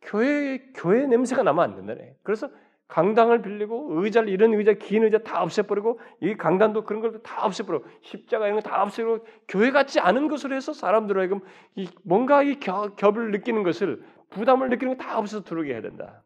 교회 0.00 0.58
교회 0.74 1.06
냄새가 1.06 1.42
나면 1.42 1.62
안 1.64 1.76
된다네. 1.76 2.16
그래서 2.22 2.48
강당을 2.88 3.42
빌리고 3.42 4.02
의자를 4.02 4.28
이런 4.30 4.54
의자 4.54 4.72
긴 4.72 5.04
의자 5.04 5.18
다 5.18 5.42
없애버리고 5.42 6.00
이 6.20 6.34
강단도 6.36 6.84
그런 6.84 7.02
걸 7.02 7.22
다 7.22 7.44
없애버리고 7.44 7.84
십자가 8.02 8.46
이런 8.46 8.60
거 8.60 8.68
다 8.68 8.82
없애고 8.82 9.26
교회 9.46 9.70
같지 9.70 10.00
않은 10.00 10.28
것으로 10.28 10.54
해서 10.56 10.72
사람들로 10.72 11.20
하여금 11.20 11.40
이 11.76 11.88
뭔가 12.02 12.42
이 12.42 12.58
겨, 12.60 12.94
겹을 12.96 13.30
느끼는 13.30 13.62
것을 13.62 14.02
부담을 14.30 14.70
느끼는 14.70 14.96
거 14.96 15.02
다 15.04 15.18
없애서 15.18 15.44
들어오게 15.44 15.72
해야 15.72 15.82
된다. 15.82 16.24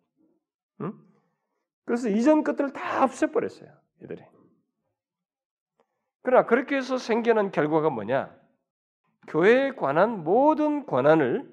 응? 0.80 0.92
그래서 1.84 2.08
이전 2.08 2.44
것들을 2.44 2.72
다 2.72 3.02
없애버렸어요. 3.04 3.68
이들이. 4.02 4.22
그러나 6.22 6.46
그렇게 6.46 6.76
해서 6.76 6.96
생겨난 6.98 7.50
결과가 7.50 7.90
뭐냐? 7.90 8.32
교회에 9.26 9.72
관한 9.72 10.22
모든 10.22 10.86
권한을 10.86 11.50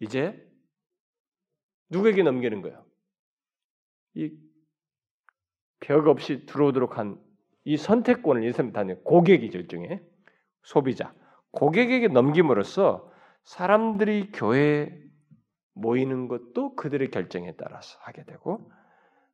이제 0.00 0.46
누구에게 1.88 2.22
넘기는 2.22 2.60
거예요? 2.60 2.83
이 4.16 4.30
벽 5.80 6.06
없이 6.08 6.46
들어오도록 6.46 6.98
한 6.98 7.24
이 7.64 7.76
선택권을 7.76 8.44
인생단위 8.44 8.96
고객이죠 9.04 9.58
일종의. 9.58 10.00
소비자. 10.62 11.12
고객에게 11.52 12.08
넘김으로써 12.08 13.10
사람들이 13.44 14.32
교회에 14.32 14.92
모이는 15.74 16.28
것도 16.28 16.76
그들의 16.76 17.10
결정에 17.10 17.52
따라서 17.56 17.98
하게 18.02 18.24
되고 18.24 18.70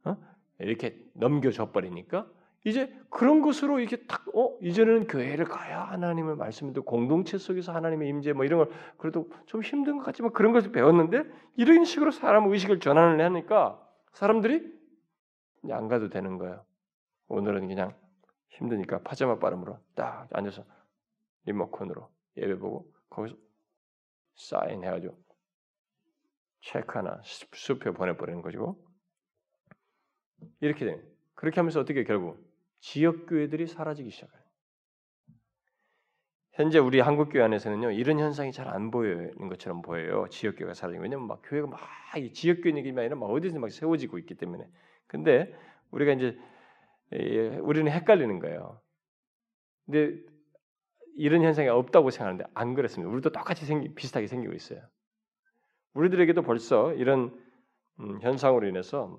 어? 0.04 0.16
이렇게 0.58 0.96
넘겨줘 1.14 1.70
버리니까 1.72 2.26
이제 2.64 2.94
그런 3.08 3.40
것으로 3.42 3.78
이렇게 3.78 4.04
딱, 4.06 4.24
어, 4.36 4.56
이제는 4.60 5.06
교회를 5.06 5.46
가야 5.46 5.82
하나님의 5.84 6.36
말씀도 6.36 6.82
공동체 6.84 7.38
속에서 7.38 7.72
하나님의 7.72 8.08
임재 8.08 8.32
뭐 8.32 8.44
이런 8.44 8.58
걸 8.58 8.70
그래도 8.98 9.30
좀 9.46 9.62
힘든 9.62 9.98
것 9.98 10.04
같지만 10.04 10.32
그런 10.32 10.52
것을 10.52 10.72
배웠는데 10.72 11.24
이런 11.56 11.84
식으로 11.84 12.10
사람 12.10 12.50
의식을 12.50 12.80
전환을 12.80 13.24
하니까 13.24 13.80
사람들이 14.12 14.78
안 15.70 15.88
가도 15.88 16.08
되는 16.08 16.38
거예요. 16.38 16.64
오늘은 17.28 17.68
그냥 17.68 17.96
힘드니까 18.48 19.02
파자마 19.02 19.38
빠름으로 19.38 19.78
딱 19.94 20.28
앉아서 20.32 20.64
리모컨으로 21.44 22.10
예배 22.36 22.56
보고 22.56 22.92
거기서 23.08 23.36
사인 24.34 24.84
해가지고 24.84 25.16
체크 26.62 26.98
하나 26.98 27.20
수표 27.24 27.92
보내버리는 27.92 28.42
거죠. 28.42 28.76
이렇게 30.60 30.84
돼. 30.84 31.02
그렇게 31.34 31.56
하면서 31.56 31.80
어떻게 31.80 32.04
결국 32.04 32.38
지역 32.80 33.26
교회들이 33.26 33.66
사라지기 33.66 34.10
시작해요. 34.10 34.39
현재 36.52 36.78
우리 36.78 37.00
한국 37.00 37.30
교회 37.30 37.42
안에서는요 37.44 37.92
이런 37.92 38.18
현상이 38.18 38.52
잘 38.52 38.68
안 38.68 38.90
보이는 38.90 39.48
것처럼 39.48 39.82
보여요. 39.82 40.26
지역 40.30 40.56
교회가 40.56 40.74
사라지고 40.74 41.02
왜냐면 41.02 41.26
막 41.26 41.40
교회가 41.44 41.66
막 41.68 41.80
지역 42.34 42.62
교회 42.62 42.76
얘기만 42.76 43.00
아니라 43.00 43.16
막 43.16 43.26
어디서 43.26 43.58
막 43.58 43.70
세워지고 43.70 44.18
있기 44.18 44.34
때문에. 44.36 44.66
근데 45.06 45.54
우리가 45.90 46.12
이제 46.12 46.38
예, 47.12 47.56
우리는 47.58 47.90
헷갈리는 47.90 48.38
거예요. 48.40 48.80
근데 49.86 50.16
이런 51.16 51.42
현상이 51.42 51.68
없다고 51.68 52.10
생각하는데 52.10 52.44
안 52.54 52.74
그렇습니다. 52.74 53.12
우리도 53.12 53.30
똑같이 53.32 53.66
생기, 53.66 53.94
비슷하게 53.94 54.26
생기고 54.26 54.54
있어요. 54.54 54.80
우리들에게도 55.94 56.42
벌써 56.42 56.92
이런 56.94 57.36
음, 58.00 58.20
현상으로 58.22 58.68
인해서 58.68 59.16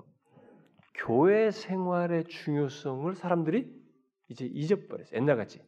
교회 0.96 1.52
생활의 1.52 2.26
중요성을 2.26 3.14
사람들이 3.16 3.72
이제 4.30 4.46
잊어버렸어요. 4.46 5.18
옛날같이. 5.18 5.62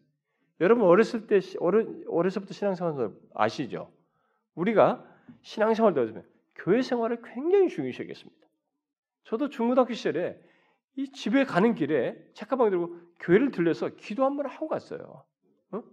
여러분 0.62 0.86
어렸을 0.86 1.28
때 1.28 1.40
어려, 1.60 1.86
어려서부터 2.08 2.54
신앙생활 2.54 3.12
아시죠? 3.34 3.92
우리가 4.56 5.04
신앙생활 5.42 5.94
때면 5.94 6.24
교회 6.56 6.82
생활을 6.82 7.22
굉장히 7.24 7.70
중요시 7.70 8.04
여겼습니다. 8.04 8.48
저도 9.24 9.50
중고등학교 9.50 9.94
시절에 9.94 10.40
이 10.96 11.12
집에 11.12 11.44
가는 11.44 11.74
길에 11.74 12.16
책가방 12.34 12.70
들고 12.70 12.96
교회를 13.20 13.52
들려서 13.52 13.90
기도 13.96 14.26
한 14.26 14.36
번 14.38 14.46
하고 14.46 14.68
갔어요. 14.68 15.24
어? 15.72 15.84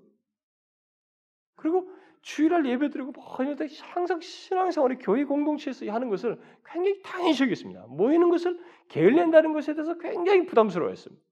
그리고 1.56 1.90
주일날 2.22 2.66
예배 2.66 2.90
드리고 2.90 3.12
뭐 3.12 3.24
항상 3.24 4.20
신앙생활의 4.20 4.98
교회 4.98 5.24
공동체에서 5.24 5.90
하는 5.90 6.11
것을 6.11 6.38
굉장히 6.66 7.00
당연시 7.02 7.44
여겼습니다. 7.44 7.86
모이는 7.88 8.28
것을 8.28 8.61
게을린다는 8.88 9.54
것에 9.54 9.72
대해서 9.74 9.96
굉장히 9.96 10.44
부담스러워했습니다. 10.44 11.22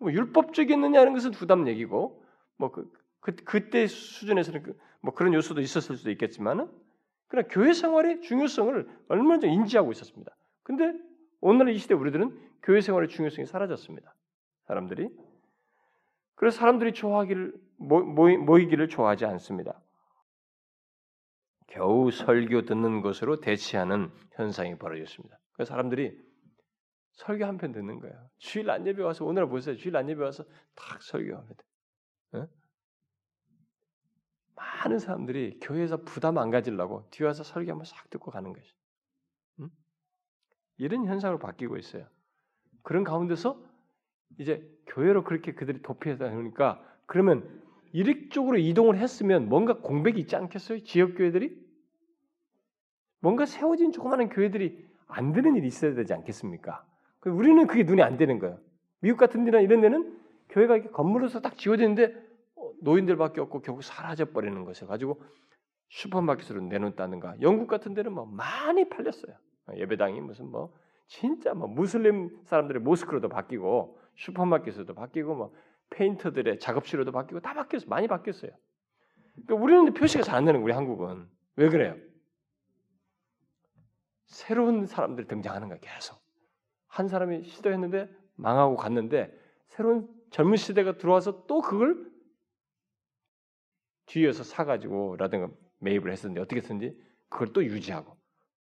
뭐 0.00 0.12
율법적이었느냐는 0.12 1.12
것은 1.12 1.30
부담 1.30 1.68
얘기고 1.68 2.24
뭐 2.58 2.70
그, 2.70 2.90
그 3.20 3.34
그때 3.36 3.86
수준에서는 3.86 4.62
그, 4.62 4.78
뭐 5.00 5.14
그런 5.14 5.32
요소도 5.34 5.60
있었을 5.60 5.96
수도 5.96 6.10
있겠지만은 6.10 6.70
그러나 7.28 7.48
교회 7.48 7.72
생활의 7.72 8.22
중요성을 8.22 8.88
얼마나 9.08 9.46
인지하고 9.46 9.92
있었습니다. 9.92 10.34
근데 10.62 10.92
오늘 11.40 11.70
이 11.70 11.78
시대 11.78 11.94
우리들은 11.94 12.38
교회 12.62 12.80
생활의 12.80 13.08
중요성이 13.08 13.46
사라졌습니다. 13.46 14.14
사람들이 14.66 15.08
그래서 16.34 16.58
사람들이 16.58 16.92
좋아하기를 16.92 17.54
모이, 17.78 18.36
모이기를 18.36 18.88
좋아하지 18.88 19.24
않습니다. 19.26 19.80
겨우 21.68 22.10
설교 22.10 22.62
듣는 22.64 23.02
것으로 23.02 23.40
대치하는 23.40 24.10
현상이 24.32 24.76
벌어졌습니다. 24.78 25.38
그래서 25.52 25.70
사람들이 25.70 26.16
설교 27.14 27.44
한 27.44 27.58
편 27.58 27.72
듣는 27.72 27.98
거예요. 28.00 28.14
주일 28.38 28.70
안 28.70 28.86
예배 28.86 29.02
와서 29.02 29.24
오늘 29.24 29.48
보세요. 29.48 29.76
주일 29.76 29.96
안 29.96 30.08
예배 30.08 30.22
와서 30.22 30.44
탁 30.74 31.02
설교합니다. 31.02 31.62
어? 32.32 32.48
많은 34.54 34.98
사람들이 34.98 35.58
교회에서 35.60 35.98
부담 35.98 36.38
안 36.38 36.50
가지려고 36.50 37.06
뒤 37.10 37.24
와서 37.24 37.42
설교 37.42 37.70
한번 37.70 37.84
싹 37.84 38.10
듣고 38.10 38.30
가는 38.30 38.52
것이. 38.52 38.72
응? 39.60 39.70
이런 40.78 41.06
현상으로 41.06 41.38
바뀌고 41.38 41.76
있어요. 41.76 42.06
그런 42.82 43.04
가운데서 43.04 43.62
이제 44.38 44.68
교회로 44.86 45.24
그렇게 45.24 45.54
그들이 45.54 45.82
도피하다 45.82 46.30
보니까 46.30 46.82
그러면 47.06 47.62
이쪽으로 47.92 48.58
이동을 48.58 48.98
했으면 48.98 49.48
뭔가 49.48 49.78
공백이 49.78 50.20
있지 50.20 50.36
않겠어요? 50.36 50.84
지역 50.84 51.14
교회들이 51.16 51.66
뭔가 53.20 53.46
세워진 53.46 53.92
조그마한 53.92 54.28
교회들이 54.28 54.86
안 55.06 55.32
되는 55.32 55.56
일이 55.56 55.66
있어야 55.66 55.94
되지 55.94 56.12
않겠습니까? 56.12 56.84
우리는 57.24 57.66
그게 57.66 57.82
눈에 57.82 58.02
안 58.02 58.16
되는 58.16 58.38
거예요. 58.38 58.60
미국 59.00 59.16
같은 59.16 59.44
데나 59.44 59.60
이런 59.60 59.80
데는 59.80 60.17
교회가 60.48 60.76
이렇게 60.76 60.90
건물로서 60.90 61.40
딱 61.40 61.56
지어졌는데 61.56 62.14
어, 62.56 62.72
노인들밖에 62.80 63.40
없고 63.40 63.60
결국 63.60 63.82
사라져 63.82 64.26
버리는 64.26 64.64
것을 64.64 64.86
가지고 64.86 65.22
슈퍼마켓으로 65.90 66.60
내놓다든가 66.62 67.40
영국 67.40 67.66
같은 67.66 67.94
데는 67.94 68.12
뭐 68.12 68.26
많이 68.26 68.88
팔렸어요. 68.88 69.34
예배당이 69.74 70.20
무슨 70.20 70.50
뭐 70.50 70.72
진짜 71.06 71.54
뭐 71.54 71.68
무슬림 71.68 72.30
사람들의 72.44 72.82
모스크로도 72.82 73.28
바뀌고 73.28 73.98
슈퍼마켓에도 74.16 74.94
바뀌고 74.94 75.34
뭐 75.34 75.54
페인터들의 75.90 76.58
작업실로도 76.58 77.12
바뀌고 77.12 77.40
다 77.40 77.54
바뀌었어 77.54 77.86
많이 77.88 78.06
바뀌었어요. 78.08 78.52
그러니까 79.46 79.54
우리는 79.54 79.94
표시가 79.94 80.22
잘안 80.22 80.44
되는 80.44 80.60
우리 80.60 80.72
한국은 80.72 81.28
왜 81.56 81.68
그래요? 81.68 81.96
새로운 84.26 84.86
사람들이 84.86 85.26
등장하는 85.26 85.68
거야 85.68 85.78
계속 85.80 86.20
한 86.86 87.08
사람이 87.08 87.44
시도했는데 87.44 88.10
망하고 88.36 88.76
갔는데 88.76 89.32
새로운 89.68 90.08
젊은 90.30 90.56
시대가 90.56 90.96
들어와서 90.96 91.46
또 91.46 91.60
그걸 91.60 92.10
뒤에서 94.06 94.42
사가지고라든가 94.42 95.48
매입을 95.80 96.10
했었는데 96.10 96.40
어떻게 96.40 96.60
했는지 96.60 96.96
그걸 97.28 97.52
또 97.52 97.64
유지하고 97.64 98.16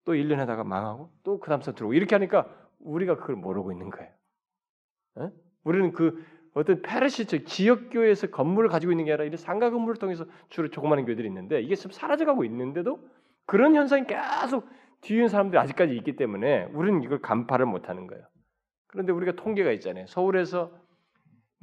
또 0.06 0.14
1년 0.14 0.36
하다가 0.36 0.64
망하고 0.64 1.12
또 1.24 1.40
그 1.40 1.50
다음 1.50 1.62
선 1.62 1.76
들어오고 1.76 1.94
이렇게 1.94 2.16
하니까 2.16 2.50
우리가 2.80 3.18
그걸 3.18 3.36
모르고 3.36 3.72
있는 3.72 3.90
거예요. 3.90 4.12
에? 5.20 5.30
우리는 5.64 5.92
그 5.94 6.24
어떤 6.54 6.82
페르시처 6.82 7.44
지역 7.46 7.90
교회에서 7.90 8.28
건물을 8.28 8.70
가지고 8.70 8.92
있는 8.94 9.06
게 9.06 9.12
아니라 9.12 9.26
이런 9.26 9.38
상가 9.38 9.70
건물을 9.70 9.98
통해서 9.98 10.26
주로 10.50 10.70
조그마한 10.70 11.06
교회들이 11.06 11.28
있는데 11.28 11.62
이게 11.62 11.76
지금 11.76 11.92
사라져가고 11.92 12.46
있는데도 12.46 13.00
그런 13.46 13.76
현상이 13.76 14.06
계속 14.08 14.68
뒤에 15.02 15.18
있는 15.18 15.30
사람들이 15.30 15.60
아직까지 15.60 15.96
있기 15.98 16.16
때문에 16.16 16.66
우리는 16.74 17.04
이걸 17.04 17.22
간파를 17.22 17.66
못하는 17.66 18.08
거예요. 18.08 18.26
그런데 18.88 19.12
우리가 19.12 19.34
통계가 19.34 19.72
있잖아요. 19.74 20.08
서울에서 20.08 20.72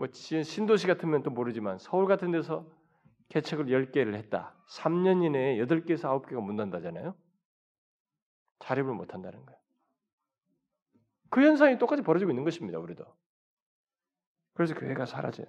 뭐 0.03 0.09
신도시 0.11 0.89
같으면 0.89 1.23
또 1.23 1.31
모르지만 1.31 1.79
서울 1.79 2.09
같은 2.09 2.33
데서 2.33 2.67
개척을 3.29 3.67
10개를 3.67 4.17
했다. 4.17 4.53
3년 4.69 5.25
이내에 5.25 5.59
8개에서 5.59 6.21
9개가 6.25 6.43
문 6.43 6.57
닫다잖아요. 6.57 7.15
자립을 8.59 8.95
못 8.95 9.15
한다는 9.15 9.47
거예요. 9.47 9.61
그 11.31 11.43
현상이 11.43 11.79
똑같이 11.79 12.03
벌어지고 12.03 12.33
있는 12.33 12.43
것입니다. 12.43 12.81
우리도. 12.81 13.05
그래서 14.55 14.75
교회가 14.75 15.07
사라져요. 15.07 15.47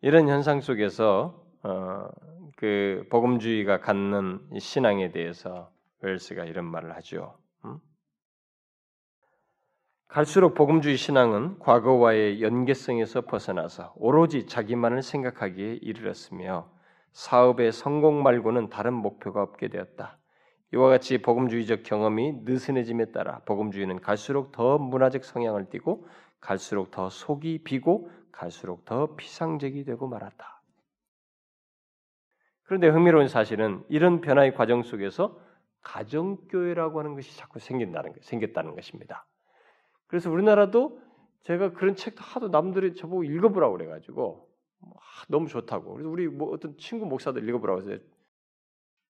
이런 0.00 0.28
현상 0.28 0.60
속에서 0.60 1.40
어, 1.62 2.08
그 2.56 3.06
복음주의가 3.12 3.78
갖는 3.78 4.58
신앙에 4.58 5.12
대해서 5.12 5.70
웰스가 6.00 6.46
이런 6.46 6.64
말을 6.64 6.96
하죠. 6.96 7.38
음? 10.14 10.16
갈수록 10.16 10.54
복음주의 10.54 10.96
신앙은 10.96 11.58
과거와의 11.58 12.40
연계성에서 12.40 13.22
벗어나서 13.22 13.94
오로지 13.96 14.46
자기만을 14.46 15.02
생각하기에 15.02 15.80
이르렀으며 15.82 16.70
사업의 17.10 17.72
성공 17.72 18.22
말고는 18.22 18.70
다른 18.70 18.94
목표가 18.94 19.42
없게 19.42 19.68
되었다. 19.68 20.18
이와 20.72 20.88
같이 20.88 21.18
복음주의적 21.18 21.82
경험이 21.82 22.42
느슨해짐에 22.44 23.06
따라 23.06 23.40
복음주의는 23.44 24.00
갈수록 24.00 24.52
더 24.52 24.78
문화적 24.78 25.24
성향을 25.24 25.68
띠고 25.70 26.06
갈수록 26.40 26.90
더 26.92 27.10
속이 27.10 27.64
비고 27.64 28.10
갈수록 28.30 28.84
더 28.84 29.16
피상적이 29.16 29.84
되고 29.84 30.06
말았다. 30.06 30.62
그런데 32.62 32.88
흥미로운 32.88 33.28
사실은 33.28 33.84
이런 33.88 34.20
변화의 34.20 34.54
과정 34.54 34.82
속에서 34.82 35.38
가정교회라고 35.82 37.00
하는 37.00 37.14
것이 37.14 37.36
자꾸 37.36 37.58
생긴다는 37.58 38.12
것, 38.12 38.24
생겼다는 38.24 38.74
것입니다. 38.74 39.26
그래서 40.06 40.30
우리나라도 40.30 41.00
제가 41.42 41.72
그런 41.72 41.94
책도 41.94 42.22
하도 42.22 42.48
남들이 42.48 42.94
저보고 42.94 43.24
읽어보라고 43.24 43.76
그래가지고 43.76 44.48
너무 45.28 45.48
좋다고. 45.48 45.92
그래서 45.92 46.08
우리 46.08 46.28
뭐 46.28 46.52
어떤 46.52 46.76
친구 46.78 47.06
목사들 47.06 47.46
읽어보라고 47.48 47.80
해서 47.80 48.02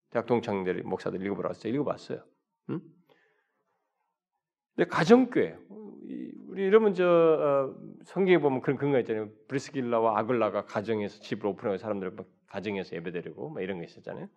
대학 0.09 0.25
동창들 0.25 0.83
목사들 0.83 1.21
읽어보라고 1.25 1.55
해서 1.55 1.67
읽어봤어요. 1.67 2.23
응? 2.69 2.81
근데 4.75 4.89
가정교회 4.89 5.57
우리 6.47 6.65
여러분 6.65 6.93
저 6.93 7.05
어, 7.05 7.75
성경에 8.05 8.39
보면 8.39 8.61
그런 8.61 8.77
근거 8.77 8.99
있잖아요. 8.99 9.29
브리스길라와 9.47 10.19
아글라가 10.19 10.65
가정에서 10.65 11.19
집을 11.19 11.47
오픈하고 11.47 11.77
사람들 11.77 12.15
가정에서 12.47 12.95
예배드리고 12.95 13.49
뭐 13.49 13.61
이런 13.61 13.77
거 13.77 13.83
있었잖아요. 13.83 14.27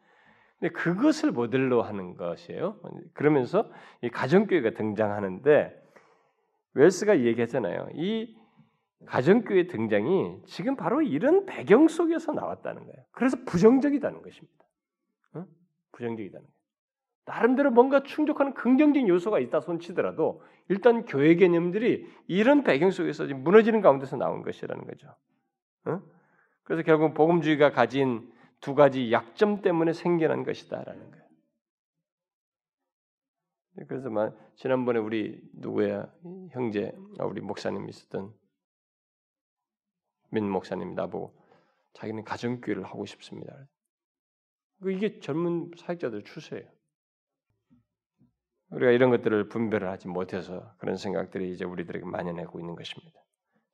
근데 0.58 0.72
그것을 0.74 1.32
모델로 1.32 1.82
하는 1.82 2.16
것이에요. 2.16 2.78
그러면서 3.14 3.70
이 4.02 4.10
가정교회가 4.10 4.72
등장하는데 4.72 5.80
웰스가 6.74 7.20
얘기했잖아요. 7.20 7.88
이 7.94 8.36
가정교회 9.06 9.66
등장이 9.66 10.42
지금 10.46 10.76
바로 10.76 11.02
이런 11.02 11.46
배경 11.46 11.88
속에서 11.88 12.32
나왔다는 12.32 12.82
거예요. 12.82 13.04
그래서 13.12 13.36
부정적이다는 13.46 14.22
것입니다. 14.22 14.64
어? 15.34 15.46
부정적이다는 15.92 16.46
거예요. 16.46 16.60
나름대로 17.24 17.70
뭔가 17.70 18.02
충족하는 18.02 18.54
긍정적인 18.54 19.08
요소가 19.08 19.38
있다 19.38 19.60
손치더라도 19.60 20.42
일단 20.68 21.04
교회 21.04 21.34
개념들이 21.36 22.06
이런 22.26 22.62
배경 22.62 22.90
속에서 22.90 23.26
무너지는 23.26 23.80
가운데서 23.80 24.16
나온 24.16 24.42
것이라는 24.42 24.86
거죠. 24.86 25.14
어? 25.86 26.02
그래서 26.64 26.82
결국 26.82 27.14
복음주의가 27.14 27.70
가진 27.70 28.30
두 28.60 28.74
가지 28.74 29.10
약점 29.12 29.62
때문에 29.62 29.92
생겨난 29.92 30.44
것이다라는 30.44 31.10
거예요. 31.10 31.19
그래서 33.88 34.10
지난번에 34.56 34.98
우리 34.98 35.40
누구야 35.52 36.12
형제 36.50 36.92
아, 37.18 37.24
우리 37.24 37.40
목사님 37.40 37.88
있었던 37.88 38.32
민 40.30 40.48
목사님 40.50 40.94
나보고 40.94 41.34
자기는 41.94 42.24
가정교회를 42.24 42.84
하고 42.84 43.06
싶습니다. 43.06 43.56
그 44.80 44.92
이게 44.92 45.18
젊은 45.20 45.70
사역자들 45.76 46.24
추세예요. 46.24 46.68
우리가 48.70 48.92
이런 48.92 49.10
것들을 49.10 49.48
분별을 49.48 49.88
하지 49.88 50.08
못해서 50.08 50.74
그런 50.78 50.96
생각들이 50.96 51.52
이제 51.52 51.64
우리들에게 51.64 52.04
만연하고 52.04 52.60
있는 52.60 52.76
것입니다. 52.76 53.20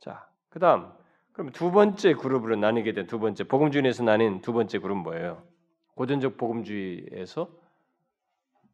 자, 0.01 0.29
그다음 0.49 0.91
그럼 1.33 1.51
두 1.51 1.71
번째 1.71 2.15
그룹으로 2.15 2.57
나뉘게 2.57 2.95
된 2.95 3.07
두 3.07 3.19
번째 3.19 3.45
복음주의에서 3.45 4.05
나뉜 4.05 4.41
두 4.41 4.53
번째 4.55 4.79
그룹은 4.79 5.03
뭐예요? 5.03 5.47
고전적 5.95 6.39
복음주의에서 6.39 7.51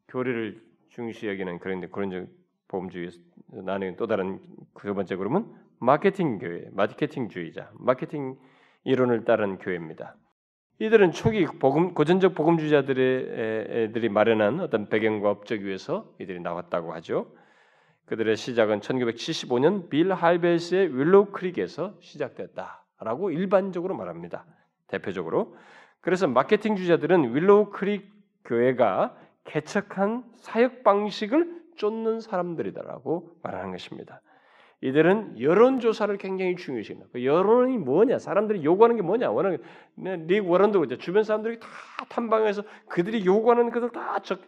교리를 0.07 0.72
중시 0.93 1.27
여기는 1.27 1.57
그런 1.57 1.89
고전적 1.89 2.29
복음주의에서 2.67 3.19
나뉘는 3.51 3.95
또 3.95 4.05
다른 4.05 4.39
두 4.79 4.93
번째 4.93 5.15
그룹은 5.15 5.45
마케팅 5.79 6.37
교회, 6.37 6.65
마케팅주의자, 6.71 7.71
마케팅 7.79 8.37
이론을 8.83 9.25
따른 9.25 9.57
교회입니다. 9.57 10.15
이들은 10.77 11.11
초기 11.11 11.45
복음, 11.45 11.95
고전적 11.95 12.35
복음주의자들의 12.35 13.85
애들이 13.85 14.09
마련한 14.09 14.59
어떤 14.59 14.87
배경과 14.87 15.31
업적 15.31 15.61
위에서 15.61 16.13
이들이 16.19 16.39
나왔다고 16.41 16.93
하죠. 16.93 17.33
그들의 18.05 18.35
시작은 18.35 18.81
1975년 18.81 19.89
빌 19.89 20.13
하이벨스의 20.13 20.95
윌로우 20.95 21.31
크릭에서 21.31 21.95
시작됐다라고 22.01 23.31
일반적으로 23.31 23.95
말합니다. 23.95 24.45
대표적으로. 24.87 25.55
그래서 26.01 26.27
마케팅주의자들은 26.27 27.33
윌로우 27.33 27.71
크릭 27.71 28.11
교회가 28.45 29.17
개척한 29.45 30.23
사역 30.35 30.83
방식을 30.83 31.63
쫓는 31.77 32.21
사람들이다라고 32.21 33.37
말하는 33.41 33.71
것입니다. 33.71 34.21
이들은 34.81 35.39
여론 35.39 35.79
조사를 35.79 36.15
굉장히 36.17 36.57
중요시 36.57 36.91
합니다. 36.91 37.09
그 37.13 37.23
여론이 37.23 37.77
뭐냐? 37.77 38.19
사람들이 38.19 38.65
요구하는 38.65 38.97
게 38.97 39.01
뭐냐? 39.01 39.31
원하는 39.31 39.59
릭 40.27 40.49
워런도 40.49 40.81
그죠. 40.81 40.97
주변 40.97 41.23
사람들이 41.23 41.59
다 41.59 41.67
탐방해서 42.09 42.63
그들이 42.89 43.25
요구하는 43.25 43.71
것을 43.71 43.91
다 43.91 44.19
적, 44.19 44.41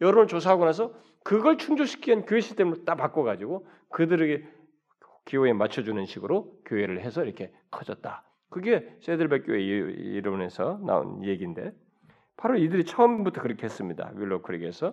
여론을 0.00 0.28
조사하고 0.28 0.64
나서 0.64 0.94
그걸 1.22 1.58
충족시키기 1.58 2.22
교회 2.22 2.40
시스템을 2.40 2.86
딱 2.86 2.94
바꿔가지고 2.94 3.66
그들에게 3.90 4.46
기호에 5.26 5.52
맞춰주는 5.52 6.06
식으로 6.06 6.54
교회를 6.64 7.02
해서 7.02 7.22
이렇게 7.22 7.52
커졌다. 7.70 8.24
그게 8.48 8.96
세들백 9.02 9.44
교회 9.44 9.60
이론에서 9.60 10.80
나온 10.86 11.22
얘기인데 11.24 11.72
바로 12.36 12.56
이들이 12.56 12.84
처음부터 12.84 13.42
그렇게 13.42 13.64
했습니다. 13.64 14.12
윌로 14.16 14.42
크릭에서 14.42 14.92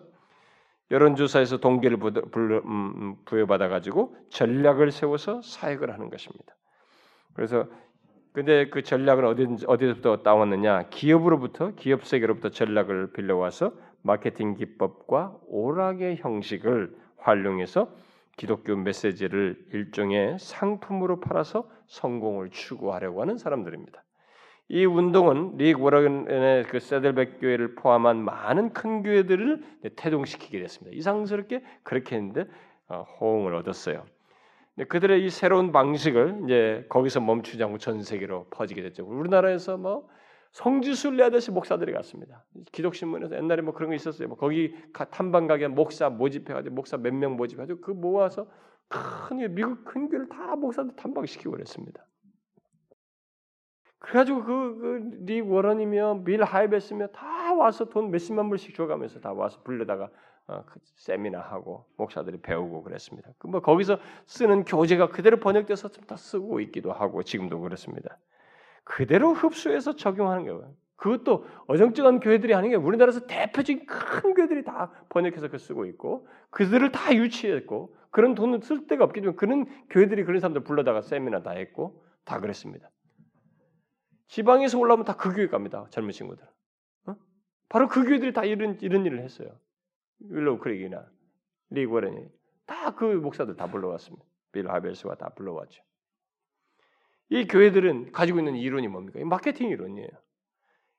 여론조사에서 0.91 1.57
동기를 1.57 1.97
음, 2.03 2.61
음, 2.65 3.15
부여받아 3.25 3.67
가지고 3.67 4.15
전략을 4.29 4.91
세워서 4.91 5.41
사역을 5.41 5.93
하는 5.93 6.09
것입니다. 6.09 6.55
그래서 7.33 7.67
근데 8.33 8.69
그 8.69 8.81
전략은 8.81 9.25
어디 9.25 9.65
어디서부터 9.67 10.23
따왔느냐? 10.23 10.89
기업으로부터 10.89 11.75
기업 11.75 12.05
세계로부터 12.05 12.49
전략을 12.49 13.13
빌려와서 13.13 13.73
마케팅 14.01 14.55
기법과 14.55 15.37
오락의 15.47 16.17
형식을 16.17 16.95
활용해서 17.17 17.95
기독교 18.35 18.75
메시지를 18.75 19.65
일종의 19.71 20.39
상품으로 20.39 21.19
팔아서 21.19 21.69
성공을 21.87 22.49
추구하려고 22.49 23.21
하는 23.21 23.37
사람들입니다. 23.37 24.03
이 24.69 24.85
운동은 24.85 25.57
릭 25.57 25.81
워런의 25.81 26.63
그 26.65 26.79
세들백 26.79 27.39
교회를 27.41 27.75
포함한 27.75 28.23
많은 28.23 28.73
큰 28.73 29.03
교회들을 29.03 29.61
태동시키게 29.95 30.59
됐습니다. 30.59 30.95
이상스럽게 30.97 31.63
그렇게 31.83 32.15
했는데 32.15 32.45
어, 32.87 33.03
호응을 33.19 33.53
얻었어요. 33.55 34.05
그들의 34.89 35.23
이 35.23 35.29
새로운 35.29 35.71
방식을 35.71 36.41
이제 36.45 36.85
거기서 36.89 37.19
멈추지 37.19 37.63
않고 37.63 37.77
전 37.77 38.01
세계로 38.01 38.47
퍼지게 38.49 38.81
됐죠. 38.81 39.05
우리나라에서 39.05 39.77
뭐 39.77 40.07
성지순례 40.51 41.23
하듯이 41.23 41.51
목사들이 41.51 41.93
갔습니다. 41.93 42.43
기독신문에서 42.71 43.35
옛날에 43.35 43.61
뭐 43.61 43.73
그런 43.73 43.89
거 43.89 43.95
있었어요. 43.95 44.27
뭐 44.27 44.37
거기 44.37 44.75
탐방 44.93 45.47
가게 45.47 45.67
목사 45.67 46.09
모집해가지고 46.09 46.73
목사 46.73 46.97
몇 46.97 47.13
명 47.13 47.35
모집해가지고 47.35 47.81
그 47.81 47.91
모아서 47.91 48.47
큰 48.87 49.53
미국 49.53 49.83
큰 49.85 50.09
교회를 50.09 50.29
다 50.29 50.55
목사들 50.55 50.95
탐방시키고 50.95 51.51
그랬습니다. 51.51 52.05
그래가지고 54.03 54.43
그릭 54.43 55.45
그 55.45 55.49
워런이며 55.49 56.23
밀 56.25 56.43
하이베스며 56.43 57.07
다 57.07 57.53
와서 57.53 57.85
돈 57.85 58.11
몇십만 58.11 58.49
불씩 58.49 58.75
줘가면서 58.75 59.21
다 59.21 59.31
와서 59.31 59.61
불러다가 59.63 60.09
어, 60.45 60.61
그 60.65 60.77
세미나 60.97 61.39
하고 61.39 61.85
목사들이 61.95 62.41
배우고 62.41 62.83
그랬습니다. 62.83 63.29
그 63.37 63.47
뭐 63.47 63.61
거기서 63.61 63.97
쓰는 64.25 64.65
교재가 64.65 65.07
그대로 65.09 65.37
번역돼서 65.39 65.87
좀 65.89 66.03
다 66.05 66.17
쓰고 66.17 66.59
있기도 66.59 66.91
하고 66.91 67.23
지금도 67.23 67.61
그렇습니다. 67.61 68.17
그대로 68.83 69.31
흡수해서 69.33 69.95
적용하는 69.95 70.43
거예요. 70.45 70.73
그것도 70.97 71.45
어정쩡한 71.67 72.19
교회들이 72.19 72.53
아닌 72.53 72.71
게 72.71 72.75
우리나라에서 72.75 73.25
대표적인 73.25 73.85
큰 73.85 74.33
교회들이 74.33 74.65
다 74.65 74.91
번역해서 75.09 75.47
그 75.47 75.57
쓰고 75.57 75.85
있고 75.85 76.27
그들을 76.49 76.91
다 76.91 77.15
유치했고 77.15 77.95
그런 78.11 78.35
돈을 78.35 78.61
쓸 78.63 78.85
데가 78.87 79.05
없기 79.05 79.21
때문에 79.21 79.35
그런 79.37 79.65
교회들이 79.89 80.25
그런 80.25 80.41
사람들 80.41 80.63
불러다가 80.65 81.01
세미나 81.01 81.41
다 81.43 81.51
했고 81.51 82.03
다 82.25 82.41
그랬습니다. 82.41 82.89
지방에서 84.33 84.79
올라오면 84.79 85.05
다 85.05 85.15
그 85.15 85.31
교회 85.31 85.47
갑니다. 85.47 85.85
젊은 85.91 86.11
친구들. 86.11 86.43
어? 87.05 87.15
바로 87.69 87.87
그 87.87 88.03
교회들이 88.03 88.33
다 88.33 88.43
이런 88.43 88.79
이런 88.81 89.05
일을 89.05 89.21
했어요. 89.21 89.47
윌로우 90.21 90.57
크릭이나 90.57 91.05
릭 91.69 91.86
워렌이 91.86 92.25
다 92.65 92.95
그 92.95 93.05
목사들 93.05 93.55
다 93.55 93.67
불러왔습니다. 93.67 94.25
빌 94.51 94.67
하이벨스가 94.67 95.15
다 95.15 95.29
불러왔죠. 95.35 95.83
이 97.29 97.45
교회들은 97.45 98.11
가지고 98.11 98.39
있는 98.39 98.55
이론이 98.55 98.87
뭡니까? 98.87 99.19
마케팅 99.23 99.69
이론이에요. 99.69 100.09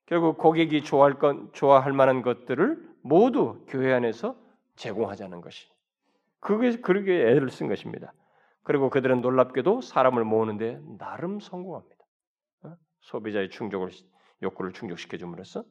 결국 0.06 0.38
고객이 0.38 0.84
좋아할 0.84 1.18
건 1.18 1.50
좋아할 1.52 1.92
만한 1.92 2.22
것들을 2.22 2.88
모두 3.02 3.64
교회 3.66 3.92
안에서 3.92 4.36
제공하자는 4.76 5.40
것이 5.40 5.68
그게 6.38 6.76
그렇게 6.80 7.12
애를 7.12 7.50
쓴 7.50 7.66
것입니다. 7.66 8.12
그리고 8.62 8.90
그들은 8.90 9.22
놀랍게도 9.22 9.80
사람을 9.80 10.22
모으는데 10.22 10.80
나름 10.98 11.40
성공합니다. 11.40 12.03
소비자의 13.04 13.50
충족을 13.50 13.90
욕구를 14.42 14.72
충족시켜 14.72 15.16
줌으로써 15.16 15.64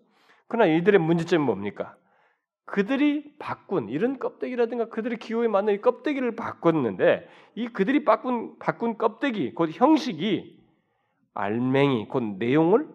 그러나 0.47 0.71
이들의 0.71 0.99
문제점은 0.99 1.45
뭡니까? 1.45 1.95
그들이 2.65 3.35
바꾼 3.39 3.89
이런 3.89 4.19
껍데기라든가 4.19 4.89
그들의 4.89 5.19
기호에 5.19 5.47
맞는 5.47 5.73
이 5.73 5.81
껍데기를 5.81 6.35
바꿨는데 6.35 7.27
이 7.55 7.67
그들이 7.67 8.05
바꾼 8.05 8.57
바꾼 8.59 8.97
껍데기 8.97 9.53
곧 9.53 9.69
형식이 9.73 10.63
알맹이 11.33 12.07
곧 12.07 12.23
내용을 12.37 12.87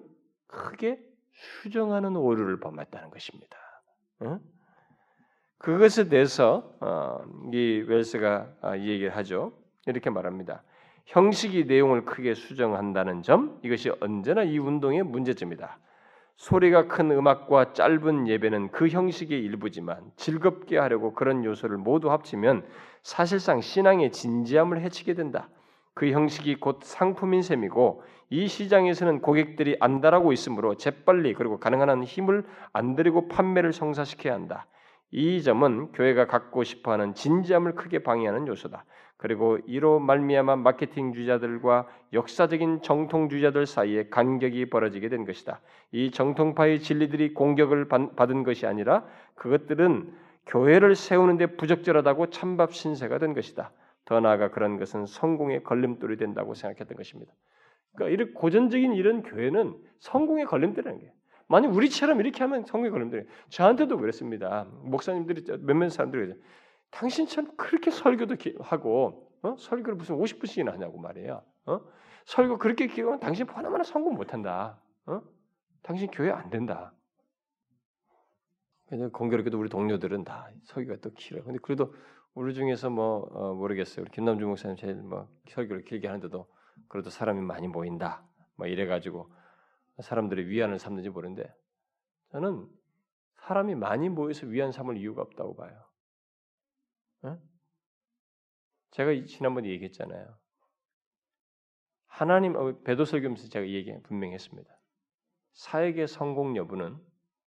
크게 0.46 0.98
수정하는 1.32 2.16
오류를 2.16 2.60
범했다는 2.60 3.10
것입니다. 3.10 3.58
응? 4.22 4.40
그것에 5.58 6.08
대해서 6.08 6.76
어, 6.80 7.20
이 7.52 7.84
웰스가 7.86 8.54
아, 8.62 8.76
이 8.76 8.88
얘기를 8.88 9.14
하죠. 9.16 9.52
이렇게 9.86 10.08
말합니다. 10.08 10.62
형식이 11.08 11.64
내용을 11.64 12.04
크게 12.04 12.34
수정한다는 12.34 13.22
점 13.22 13.58
이것이 13.62 13.90
언제나 14.00 14.42
이 14.42 14.58
운동의 14.58 15.04
문제점이다. 15.04 15.78
소리가 16.36 16.86
큰 16.86 17.10
음악과 17.10 17.72
짧은 17.72 18.28
예배는 18.28 18.70
그 18.72 18.88
형식의 18.88 19.40
일부지만 19.40 20.02
즐겁게 20.16 20.76
하려고 20.76 21.14
그런 21.14 21.44
요소를 21.44 21.78
모두 21.78 22.10
합치면 22.12 22.66
사실상 23.02 23.62
신앙의 23.62 24.12
진지함을 24.12 24.82
해치게 24.82 25.14
된다. 25.14 25.48
그 25.94 26.10
형식이 26.10 26.56
곧 26.56 26.80
상품인 26.82 27.40
셈이고 27.40 28.02
이 28.28 28.46
시장에서는 28.46 29.22
고객들이 29.22 29.78
안달하고 29.80 30.34
있으므로 30.34 30.74
재빨리 30.74 31.32
그리고 31.32 31.58
가능한 31.58 31.88
한 31.88 32.04
힘을 32.04 32.44
안 32.74 32.96
들이고 32.96 33.28
판매를 33.28 33.72
성사시켜야 33.72 34.34
한다. 34.34 34.66
이 35.10 35.42
점은 35.42 35.92
교회가 35.92 36.26
갖고 36.26 36.64
싶어하는 36.64 37.14
진지함을 37.14 37.76
크게 37.76 38.00
방해하는 38.02 38.46
요소다. 38.46 38.84
그리고 39.18 39.58
이로 39.66 39.98
말미암아 39.98 40.56
마케팅주자들과 40.56 41.88
역사적인 42.12 42.82
정통주자들 42.82 43.66
사이에 43.66 44.08
간격이 44.08 44.70
벌어지게 44.70 45.08
된 45.08 45.26
것이다. 45.26 45.60
이 45.90 46.12
정통파의 46.12 46.80
진리들이 46.80 47.34
공격을 47.34 47.88
받은 47.88 48.44
것이 48.44 48.66
아니라 48.66 49.04
그것들은 49.34 50.14
교회를 50.46 50.94
세우는데 50.94 51.56
부적절하다고 51.56 52.30
찬밥 52.30 52.72
신세가 52.72 53.18
된 53.18 53.34
것이다. 53.34 53.72
더 54.04 54.20
나아가 54.20 54.50
그런 54.50 54.78
것은 54.78 55.04
성공의 55.04 55.64
걸림돌이 55.64 56.16
된다고 56.16 56.54
생각했던 56.54 56.96
것입니다. 56.96 57.32
그러니까 57.94 58.14
이런 58.14 58.34
고전적인 58.34 58.94
이런 58.94 59.22
교회는 59.22 59.74
성공의 59.98 60.46
걸림돌이라는 60.46 61.00
게 61.00 61.12
만약 61.48 61.74
우리처럼 61.74 62.20
이렇게 62.20 62.44
하면 62.44 62.64
성공의 62.64 62.92
걸림돌이 62.92 63.24
저한테도 63.48 63.98
그랬습니다. 63.98 64.68
목사님들이 64.84 65.44
몇몇 65.62 65.88
사람들이 65.88 66.34
당신처럼 66.90 67.56
그렇게 67.56 67.90
설교도 67.90 68.36
하고 68.60 69.30
어? 69.42 69.56
설교를 69.56 69.96
무슨 69.96 70.16
50분씩이나 70.16 70.72
하냐고 70.72 70.98
말이에요. 70.98 71.42
어? 71.66 71.80
설교 72.26 72.58
그렇게 72.58 72.86
기도하면 72.86 73.20
당신 73.20 73.48
하나마나 73.48 73.84
성공 73.84 74.14
못한다. 74.14 74.80
어? 75.06 75.20
당신 75.82 76.10
교회 76.10 76.30
안 76.30 76.50
된다. 76.50 76.92
공교롭게도 79.12 79.58
우리 79.58 79.68
동료들은 79.68 80.24
다 80.24 80.50
설교가 80.64 81.00
또 81.00 81.10
길어. 81.12 81.42
근데 81.44 81.58
그래도 81.62 81.94
우리 82.34 82.54
중에서 82.54 82.90
뭐 82.90 83.28
어, 83.32 83.54
모르겠어요. 83.54 84.02
우리 84.02 84.10
김남주 84.10 84.46
목사님 84.46 84.76
제일 84.76 84.94
뭐 84.94 85.28
설교를 85.48 85.84
길게 85.84 86.06
하는데도 86.06 86.48
그래도 86.88 87.10
사람이 87.10 87.40
많이 87.42 87.68
모인다. 87.68 88.24
뭐 88.56 88.66
이래 88.66 88.86
가지고 88.86 89.30
사람들이 90.00 90.46
위안을 90.46 90.78
삼는지 90.78 91.10
모르는데 91.10 91.52
저는 92.32 92.68
사람이 93.36 93.74
많이 93.74 94.08
모여서 94.08 94.46
위안 94.46 94.72
삼을 94.72 94.96
이유가 94.96 95.22
없다고 95.22 95.56
봐요. 95.56 95.84
어? 97.22 97.38
제가 98.90 99.12
지난번에 99.26 99.68
얘기했잖아요. 99.70 100.36
하나님 102.06 102.56
어, 102.56 102.76
배도설교면서 102.82 103.48
제가 103.48 103.68
얘기 103.68 103.92
분명히 104.02 104.34
했습니다. 104.34 104.70
사역의 105.52 106.08
성공 106.08 106.56
여부는 106.56 106.98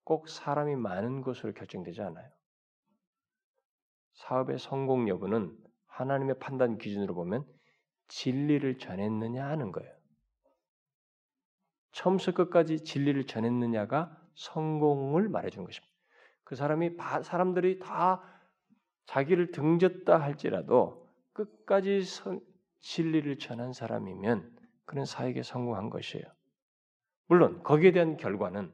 꼭 0.04 0.28
사람이 0.28 0.76
많은 0.76 1.22
것으로 1.22 1.52
결정되지 1.52 2.00
않아요. 2.02 2.30
사업의 4.14 4.58
성공 4.58 5.08
여부는 5.08 5.56
하나님의 5.86 6.38
판단 6.38 6.78
기준으로 6.78 7.14
보면 7.14 7.46
진리를 8.08 8.78
전했느냐 8.78 9.46
하는 9.46 9.72
거예요. 9.72 9.92
처음부터 11.92 12.32
끝까지 12.32 12.84
진리를 12.84 13.26
전했느냐가 13.26 14.18
성공을 14.34 15.28
말해주는 15.28 15.64
것입니다. 15.64 15.92
그 16.44 16.56
사람이 16.56 16.96
사람들이 17.22 17.78
다 17.78 18.22
자기를 19.06 19.52
등졌다 19.52 20.20
할지라도 20.20 21.01
끝까지 21.32 22.02
진리를 22.80 23.38
전한 23.38 23.72
사람이면 23.72 24.56
그는 24.84 25.04
사역에 25.04 25.42
성공한 25.42 25.90
것이에요. 25.90 26.24
물론 27.26 27.62
거기에 27.62 27.92
대한 27.92 28.16
결과는 28.16 28.72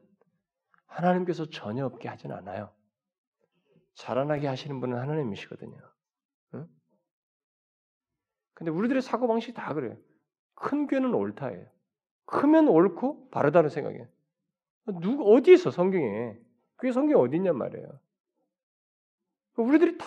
하나님께서 0.85 1.49
전혀 1.49 1.85
없게 1.85 2.09
하진 2.09 2.31
않아요. 2.31 2.73
자라나게 3.93 4.47
하시는 4.47 4.79
분은 4.79 4.97
하나님이시거든요. 4.97 5.77
응? 6.55 6.67
근데 8.53 8.71
우리들의 8.71 9.01
사고 9.01 9.27
방식이 9.27 9.53
다 9.53 9.73
그래요. 9.73 9.97
큰 10.55 10.87
교회는 10.87 11.13
옳다예요. 11.13 11.67
크면 12.25 12.67
옳고 12.67 13.29
바르다는 13.29 13.69
생각이에요. 13.69 14.07
누구 15.01 15.33
어디 15.33 15.53
있어 15.53 15.71
성경에? 15.71 16.37
그게 16.75 16.91
성경 16.91 17.21
어디 17.21 17.37
있냔 17.37 17.57
말이에요. 17.57 17.99
우리들이 19.57 19.97
다 19.97 20.05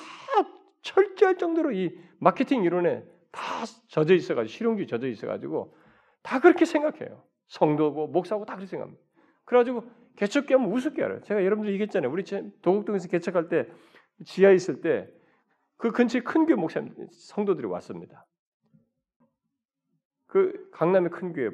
철저할 0.95 1.39
정도로 1.39 1.73
이 1.73 1.99
마케팅 2.19 2.65
이론에 2.65 3.05
다 3.31 3.43
젖어 3.89 4.15
있어가지고 4.15 4.49
실용주의 4.49 4.87
젖어 4.87 5.07
있어가지고 5.07 5.75
다 6.23 6.41
그렇게 6.41 6.65
생각해요. 6.65 7.23
성도고 7.49 8.09
목사고 8.09 8.45
다 8.45 8.55
그렇게 8.55 8.69
생각합니다. 8.69 9.03
그래가지고 9.45 9.85
개척기 10.17 10.53
하면 10.55 10.71
우습게 10.71 11.03
알아요. 11.03 11.21
제가 11.23 11.45
여러분들 11.45 11.73
얘기했잖아요. 11.73 12.11
우리 12.11 12.25
도곡동에서 12.63 13.09
개척할 13.09 13.49
때 13.49 13.69
지하에 14.25 14.55
있을 14.55 14.81
때 14.81 15.23
그 15.83 15.91
근처에 15.91 16.21
큰 16.21 16.47
교회 16.47 16.55
목사님 16.55 16.95
성도들이 17.11 17.67
왔습니다. 17.67 18.25
그 20.29 20.71
강남의 20.71 21.11
큰 21.11 21.33
교회 21.33 21.51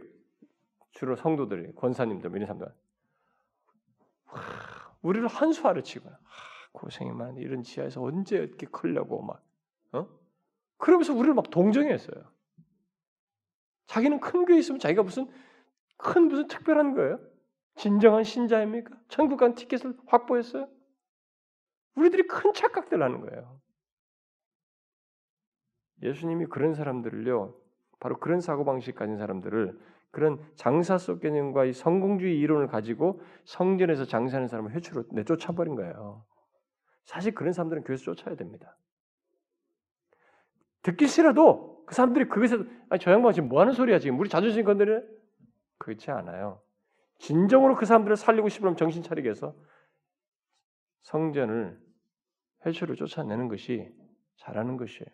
주로 0.93 1.17
성도들이 1.17 1.75
권사님들 1.75 2.29
뭐 2.29 2.37
이런 2.37 2.47
사람들 2.47 2.67
와, 4.27 4.41
우리를 5.01 5.27
한수하를 5.27 5.83
아, 6.11 6.19
고생이 6.73 7.11
많은 7.13 7.37
이런 7.37 7.63
지하에서 7.63 8.03
언제 8.03 8.37
이렇게 8.37 8.67
크려고 8.67 9.23
막 9.23 9.43
어? 9.93 10.09
그러면서 10.77 11.15
우리를 11.15 11.35
막 11.35 11.51
동정했어요. 11.51 12.25
자기는 13.87 14.21
큰 14.21 14.45
교회 14.45 14.59
있으면 14.59 14.79
자기가 14.79 15.03
무슨 15.03 15.29
큰 15.97 16.29
무슨 16.29 16.47
특별한 16.47 16.95
거예요? 16.95 17.19
진정한 17.77 18.25
신자입니까? 18.25 18.97
천국 19.09 19.39
간 19.39 19.55
티켓을 19.55 19.97
확보했어요? 20.07 20.69
우리들이 21.95 22.27
큰 22.27 22.53
착각들 22.53 23.03
하는 23.03 23.21
거예요. 23.21 23.61
예수님이 26.03 26.47
그런 26.47 26.75
사람들을요, 26.75 27.55
바로 27.99 28.19
그런 28.19 28.41
사고방식 28.41 28.95
가진 28.95 29.17
사람들을 29.17 29.79
그런 30.11 30.41
장사 30.55 30.97
속 30.97 31.21
개념과 31.21 31.65
이 31.65 31.73
성공주의 31.73 32.39
이론을 32.39 32.69
가지고 32.69 33.21
성전에서 33.45 34.05
장사하는 34.05 34.49
사람을 34.49 34.73
회초로 34.73 35.05
내쫓아버린 35.11 35.75
거예요. 35.75 36.25
사실 37.09 37.35
그런 37.35 37.55
사람들은 37.55 37.85
교회에서 37.85 38.05
쫓아야 38.05 38.37
됩니다. 38.37 38.77
듣기 40.83 41.09
싫어도 41.09 41.83
그 41.87 41.95
사람들이 41.95 42.29
그것에 42.29 42.59
아니 42.91 43.01
저 43.01 43.11
양반 43.11 43.33
지금 43.33 43.49
뭐 43.49 43.63
하는 43.63 43.73
소리야 43.73 43.99
지금 43.99 44.21
우리 44.21 44.29
자존심 44.29 44.63
건드려? 44.63 45.03
그렇지 45.79 46.11
않아요. 46.11 46.61
진정으로 47.17 47.77
그 47.77 47.87
사람들을 47.87 48.15
살리고 48.15 48.51
싶으면 48.51 48.77
정신 48.77 49.03
차리게 49.03 49.31
해서 49.31 49.57
성전을 51.01 51.81
회초를 52.67 52.95
쫓아내는 52.97 53.49
것이 53.49 53.91
잘하는 54.37 54.77
것이에요. 54.77 55.09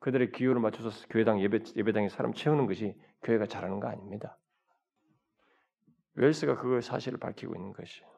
그들의 0.00 0.32
기호를 0.32 0.60
맞춰서 0.60 0.90
교회당 1.10 1.40
예배 1.40 1.60
예배당에 1.76 2.08
사람 2.08 2.32
채우는 2.32 2.66
것이 2.66 3.00
교회가 3.22 3.46
잘하는 3.46 3.78
거 3.78 3.86
아닙니다. 3.86 4.36
웰스가 6.14 6.56
그 6.56 6.80
사실을 6.80 7.20
밝히고 7.20 7.54
있는 7.54 7.72
것이에요. 7.72 8.17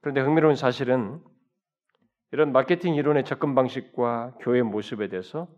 그런데 0.00 0.20
흥미로운 0.20 0.56
사실은 0.56 1.20
이런 2.32 2.52
마케팅 2.52 2.94
이론의 2.94 3.24
접근 3.24 3.54
방식과 3.54 4.36
교회 4.40 4.62
모습에 4.62 5.08
대해서 5.08 5.48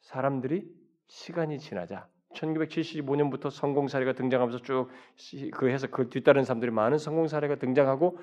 사람들이 0.00 0.64
시간이 1.08 1.58
지나자 1.58 2.08
1975년부터 2.34 3.50
성공 3.50 3.88
사례가 3.88 4.12
등장하면서 4.12 4.62
쭉 4.62 4.90
그 5.52 5.68
해서 5.70 5.86
그 5.88 6.08
뒤따른 6.08 6.44
사람들이 6.44 6.70
많은 6.70 6.98
성공 6.98 7.26
사례가 7.26 7.56
등장하고 7.56 8.18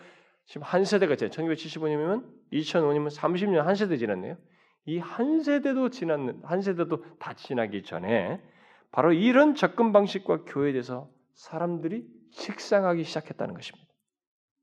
지금 0.45 0.63
한 0.63 0.85
세대가 0.85 1.15
제 1.15 1.29
1975년이면 1.29 2.25
2005년이면 2.51 3.15
30년 3.15 3.61
한 3.63 3.75
세대 3.75 3.97
지났네요. 3.97 4.37
이 4.85 4.99
한 4.99 5.41
세대도 5.41 5.89
지났는 5.89 6.41
한 6.43 6.61
세대도 6.61 7.17
다 7.17 7.33
지나기 7.33 7.83
전에 7.83 8.41
바로 8.91 9.13
이런 9.13 9.55
접근 9.55 9.91
방식과 9.93 10.43
교회에 10.45 10.73
대해서 10.73 11.09
사람들이 11.33 12.05
식상하기 12.31 13.03
시작했다는 13.03 13.53
것입니다. 13.55 13.82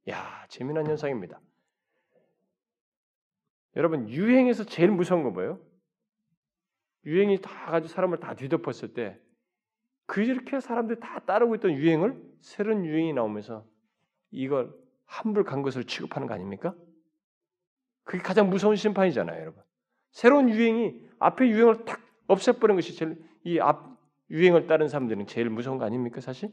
야, 0.08 0.46
재미난 0.48 0.86
현상입니다. 0.86 1.40
여러분 3.76 4.08
유행에서 4.08 4.64
제일 4.64 4.90
무서운 4.90 5.22
건 5.22 5.32
뭐예요? 5.32 5.60
유행이 7.04 7.40
다 7.40 7.70
가지고 7.70 7.88
사람을 7.88 8.18
다 8.18 8.34
뒤덮었을 8.34 8.94
때 8.94 9.20
그렇게 10.06 10.58
사람들이 10.60 10.98
다 10.98 11.20
따르고 11.20 11.54
있던 11.56 11.72
유행을 11.72 12.20
새로운 12.40 12.84
유행이 12.84 13.12
나오면서 13.12 13.64
이걸 14.32 14.74
함불 15.06 15.44
간 15.44 15.62
것을 15.62 15.84
취급하는 15.84 16.26
거 16.26 16.34
아닙니까? 16.34 16.74
그게 18.04 18.22
가장 18.22 18.50
무서운 18.50 18.74
심판이잖아요, 18.74 19.40
여러분. 19.40 19.62
새로운 20.10 20.48
유행이 20.50 21.00
앞에 21.20 21.48
유행을 21.48 21.84
탁 21.84 22.00
없애버리는 22.26 22.76
것이 22.76 22.96
제일 22.96 23.22
이 23.44 23.58
앞 23.60 23.98
유행을 24.30 24.66
따른 24.66 24.88
사람들은 24.88 25.26
제일 25.26 25.48
무서운 25.48 25.78
거 25.78 25.84
아닙니까, 25.84 26.20
사실? 26.20 26.50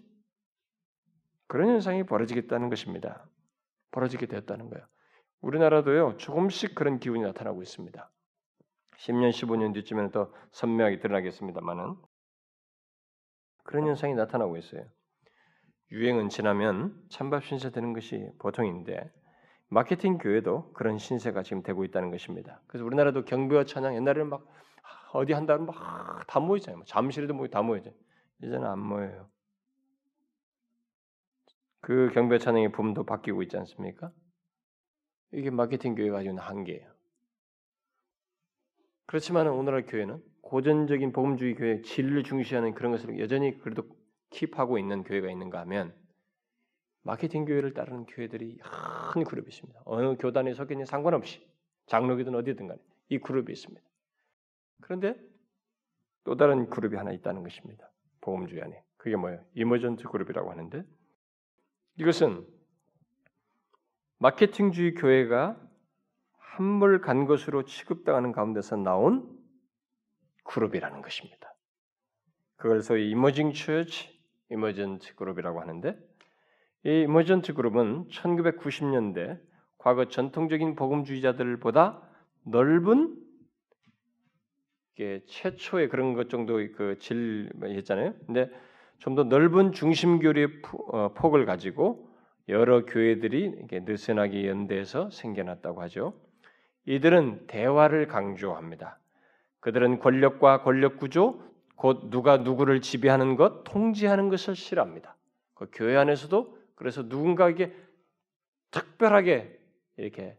그런 1.48 1.70
현상이 1.70 2.04
벌어지겠다는 2.04 2.70
것입니다. 2.70 3.28
벌어지게 3.92 4.26
되었다는 4.28 4.70
거예요. 4.70 4.86
우리나라도요 5.42 6.18
조금씩 6.18 6.76
그런 6.76 7.00
기운이 7.00 7.22
나타나고 7.22 7.62
있습니다. 7.62 8.12
10년, 8.98 9.30
15년 9.30 9.74
뒤쯤에는 9.74 10.12
더 10.12 10.34
선명하게 10.52 11.00
드러나겠습니다만은 11.00 11.96
그런 13.64 13.88
현상이 13.88 14.16
나타나고 14.16 14.58
있어요. 14.58 14.84
유행은 15.92 16.30
지나면 16.30 17.00
찬밥 17.10 17.46
신세 17.46 17.70
되는 17.72 17.94
것이 17.94 18.30
보통인데 18.40 19.12
마케팅 19.70 20.18
교회도 20.18 20.74
그런 20.74 20.98
신세가 20.98 21.44
지금 21.44 21.62
되고 21.62 21.84
있다는 21.84 22.12
것입니다. 22.12 22.62
그래서 22.68 22.86
우리나라도 22.86 23.26
경배와 23.26 23.66
찬양 23.66 23.96
옛날에는 23.96 24.30
막 24.30 24.46
어디 25.14 25.34
한다면 25.34 25.68
막 25.68 26.08
다 26.28 26.40
모이잖아요. 26.40 26.84
잠실에도 26.86 27.34
모이 27.34 27.50
다 27.50 27.62
모이죠. 27.62 27.92
이제는 28.42 28.66
안 28.66 28.80
모여요. 28.80 29.30
그 31.88 32.10
경배 32.14 32.38
찬양의 32.40 32.74
붐도 32.74 33.06
바뀌고 33.06 33.44
있지 33.44 33.56
않습니까? 33.56 34.12
이게 35.32 35.50
마케팅 35.50 35.96
교회가 35.96 36.18
가지고 36.18 36.32
있는 36.32 36.44
한계예요. 36.44 36.92
그렇지만 39.06 39.48
오늘날 39.48 39.86
교회는 39.86 40.22
고전적인 40.42 41.14
복음주의 41.14 41.56
교회 41.56 41.82
진리를 41.82 42.24
중시하는 42.24 42.74
그런 42.74 42.92
것을 42.92 43.18
여전히 43.20 43.58
그래도 43.60 43.84
킵하고 44.32 44.78
있는 44.78 45.06
교회가 45.06 45.32
있는가 45.32 45.62
하면 45.62 45.96
마케팅 47.04 47.46
교회를 47.46 47.74
따르는 47.74 48.06
교회들이 48.08 48.60
큰 49.14 49.24
그룹이 49.24 49.48
있습니다. 49.48 49.82
어느 49.86 50.18
교단에 50.18 50.52
있는 50.52 50.86
상관없이 50.86 51.42
장로교든 51.86 52.36
어디든 52.36 52.68
간에 52.68 52.82
이 53.08 53.18
그룹이 53.18 53.50
있습니다. 53.54 53.82
그런데 54.82 55.18
또 56.26 56.36
다른 56.36 56.70
그룹이 56.70 56.98
하나 56.98 57.14
있다는 57.14 57.44
것입니다. 57.44 57.90
복음주의 58.20 58.62
안에. 58.62 58.84
그게 58.98 59.16
뭐예요? 59.16 59.42
이머전트 59.54 60.10
그룹이라고 60.10 60.52
하는데 60.52 60.84
이것은 61.98 62.46
마케팅주의 64.20 64.94
교회가 64.94 65.60
함물 66.38 67.02
간 67.02 67.26
것으로 67.26 67.66
취급당하는 67.66 68.32
가운데서 68.32 68.78
나온 68.78 69.30
그룹이라는 70.44 71.02
것입니다. 71.02 71.54
그걸 72.56 72.82
소위 72.82 73.12
이머징 73.12 73.54
처치, 73.54 74.18
이머전트 74.50 75.16
그룹이라고 75.16 75.62
하는데 75.62 75.98
이 76.86 77.02
이머전트 77.02 77.54
그룹은 77.54 78.08
1990년대 78.08 79.40
과거 79.78 80.08
전통적인 80.08 80.76
복음주의자들보다 80.76 82.02
넓은 82.44 83.24
최초의 85.28 85.90
그런 85.90 86.14
것 86.14 86.30
정도 86.30 86.56
그 86.56 86.98
질 87.00 87.52
했잖아요. 87.62 88.16
근데 88.26 88.50
좀 89.00 89.16
더 89.16 89.24
넓은 89.24 89.72
중심 89.72 90.20
교리의 90.20 90.48
어, 90.92 91.14
폭을 91.14 91.46
가지고 91.46 92.10
여러 92.50 92.86
교회들이 92.86 93.68
느슨하게 93.72 94.48
연대해서 94.48 95.10
생겨났다고 95.12 95.82
하죠. 95.84 96.14
이들은 96.86 97.48
대화를 97.48 98.08
강조합니다. 98.08 99.00
그들은 99.60 100.00
권력과 100.00 100.64
권력 100.64 100.98
구조, 100.98 101.42
곧 101.76 102.10
누가 102.10 102.38
누구를 102.38 102.82
지배하는 102.82 103.36
것, 103.36 103.64
통제하는 103.66 104.30
것을 104.30 104.56
싫어합니다. 104.56 105.16
그 105.54 105.68
교회 105.74 105.98
안에서도 105.98 106.58
그래서 106.76 107.04
누군가에게 107.04 107.76
특별하게 108.72 109.60
이렇게 109.98 110.38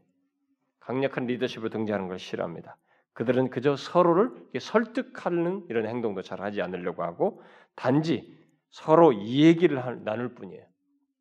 강력한 0.80 1.26
리더십으로 1.26 1.68
등장하는 1.68 2.08
걸 2.08 2.18
싫어합니다. 2.18 2.76
그들은 3.12 3.50
그저 3.50 3.76
서로를 3.76 4.30
설득하는 4.58 5.66
이런 5.68 5.86
행동도 5.86 6.22
잘 6.22 6.40
하지 6.40 6.62
않으려고 6.62 7.02
하고 7.02 7.42
단지 7.74 8.38
서로 8.70 9.12
이 9.12 9.44
얘기를 9.44 9.82
나눌 10.04 10.34
뿐이에요. 10.34 10.64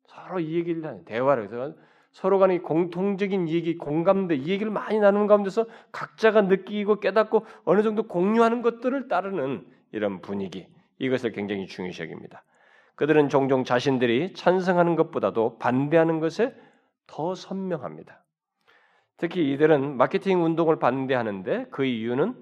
서로 0.06 0.40
이 0.40 0.54
얘기를 0.54 0.84
하는 0.84 1.04
대화를 1.04 1.44
해서 1.44 1.74
서로 2.10 2.38
간의 2.38 2.62
공통적인 2.62 3.48
얘기, 3.48 3.76
공감대 3.76 4.34
이 4.34 4.48
얘기를 4.48 4.72
많이 4.72 4.98
나누는 4.98 5.26
가운데서 5.26 5.66
각자가 5.92 6.42
느끼고 6.42 7.00
깨닫고 7.00 7.46
어느 7.64 7.82
정도 7.82 8.04
공유하는 8.04 8.62
것들을 8.62 9.08
따르는 9.08 9.66
이런 9.92 10.20
분위기 10.20 10.66
이것을 10.98 11.32
굉장히 11.32 11.66
중요시 11.66 12.02
여깁니다. 12.02 12.44
그들은 12.96 13.28
종종 13.28 13.62
자신들이 13.62 14.32
찬성하는 14.34 14.96
것보다도 14.96 15.58
반대하는 15.58 16.18
것에 16.18 16.54
더 17.06 17.34
선명합니다. 17.34 18.24
특히 19.16 19.52
이들은 19.52 19.96
마케팅 19.96 20.44
운동을 20.44 20.78
반대하는데 20.78 21.66
그 21.70 21.84
이유는 21.84 22.34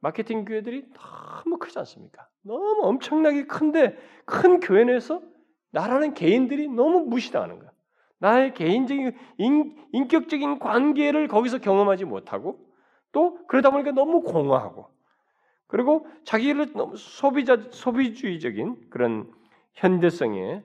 마케팅 0.00 0.44
교회들이 0.44 0.86
너무 0.94 1.58
크지 1.58 1.78
않습니까? 1.80 2.28
너무 2.42 2.80
엄청나게 2.82 3.46
큰데 3.46 3.96
큰 4.24 4.60
교회 4.60 4.84
내에서 4.84 5.20
나라는 5.70 6.14
개인들이 6.14 6.68
너무 6.68 7.00
무시당하는 7.00 7.58
거야. 7.58 7.70
나의 8.18 8.54
개인적인 8.54 9.16
인, 9.38 9.76
인격적인 9.92 10.58
관계를 10.58 11.28
거기서 11.28 11.58
경험하지 11.58 12.04
못하고 12.04 12.58
또 13.12 13.38
그러다 13.46 13.70
보니까 13.70 13.92
너무 13.92 14.22
공허하고 14.22 14.88
그리고 15.66 16.06
자기를 16.24 16.72
너무 16.72 16.96
소비자 16.96 17.58
소비주의적인 17.70 18.90
그런 18.90 19.30
현대성에 19.74 20.62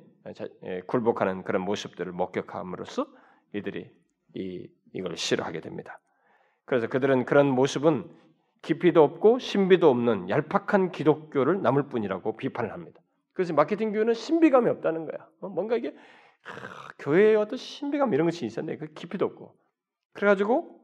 예, 0.63 0.81
굴복하는 0.87 1.43
그런 1.43 1.61
모습들을 1.63 2.11
목격함으로써 2.13 3.05
이들이 3.53 3.91
이 4.35 4.67
이걸 4.93 5.17
싫어하게 5.17 5.59
됩니다. 5.59 5.99
그래서 6.65 6.87
그들은 6.87 7.25
그런 7.25 7.47
모습은 7.47 8.09
깊이도 8.63 9.03
없고 9.03 9.39
신비도 9.39 9.89
없는 9.89 10.29
얄팍한 10.29 10.91
기독교를 10.91 11.61
남을 11.61 11.89
뿐이라고 11.89 12.37
비판을 12.37 12.71
합니다. 12.71 13.01
그래서 13.33 13.53
마케팅 13.53 13.91
교회는 13.91 14.13
신비감이 14.13 14.69
없다는 14.69 15.05
거야. 15.05 15.27
어, 15.41 15.49
뭔가 15.49 15.75
이게 15.75 15.95
하, 16.41 16.87
교회의 16.99 17.35
어떤 17.35 17.57
신비감 17.57 18.13
이런 18.13 18.25
것이 18.25 18.45
있었는데 18.45 18.79
그 18.79 18.93
깊이도 18.93 19.25
없고 19.25 19.55
그래가지고 20.13 20.81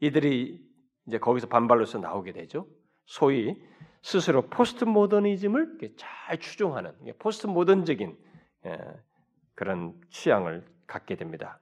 이들이 0.00 0.60
이제 1.06 1.18
거기서 1.18 1.48
반발로서 1.48 1.98
나오게 1.98 2.32
되죠. 2.32 2.66
소위 3.06 3.56
스스로 4.02 4.42
포스트 4.42 4.84
모더니즘을 4.84 5.78
잘 5.96 6.38
추종하는 6.38 6.92
포스트 7.18 7.46
모던적인 7.46 8.16
예, 8.66 8.78
그런 9.54 9.98
취향을 10.10 10.66
갖게 10.86 11.16
됩니다. 11.16 11.60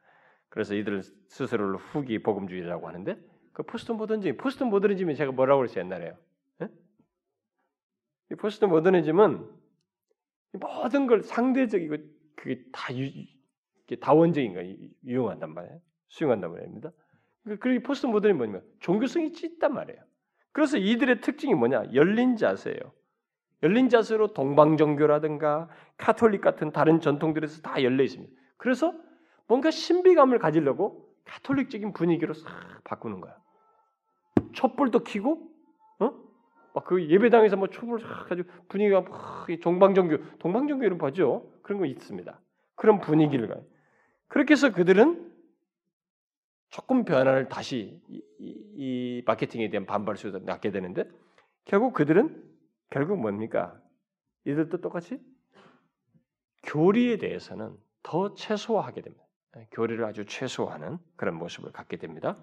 그래서 0.48 0.74
이들 0.74 1.02
스스로를 1.28 1.76
후기 1.76 2.20
복음주의라고 2.22 2.88
하는데 2.88 3.16
그 3.58 3.64
포스트 3.64 3.90
모더니즘, 3.90 4.36
포스트 4.36 4.62
모더니즘이 4.62 5.16
제가 5.16 5.32
뭐라고 5.32 5.58
그랬어요 5.58 5.84
옛날에요. 5.84 6.16
예? 6.62 6.68
이 8.30 8.36
포스트 8.36 8.64
모더니즘은 8.64 9.50
모든 10.52 11.08
걸 11.08 11.24
상대적이고 11.24 11.96
그게 12.36 12.62
다 12.70 12.96
유, 12.96 13.10
다원적인 13.98 14.54
거 14.54 14.62
유용한단 15.04 15.52
말이에요. 15.54 15.80
수용한단 16.06 16.52
말입니다. 16.52 16.92
그리고 17.58 17.82
포스트 17.82 18.06
모더니즘이 18.06 18.38
뭐냐면 18.38 18.62
종교성이 18.78 19.32
짙단 19.32 19.74
말이에요. 19.74 20.00
그래서 20.52 20.78
이들의 20.78 21.20
특징이 21.20 21.54
뭐냐? 21.54 21.94
열린 21.94 22.36
자세예요. 22.36 22.78
열린 23.64 23.88
자세로 23.88 24.34
동방 24.34 24.76
종교라든가 24.76 25.68
카톨릭 25.96 26.42
같은 26.42 26.70
다른 26.70 27.00
전통들에서 27.00 27.62
다 27.62 27.82
열려 27.82 28.04
있습니다. 28.04 28.32
그래서 28.56 28.94
뭔가 29.48 29.72
신비감을 29.72 30.38
가지려고 30.38 31.12
가톨릭적인 31.24 31.92
분위기로 31.92 32.34
싹 32.34 32.84
바꾸는 32.84 33.20
거야. 33.20 33.36
촛불도 34.52 35.04
켜고, 35.04 35.50
어? 36.00 36.12
막 36.74 36.84
그 36.84 37.08
예배당에서 37.08 37.56
뭐 37.56 37.68
촛불 37.68 38.00
싹 38.00 38.28
가지고 38.28 38.50
분위기가 38.68 39.00
막 39.02 39.46
동방종교, 39.62 40.38
동방종교 40.38 40.84
이런 40.84 40.98
거죠. 40.98 41.50
그런 41.62 41.80
거 41.80 41.86
있습니다. 41.86 42.40
그런 42.76 43.00
분위기를 43.00 43.48
가요. 43.48 43.64
그렇게 44.28 44.52
해서 44.52 44.72
그들은 44.72 45.32
조금 46.70 47.04
변화를 47.04 47.48
다시 47.48 48.00
이, 48.08 48.22
이, 48.38 48.54
이 48.76 49.22
마케팅에 49.26 49.70
대한 49.70 49.86
반발 49.86 50.16
수도 50.16 50.38
낳게 50.38 50.70
되는데 50.70 51.08
결국 51.64 51.94
그들은 51.94 52.44
결국 52.90 53.18
뭡니까? 53.18 53.80
이들도 54.44 54.80
똑같이 54.80 55.18
교리에 56.62 57.16
대해서는 57.18 57.76
더 58.02 58.34
최소화하게 58.34 59.02
됩니다. 59.02 59.24
예, 59.56 59.66
교리를 59.72 60.02
아주 60.04 60.24
최소화하는 60.24 60.98
그런 61.16 61.34
모습을 61.34 61.72
갖게 61.72 61.96
됩니다. 61.96 62.36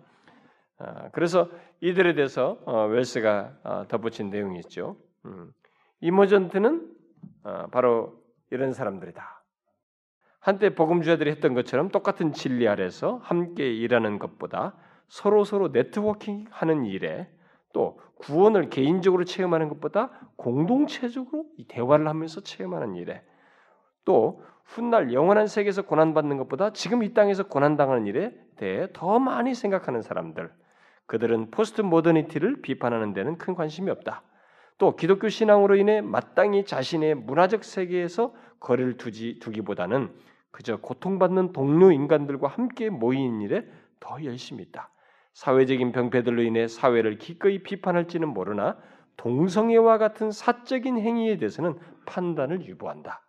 아, 0.77 1.09
그래서 1.11 1.49
이들에 1.81 2.15
대해서 2.15 2.59
어, 2.65 2.85
웰스가 2.85 3.53
어, 3.63 3.85
덧붙인 3.87 4.29
내용이 4.29 4.59
있죠. 4.59 4.97
음, 5.25 5.51
이모전트는 6.01 6.95
어, 7.43 7.67
바로 7.71 8.21
이런 8.51 8.73
사람들이다. 8.73 9.43
한때 10.39 10.75
복음주자들이 10.75 11.31
했던 11.31 11.53
것처럼 11.53 11.89
똑같은 11.89 12.31
진리 12.33 12.67
아래서 12.67 13.19
함께 13.23 13.73
일하는 13.73 14.19
것보다 14.19 14.75
서로 15.07 15.43
서로 15.43 15.69
네트워킹하는 15.69 16.85
일에 16.85 17.27
또 17.73 17.99
구원을 18.19 18.69
개인적으로 18.69 19.25
체험하는 19.25 19.69
것보다 19.69 20.11
공동체적으로 20.35 21.45
대화를 21.67 22.07
하면서 22.07 22.41
체험하는 22.41 22.95
일에 22.95 23.23
또 24.03 24.43
훗날 24.63 25.13
영원한 25.13 25.47
세계에서 25.47 25.83
고난받는 25.83 26.37
것보다 26.37 26.73
지금 26.73 27.03
이 27.03 27.13
땅에서 27.13 27.47
고난당하는 27.47 28.05
일에 28.07 28.33
대해 28.55 28.87
더 28.93 29.19
많이 29.19 29.53
생각하는 29.53 30.01
사람들. 30.01 30.51
그들은 31.07 31.51
포스트 31.51 31.81
모더니티를 31.81 32.61
비판하는 32.61 33.13
데는 33.13 33.37
큰 33.37 33.53
관심이 33.55 33.89
없다. 33.91 34.23
또 34.77 34.95
기독교 34.95 35.29
신앙으로 35.29 35.75
인해 35.75 36.01
마땅히 36.01 36.65
자신의 36.65 37.15
문화적 37.15 37.63
세계에서 37.63 38.33
거리를 38.59 38.97
두지 38.97 39.39
두기보다는 39.39 40.13
그저 40.51 40.77
고통받는 40.77 41.53
동료 41.53 41.91
인간들과 41.91 42.47
함께 42.47 42.89
모이는 42.89 43.41
일에 43.41 43.65
더 43.99 44.23
열심히 44.23 44.63
있다. 44.63 44.89
사회적인 45.33 45.91
병폐들로 45.91 46.41
인해 46.41 46.67
사회를 46.67 47.17
기꺼이 47.17 47.61
비판할지는 47.61 48.29
모르나 48.29 48.77
동성애와 49.17 49.97
같은 49.97 50.31
사적인 50.31 50.97
행위에 50.97 51.37
대해서는 51.37 51.77
판단을 52.05 52.65
유보한다. 52.65 53.21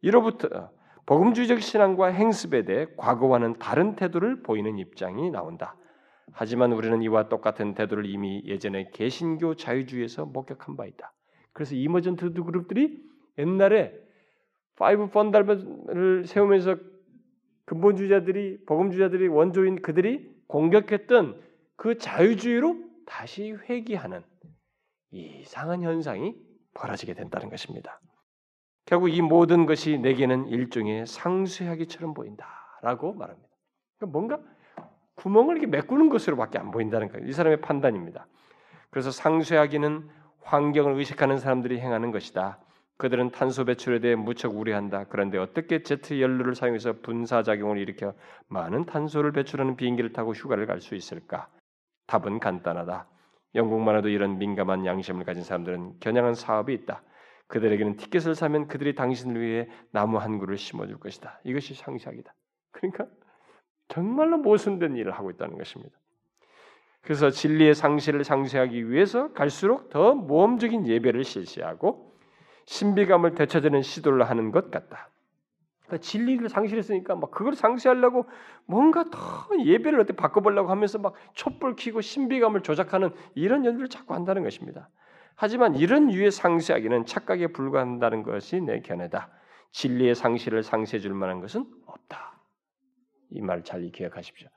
이로부터 0.00 0.70
복음주의적 1.06 1.60
신앙과 1.60 2.08
행습에 2.08 2.64
대해 2.64 2.86
과거와는 2.96 3.58
다른 3.58 3.96
태도를 3.96 4.42
보이는 4.42 4.78
입장이 4.78 5.30
나온다. 5.30 5.76
하지만 6.32 6.72
우리는 6.72 7.02
이와 7.02 7.28
똑같은 7.28 7.74
태도를 7.74 8.06
이미 8.06 8.42
예전에 8.44 8.90
개신교 8.90 9.56
자유주의에서 9.56 10.26
목격한 10.26 10.76
바 10.76 10.86
있다. 10.86 11.12
그래서 11.52 11.74
Emergent 11.74 12.32
그룹들이 12.32 13.02
옛날에 13.38 13.94
파이브 14.76 15.10
펀달을 15.10 16.24
세우면서 16.26 16.76
근본주의자들이 17.64 18.64
복음주의자들이 18.66 19.28
원조인 19.28 19.82
그들이 19.82 20.30
공격했던 20.46 21.40
그 21.76 21.98
자유주의로 21.98 22.76
다시 23.06 23.52
회귀하는 23.52 24.22
이상한 25.10 25.82
현상이 25.82 26.34
벌어지게 26.74 27.14
된다는 27.14 27.50
것입니다. 27.50 28.00
결국 28.84 29.08
이 29.08 29.20
모든 29.20 29.66
것이 29.66 29.98
내게는 29.98 30.48
일종의 30.48 31.06
상쇄하기처럼 31.06 32.14
보인다라고 32.14 33.14
말합니다. 33.14 33.48
그러니까 33.98 34.18
뭔가 34.18 34.40
구멍을 35.18 35.56
이렇게 35.56 35.66
메꾸는 35.66 36.08
것으로밖에 36.08 36.58
안 36.58 36.70
보인다는 36.70 37.08
거예요. 37.08 37.26
이 37.26 37.32
사람의 37.32 37.60
판단입니다. 37.60 38.26
그래서 38.90 39.10
상쇄하기는 39.10 40.08
환경을 40.42 40.94
의식하는 40.94 41.38
사람들이 41.38 41.80
행하는 41.80 42.10
것이다. 42.12 42.58
그들은 42.96 43.30
탄소 43.30 43.64
배출에 43.64 44.00
대해 44.00 44.14
무척 44.14 44.56
우려한다. 44.56 45.04
그런데 45.04 45.38
어떻게 45.38 45.82
제트 45.82 46.20
연료를 46.20 46.54
사용해서 46.54 46.94
분사 47.02 47.42
작용을 47.42 47.78
일으켜 47.78 48.14
많은 48.48 48.86
탄소를 48.86 49.32
배출하는 49.32 49.76
비행기를 49.76 50.12
타고 50.12 50.32
휴가를 50.32 50.66
갈 50.66 50.80
수 50.80 50.94
있을까? 50.94 51.48
답은 52.06 52.40
간단하다. 52.40 53.06
영국만 53.54 53.96
해도 53.96 54.08
이런 54.08 54.38
민감한 54.38 54.84
양심을 54.86 55.24
가진 55.24 55.42
사람들은 55.42 56.00
겨냥한 56.00 56.34
사업이 56.34 56.72
있다. 56.74 57.02
그들에게는 57.48 57.96
티켓을 57.96 58.34
사면 58.34 58.68
그들이 58.68 58.94
당신을 58.94 59.40
위해 59.40 59.68
나무 59.90 60.18
한 60.18 60.38
그루를 60.38 60.58
심어줄 60.58 60.98
것이다. 60.98 61.40
이것이 61.44 61.74
상식이다. 61.74 62.32
그러니까 62.72 63.06
정말로 63.88 64.38
모순된 64.38 64.96
일을 64.96 65.12
하고 65.12 65.30
있다는 65.30 65.58
것입니다. 65.58 65.96
그래서 67.02 67.30
진리의 67.30 67.74
상실을 67.74 68.24
상쇄하기 68.24 68.90
위해서 68.90 69.32
갈수록 69.32 69.88
더 69.88 70.14
모험적인 70.14 70.86
예배를 70.86 71.24
실시하고 71.24 72.14
신비감을 72.66 73.34
되찾는 73.34 73.82
시도를 73.82 74.28
하는 74.28 74.50
것 74.50 74.70
같다. 74.70 75.08
그러니까 75.86 76.02
진리를 76.02 76.48
상실했으니까 76.50 77.16
막 77.16 77.30
그걸 77.30 77.54
상실하려고 77.54 78.26
뭔가 78.66 79.04
더 79.10 79.48
예배를 79.58 80.00
어떻게 80.00 80.16
바꿔보려고 80.16 80.70
하면서 80.70 80.98
막 80.98 81.14
촛불 81.32 81.76
켜고 81.76 82.02
신비감을 82.02 82.62
조작하는 82.62 83.10
이런 83.34 83.64
연주를 83.64 83.88
자꾸 83.88 84.12
한다는 84.12 84.42
것입니다. 84.42 84.90
하지만 85.34 85.76
이런 85.76 86.12
유의 86.12 86.30
상쇄하기는 86.30 87.06
착각에 87.06 87.48
불과한다는 87.48 88.22
것이 88.22 88.60
내 88.60 88.80
견해다. 88.80 89.30
진리의 89.70 90.14
상실을 90.14 90.62
상쇄해 90.62 91.00
줄 91.00 91.14
만한 91.14 91.40
것은 91.40 91.64
없다. 91.86 92.37
이말잘 93.30 93.90
기억하십시오. 93.90 94.48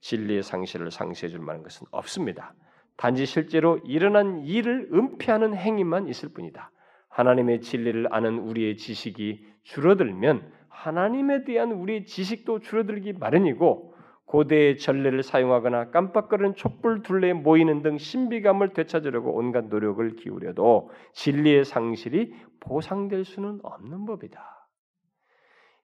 진리의 0.00 0.42
상실을 0.42 0.90
상쇄해 0.90 1.30
줄 1.30 1.40
만한 1.40 1.62
것은 1.62 1.86
없습니다. 1.90 2.54
단지 2.96 3.26
실제로 3.26 3.78
일어난 3.84 4.40
일을 4.40 4.90
은폐하는 4.92 5.54
행위만 5.54 6.08
있을 6.08 6.30
뿐이다. 6.30 6.70
하나님의 7.08 7.60
진리를 7.60 8.12
아는 8.12 8.38
우리의 8.38 8.76
지식이 8.76 9.46
줄어들면 9.62 10.52
하나님에 10.68 11.44
대한 11.44 11.72
우리의 11.72 12.06
지식도 12.06 12.60
줄어들기 12.60 13.14
마련이고 13.14 13.94
고대의 14.26 14.76
전례를 14.76 15.22
사용하거나 15.22 15.90
깜빡거리는 15.90 16.54
촛불 16.54 17.02
둘레에 17.02 17.32
모이는 17.32 17.82
등 17.82 17.96
신비감을 17.98 18.74
되찾으려고 18.74 19.34
온갖 19.34 19.66
노력을 19.66 20.16
기울여도 20.16 20.90
진리의 21.14 21.64
상실이 21.64 22.34
보상될 22.60 23.24
수는 23.24 23.60
없는 23.62 24.04
법이다. 24.04 24.57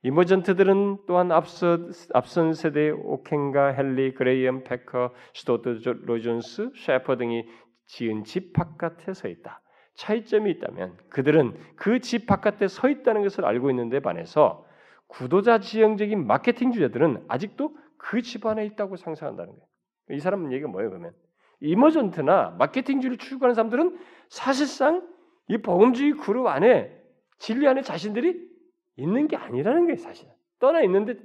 Emergent들은 0.05 0.99
또한 1.07 1.33
앞서, 1.33 1.79
앞선 2.13 2.53
세대의 2.53 2.93
오켄가, 2.93 3.75
헨리, 3.75 4.13
그레이엄, 4.13 4.63
패커, 4.65 5.13
스토트 5.33 5.81
로존스, 6.05 6.73
셰퍼 6.77 7.17
등이 7.17 7.45
지은 7.87 8.25
집 8.25 8.53
바깥에 8.53 9.15
서 9.15 9.29
있다. 9.29 9.63
차이점이 9.95 10.51
있다면 10.53 10.99
그들은 11.09 11.55
그 11.77 12.01
집 12.01 12.27
바깥에 12.27 12.69
서 12.69 12.89
있다는 12.91 13.23
것을 13.23 13.47
알고 13.47 13.71
있는데 13.71 14.01
반해서 14.01 14.67
구도자 15.07 15.59
지향적인 15.61 16.27
마케팅주의자들은 16.27 17.25
아직도 17.29 17.75
그 17.97 18.21
집 18.21 18.45
안에 18.45 18.67
있다고 18.67 18.97
상상한다는 18.97 19.53
거예요. 19.53 19.67
이 20.11 20.19
사람 20.19 20.53
얘기가 20.53 20.69
뭐예요, 20.69 20.91
그러면? 20.91 21.13
Emergent나 21.61 22.57
마케팅주의를 22.59 23.17
추구하는 23.17 23.55
사람들은 23.55 23.99
사실상 24.29 25.07
이 25.49 25.57
복음주의 25.59 26.13
그룹 26.13 26.47
안에 26.47 26.95
진리 27.39 27.67
안에 27.67 27.81
자신들이 27.81 28.53
있는 28.97 29.29
게 29.29 29.37
아니라는 29.37 29.87
거예요, 29.87 29.97
사실. 29.97 30.29
떠나 30.59 30.83
있는데 30.83 31.17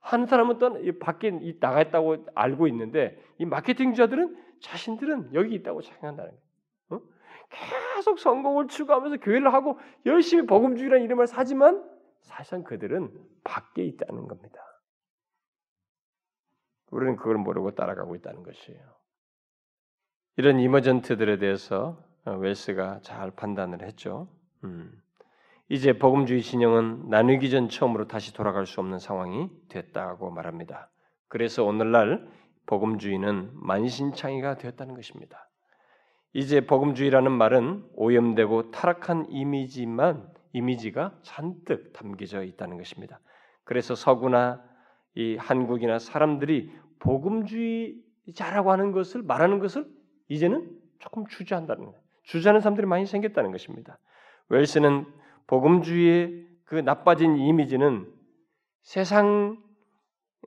한 0.00 0.26
사람은 0.26 0.58
떠나 0.58 0.80
밖에 1.00 1.30
나가 1.58 1.80
있다고 1.80 2.26
알고 2.34 2.66
있는데 2.68 3.18
이 3.38 3.46
마케팅주자들은 3.46 4.36
자신들은 4.60 5.34
여기 5.34 5.54
있다고 5.54 5.80
생각한다는 5.80 6.30
거예요. 6.30 6.42
어? 6.90 7.06
계속 7.50 8.18
성공을 8.18 8.68
추구하면서 8.68 9.16
교회를 9.18 9.52
하고 9.52 9.78
열심히 10.06 10.46
복음주의라는 10.46 11.04
이름을 11.04 11.26
사지만 11.26 11.82
사실상 12.20 12.64
그들은 12.64 13.10
밖에 13.44 13.84
있다는 13.84 14.28
겁니다. 14.28 14.60
우리는 16.90 17.16
그걸 17.16 17.36
모르고 17.36 17.72
따라가고 17.72 18.14
있다는 18.14 18.42
것이에요. 18.42 18.80
이런 20.36 20.58
이머전트들에 20.60 21.38
대해서 21.38 22.02
웰스가 22.24 23.00
잘 23.02 23.30
판단을 23.30 23.82
했죠. 23.82 24.28
음. 24.64 25.00
이제 25.70 25.94
복음주의 25.94 26.42
진영은 26.42 27.08
나누기 27.08 27.50
전 27.50 27.70
처음으로 27.70 28.06
다시 28.06 28.34
돌아갈 28.34 28.66
수 28.66 28.80
없는 28.80 28.98
상황이 28.98 29.48
됐다고 29.70 30.30
말합니다. 30.30 30.90
그래서 31.28 31.64
오늘날 31.64 32.28
복음주의는 32.66 33.50
만신창이가 33.54 34.56
되었다는 34.58 34.94
것입니다. 34.94 35.48
이제 36.34 36.66
복음주의라는 36.66 37.32
말은 37.32 37.84
오염되고 37.94 38.72
타락한 38.72 39.26
이미지만 39.30 40.28
이미지가 40.52 41.18
잔뜩 41.22 41.92
담겨져 41.94 42.42
있다는 42.42 42.76
것입니다. 42.76 43.20
그래서 43.64 43.94
서구나 43.94 44.62
이 45.14 45.36
한국이나 45.36 45.98
사람들이 45.98 46.72
복음주의자라고 46.98 48.70
하는 48.70 48.92
것을 48.92 49.22
말하는 49.22 49.60
것을 49.60 49.86
이제는 50.28 50.70
조금 50.98 51.26
주저한다는 51.26 51.86
거예요. 51.86 51.98
주저하는 52.24 52.60
사람들이 52.60 52.86
많이 52.86 53.06
생겼다는 53.06 53.50
것입니다. 53.50 53.98
웰스는 54.48 55.06
복음주의의 55.46 56.46
그 56.64 56.76
나빠진 56.76 57.36
이미지는 57.36 58.06
세상 58.82 59.62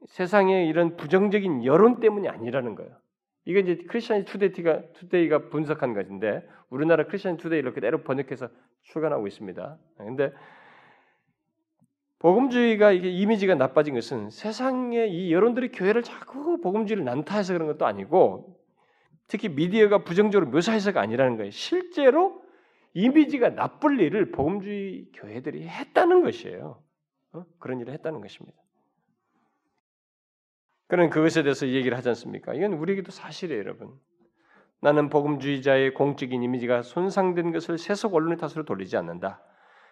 세상의 0.07 0.67
이런 0.67 0.95
부정적인 0.95 1.65
여론 1.65 1.99
때문이 1.99 2.27
아니라는 2.29 2.75
거예요. 2.75 2.91
이게 3.45 3.61
이제 3.61 3.77
크리스천 3.87 4.25
투데이가 4.25 4.91
투데이가 4.93 5.49
분석한 5.49 5.93
것인데 5.93 6.47
우리나라 6.69 7.05
크리스천 7.05 7.37
투데이를 7.37 7.73
그대로 7.73 8.03
번역해서 8.03 8.49
출간하고 8.83 9.25
있습니다. 9.27 9.77
근데 9.97 10.33
복음주의가 12.19 12.91
이게 12.91 13.09
이미지가 13.09 13.55
나빠진 13.55 13.93
것은 13.93 14.31
세상의 14.31 15.11
이 15.13 15.31
여론들이 15.31 15.71
교회를 15.71 16.03
자꾸 16.03 16.59
복음주의를 16.61 17.05
난타해서 17.05 17.53
그런 17.53 17.67
것도 17.67 17.85
아니고 17.85 18.57
특히 19.27 19.49
미디어가 19.49 20.03
부정적으로 20.03 20.49
묘사해서가 20.51 20.99
아니라는 20.99 21.37
거예요. 21.37 21.51
실제로 21.51 22.41
이미지가 22.93 23.49
나쁠 23.49 23.99
일을 23.99 24.31
복음주의 24.31 25.09
교회들이 25.13 25.67
했다는 25.67 26.23
것이에요. 26.23 26.81
어? 27.33 27.45
그런 27.59 27.79
일을 27.79 27.93
했다는 27.93 28.21
것입니다. 28.21 28.57
그는 30.87 31.09
그것에 31.09 31.43
대해서 31.43 31.67
얘기를 31.67 31.97
하지 31.97 32.09
않습니까? 32.09 32.53
이건 32.53 32.73
우리에게도 32.73 33.11
사실이에요, 33.11 33.59
여러분. 33.59 33.93
나는 34.79 35.09
복음주의자의 35.09 35.93
공적인 35.93 36.41
이미지가 36.43 36.83
손상된 36.83 37.51
것을 37.51 37.77
세속 37.77 38.13
언론의 38.13 38.37
탓으로 38.37 38.63
돌리지 38.63 38.95
않는다. 38.95 39.41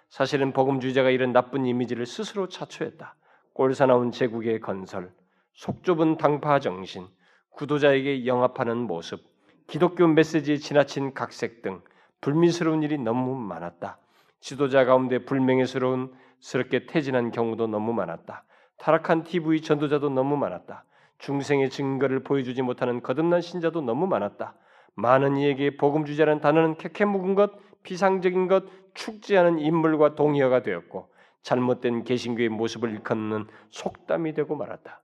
사실은 0.10 0.54
복음주의자가 0.54 1.10
이런 1.10 1.34
나쁜 1.34 1.66
이미지를 1.66 2.06
스스로 2.06 2.48
자초했다. 2.48 3.16
꼴사나운 3.54 4.12
제국의 4.12 4.60
건설, 4.62 5.12
속 5.54 5.84
좁은 5.84 6.18
당파 6.18 6.60
정신, 6.60 7.08
구도자에게 7.52 8.26
영합하는 8.26 8.78
모습, 8.78 9.22
기독교 9.68 10.08
메시지에 10.08 10.58
지나친 10.58 11.14
각색 11.14 11.62
등 11.62 11.82
불미스러운 12.26 12.82
일이 12.82 12.98
너무 12.98 13.36
많았다. 13.36 14.00
지도자 14.40 14.84
가운데 14.84 15.20
불명예스러운 15.26 16.12
스럽게 16.40 16.88
퇴진한 16.88 17.30
경우도 17.30 17.68
너무 17.68 17.94
많았다. 17.94 18.46
타락한 18.78 19.26
TV 19.26 19.62
전도자도 19.62 20.10
너무 20.10 20.36
많았다. 20.36 20.86
중생의 21.20 21.70
증거를 21.70 22.24
보여주지 22.24 22.64
못하는 22.64 23.04
거듭난 23.04 23.42
신자도 23.42 23.82
너무 23.82 24.08
많았다. 24.08 24.56
많은 24.96 25.38
이에게 25.38 25.78
복음 25.78 26.04
주자라는 26.04 26.42
단어는 26.42 26.78
캐캐 26.78 27.06
묵은 27.06 27.36
것, 27.36 27.52
비상적인 27.84 28.48
것, 28.48 28.66
축제하는 28.96 29.60
인물과 29.60 30.16
동의어가 30.16 30.64
되었고 30.64 31.14
잘못된 31.44 32.06
개신교의 32.06 32.50
모습을 32.50 32.90
일컫는 32.90 33.46
속담이 33.70 34.34
되고 34.34 34.56
말았다. 34.56 35.04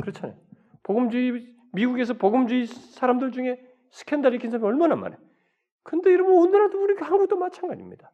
그렇잖아요. 0.00 0.36
복음주의 0.82 1.46
미국에서 1.72 2.14
복음주의 2.14 2.66
사람들 2.66 3.30
중에 3.30 3.60
스캔들 3.92 4.32
일으킨 4.32 4.50
사람이 4.50 4.66
얼마나 4.66 4.96
많아요. 4.96 5.25
근데 5.86 6.12
여러분 6.12 6.34
오늘날도 6.34 6.82
우리 6.82 6.96
한국도 6.96 7.36
마찬가지입니다. 7.36 8.12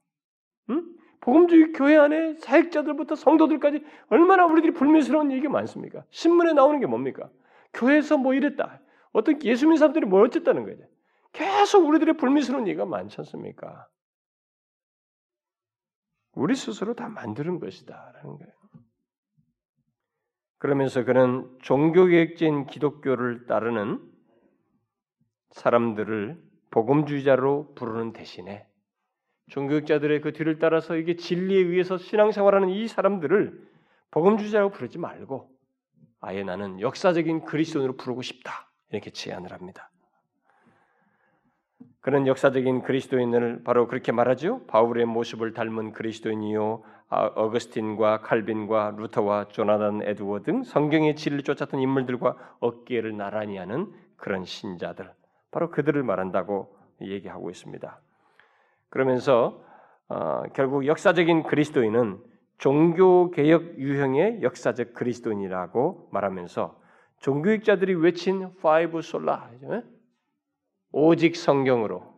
응? 0.70 0.94
복음주의 1.22 1.72
교회 1.72 1.96
안에 1.96 2.34
사역자들부터 2.34 3.14
성도들까지 3.14 3.82
얼마나 4.08 4.44
우리들이 4.44 4.74
불미스러운 4.74 5.32
얘기가 5.32 5.50
많습니까? 5.50 6.04
신문에 6.10 6.52
나오는 6.52 6.80
게 6.80 6.86
뭡니까? 6.86 7.30
교회에서 7.72 8.18
뭐 8.18 8.34
이랬다. 8.34 8.82
어떤 9.12 9.42
예수 9.44 9.64
믿는 9.64 9.78
사람들이 9.78 10.04
뭐 10.04 10.20
어쨌다는 10.20 10.64
거예요. 10.64 10.86
계속 11.32 11.86
우리들의 11.86 12.18
불미스러운 12.18 12.68
얘기가 12.68 12.84
많지 12.84 13.16
않습니까? 13.20 13.88
우리 16.34 16.54
스스로 16.54 16.92
다 16.94 17.08
만드는 17.08 17.58
것이다 17.58 18.12
라는 18.16 18.36
거예요. 18.36 18.52
그러면서 20.58 21.04
그는 21.04 21.50
종교개혁진 21.62 22.66
기독교를 22.66 23.46
따르는 23.46 24.00
사람들을 25.52 26.51
복음주의자로 26.72 27.74
부르는 27.76 28.12
대신에 28.12 28.66
종교학자들의 29.50 30.20
그 30.22 30.32
뒤를 30.32 30.58
따라서 30.58 30.96
이게 30.96 31.14
진리에 31.14 31.58
의해서 31.58 31.98
신앙생활하는 31.98 32.70
이 32.70 32.88
사람들을 32.88 33.70
복음주의자로 34.10 34.70
부르지 34.70 34.98
말고 34.98 35.50
아예 36.20 36.42
나는 36.42 36.80
역사적인 36.80 37.44
그리스도인으로 37.44 37.96
부르고 37.96 38.22
싶다 38.22 38.70
이렇게 38.90 39.10
제안을 39.10 39.52
합니다. 39.52 39.90
그런 42.00 42.26
역사적인 42.26 42.82
그리스도인을 42.82 43.62
바로 43.64 43.86
그렇게 43.86 44.10
말하죠. 44.10 44.66
바울의 44.66 45.06
모습을 45.06 45.52
닮은 45.52 45.92
그리스도인이요 45.92 46.82
아, 47.08 47.26
어거스틴과 47.26 48.22
칼빈과 48.22 48.94
루터와 48.96 49.48
조나단 49.48 50.02
에드워 50.02 50.40
등 50.40 50.62
성경의 50.62 51.16
진리를 51.16 51.44
쫓았던 51.44 51.80
인물들과 51.80 52.56
어깨를 52.60 53.16
나란히 53.16 53.58
하는 53.58 53.92
그런 54.16 54.44
신자들 54.44 55.12
바로 55.52 55.70
그들을 55.70 56.02
말한다고 56.02 56.76
얘기하고 57.02 57.50
있습니다. 57.50 58.00
그러면서 58.88 59.64
어, 60.08 60.42
결국 60.54 60.86
역사적인 60.86 61.44
그리스도인은 61.44 62.20
종교 62.58 63.30
개혁 63.30 63.78
유형의 63.78 64.42
역사적 64.42 64.94
그리스도인이라고 64.94 66.08
말하면서 66.12 66.80
종교개혁자들이 67.18 67.94
외친 67.94 68.56
five 68.60 69.00
sola 69.02 69.50
오직 70.90 71.36
성경으로 71.36 72.14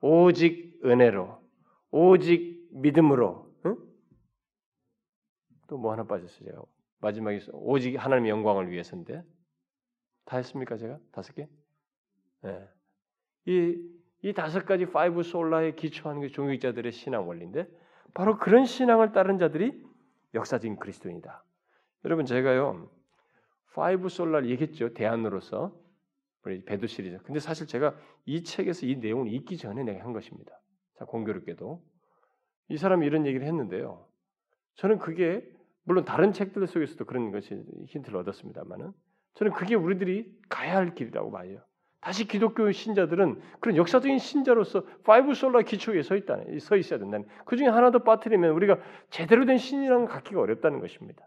오직 0.00 0.80
은혜로 0.84 1.40
오직 1.90 2.68
믿음으로 2.72 3.54
응? 3.66 3.76
또 5.68 5.78
뭐 5.78 5.92
하나 5.92 6.04
빠졌어요. 6.04 6.48
제가 6.48 6.62
마지막에 7.00 7.40
오직 7.52 7.96
하나님의 7.96 8.30
영광을 8.30 8.70
위해서인데 8.70 9.24
다 10.24 10.36
했습니까 10.36 10.76
제가 10.76 10.98
다섯 11.12 11.34
개? 11.34 11.48
네. 12.42 12.68
이, 13.46 13.76
이 14.22 14.32
다섯 14.32 14.64
가지 14.64 14.86
five 14.86 15.22
sola에 15.22 15.72
기초하는 15.72 16.20
게 16.22 16.28
종교개혁자들의 16.28 16.92
신앙 16.92 17.28
원리인데 17.28 17.66
바로 18.14 18.38
그런 18.38 18.64
신앙을 18.66 19.12
따른 19.12 19.38
자들이 19.38 19.82
역사적인 20.34 20.78
그리스도인이다. 20.78 21.44
여러분 22.04 22.26
제가요 22.26 22.90
five 23.74 24.08
sola를 24.08 24.50
얘기했죠 24.50 24.92
대안으로서 24.92 25.74
우리 26.44 26.64
배도 26.64 26.86
시리즈. 26.86 27.18
근데 27.22 27.40
사실 27.40 27.66
제가 27.66 27.96
이 28.24 28.42
책에서 28.42 28.86
이 28.86 28.96
내용을 28.96 29.32
읽기 29.32 29.56
전에 29.56 29.84
내가 29.84 30.04
한 30.04 30.12
것입니다. 30.12 30.60
자 30.98 31.04
공교롭게도 31.04 31.82
이 32.68 32.76
사람이 32.76 33.06
이런 33.06 33.26
얘기를 33.26 33.46
했는데요. 33.46 34.06
저는 34.74 34.98
그게 34.98 35.44
물론 35.84 36.04
다른 36.04 36.32
책들 36.32 36.66
속에서도 36.66 37.04
그런 37.04 37.30
것이 37.30 37.62
힌트를 37.88 38.18
얻었습니다만은 38.18 38.92
저는 39.34 39.52
그게 39.52 39.74
우리들이 39.74 40.32
가야 40.48 40.76
할 40.76 40.94
길이라고 40.94 41.30
봐요. 41.30 41.60
다시 42.02 42.26
기독교 42.26 42.70
신자들은 42.72 43.40
그런 43.60 43.76
역사적인 43.76 44.18
신자로서 44.18 44.84
five 45.04 45.34
sola 45.34 45.62
기초에 45.62 46.02
서 46.02 46.16
있다, 46.16 46.36
서 46.58 46.76
있어야 46.76 46.98
된다는. 46.98 47.28
그 47.44 47.56
중에 47.56 47.68
하나 47.68 47.92
더 47.92 48.00
빠뜨리면 48.00 48.50
우리가 48.50 48.78
제대로 49.08 49.46
된 49.46 49.56
신이라는 49.56 50.06
갖기가 50.06 50.40
어렵다는 50.40 50.80
것입니다. 50.80 51.24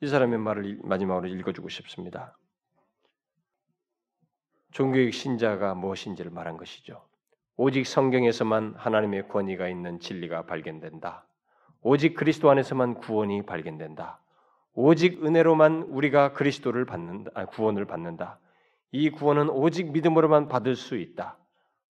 이 0.00 0.06
사람의 0.06 0.38
말을 0.38 0.78
마지막으로 0.84 1.28
읽어주고 1.28 1.68
싶습니다. 1.68 2.34
종교의 4.70 5.12
신자가 5.12 5.74
무엇인지를 5.74 6.30
말한 6.30 6.56
것이죠. 6.56 7.06
오직 7.58 7.86
성경에서만 7.86 8.76
하나님의 8.78 9.28
권위가 9.28 9.68
있는 9.68 10.00
진리가 10.00 10.46
발견된다. 10.46 11.26
오직 11.82 12.14
그리스도 12.14 12.50
안에서만 12.50 12.94
구원이 12.94 13.44
발견된다. 13.44 14.18
오직 14.72 15.22
은혜로만 15.22 15.82
우리가 15.90 16.32
그리스도를 16.32 16.86
받는다. 16.86 17.30
아, 17.34 17.44
구원을 17.44 17.84
받는다. 17.84 18.38
이 18.92 19.10
구원은 19.10 19.48
오직 19.50 19.90
믿음으로만 19.92 20.48
받을 20.48 20.76
수 20.76 20.96
있다. 20.96 21.38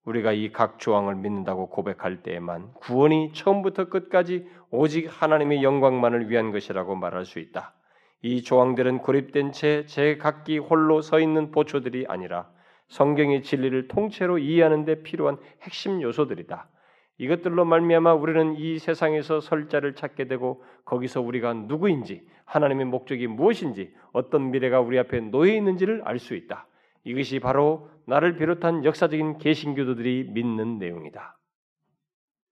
우리가 0.05 0.31
이 0.33 0.51
각 0.51 0.79
조항을 0.79 1.15
믿는다고 1.15 1.69
고백할 1.69 2.23
때에만 2.23 2.73
구원이 2.75 3.33
처음부터 3.33 3.89
끝까지 3.89 4.47
오직 4.69 5.07
하나님의 5.09 5.63
영광만을 5.63 6.29
위한 6.29 6.51
것이라고 6.51 6.95
말할 6.95 7.25
수 7.25 7.39
있다. 7.39 7.73
이 8.21 8.41
조항들은 8.41 8.99
고립된 8.99 9.51
채 9.51 9.85
제 9.85 10.17
각기 10.17 10.57
홀로 10.57 11.01
서 11.01 11.19
있는 11.19 11.51
보초들이 11.51 12.05
아니라 12.07 12.49
성경의 12.87 13.43
진리를 13.43 13.87
통째로 13.89 14.37
이해하는 14.39 14.85
데 14.85 15.03
필요한 15.03 15.37
핵심 15.61 16.01
요소들이다. 16.01 16.69
이것들로 17.17 17.63
말미암아 17.65 18.13
우리는 18.13 18.55
이 18.55 18.79
세상에서 18.79 19.39
설자를 19.39 19.95
찾게 19.95 20.27
되고 20.27 20.63
거기서 20.85 21.21
우리가 21.21 21.53
누구인지 21.53 22.25
하나님의 22.45 22.85
목적이 22.85 23.27
무엇인지 23.27 23.93
어떤 24.13 24.51
미래가 24.51 24.79
우리 24.79 24.97
앞에 24.99 25.19
놓여 25.19 25.53
있는지를 25.53 26.01
알 26.05 26.17
수 26.19 26.35
있다. 26.35 26.67
이것이 27.03 27.39
바로 27.39 27.89
나를 28.05 28.37
비롯한 28.37 28.85
역사적인 28.85 29.37
개신교도들이 29.37 30.29
믿는 30.31 30.77
내용이다. 30.77 31.37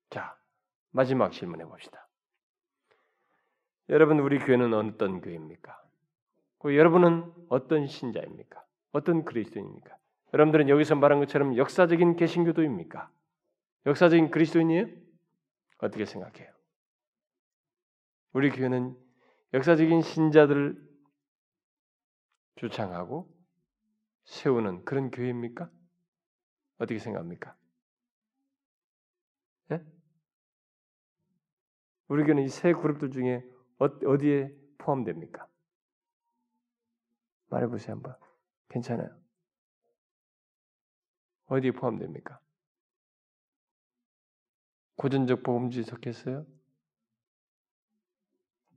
자, 0.10 0.38
마지막 0.92 1.32
질문해 1.32 1.66
봅시다. 1.66 2.08
여러분 3.90 4.20
우리 4.20 4.40
교회는 4.40 4.74
어떤 4.74 5.22
교회입니까? 5.22 5.82
여러분은 6.64 7.34
어떤 7.50 7.88
신자입니까? 7.88 8.64
어떤 8.92 9.26
그리스도입니까? 9.26 9.98
여러분들은 10.34 10.70
여기서 10.70 10.96
말한 10.96 11.20
것처럼 11.20 11.58
역사적인 11.58 12.16
개신교도입니까? 12.16 13.10
역사적인 13.86 14.32
그리스도인이에요? 14.32 14.88
어떻게 15.80 16.06
생각해요? 16.06 16.52
우리 18.34 18.50
교회는 18.50 18.96
역사적인 19.54 20.02
신자들을 20.02 20.90
주창하고 22.58 23.41
세우는 24.32 24.86
그런 24.86 25.12
교회입니까? 25.12 25.70
어떻게 26.78 27.00
생각합니까? 27.00 27.56
예? 29.72 29.84
우리 32.08 32.24
교회는 32.24 32.44
이 32.44 32.48
세 32.48 32.74
그룹들 32.74 33.12
중에 33.12 33.44
어, 33.80 33.86
어디에 33.86 34.56
포함됩니까? 34.78 35.48
말해보세요 37.50 37.96
한번. 37.96 38.16
괜찮아요. 38.70 39.10
어디에 41.48 41.72
포함됩니까? 41.72 42.40
고전적 44.96 45.44
보험주에 45.44 45.84
속했어요? 45.84 46.46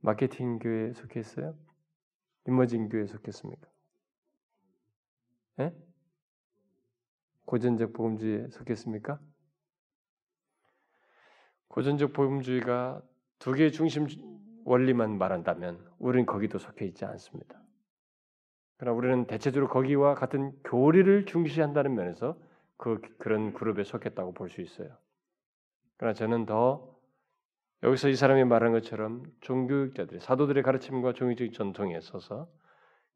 마케팅 0.01 0.59
교회에 0.59 0.91
속했어요? 0.93 1.57
이머징 2.47 2.89
교회에 2.89 3.07
속했습니까? 3.07 3.74
예? 5.59 5.73
고전적 7.45 7.93
복음주의에 7.93 8.49
속했습니까? 8.49 9.19
고전적 11.67 12.13
복음주의가 12.13 13.01
두 13.39 13.53
개의 13.53 13.71
중심 13.71 14.07
원리만 14.65 15.17
말한다면 15.17 15.85
우리는 15.99 16.25
거기도 16.25 16.57
속해 16.57 16.85
있지 16.85 17.05
않습니다. 17.05 17.61
그러나 18.77 18.97
우리는 18.97 19.25
대체적으로 19.27 19.69
거기와 19.69 20.15
같은 20.15 20.51
교리를 20.63 21.25
중시한다는 21.25 21.95
면에서 21.95 22.37
그 22.77 22.99
그런 23.19 23.53
그룹에 23.53 23.83
속했다고 23.83 24.33
볼 24.33 24.49
수 24.49 24.61
있어요. 24.61 24.97
그러나 25.97 26.13
저는 26.13 26.45
더 26.45 26.93
여기서 27.83 28.09
이 28.09 28.15
사람이 28.15 28.43
말한 28.45 28.71
것처럼 28.71 29.23
종교육자들, 29.41 30.19
사도들의 30.19 30.63
가르침과 30.63 31.13
종교적 31.13 31.53
전통에 31.53 31.97
있어서 31.97 32.49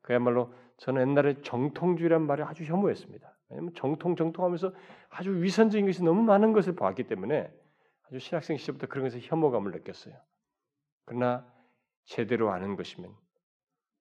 그야말로 0.02 0.54
저는 0.80 1.10
옛날에 1.10 1.42
정통주의란 1.42 2.26
말을 2.26 2.46
아주 2.46 2.64
혐오했습니다. 2.64 3.38
왜냐하면 3.50 3.74
정통 3.76 4.16
정통하면서 4.16 4.74
아주 5.10 5.42
위선적인 5.42 5.86
것이 5.86 6.04
너무 6.04 6.24
많은 6.24 6.54
것을 6.54 6.76
보았기 6.76 7.04
때문에 7.04 7.52
아주 8.08 8.20
신학생 8.20 8.58
시절부터 8.58 8.88
그런 8.88 9.06
것에 9.06 9.20
혐오감을 9.22 9.72
느꼈어요. 9.72 10.16
그러나 11.06 11.46
제대로 12.06 12.52
아는 12.52 12.76
것이면 12.76 13.12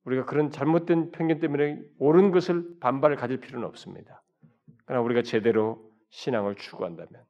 우리가 0.05 0.25
그런 0.25 0.51
잘못된 0.51 1.11
편견 1.11 1.41
때문에 1.41 1.81
옳은 1.99 2.31
것을 2.31 2.79
반발을 2.81 3.17
가질 3.17 3.41
필요는 3.41 3.67
없습니다. 3.67 4.23
그러나 4.85 5.03
우리가 5.03 5.23
제대로 5.23 5.93
신앙을 6.11 6.55
추구한다면 6.55 7.25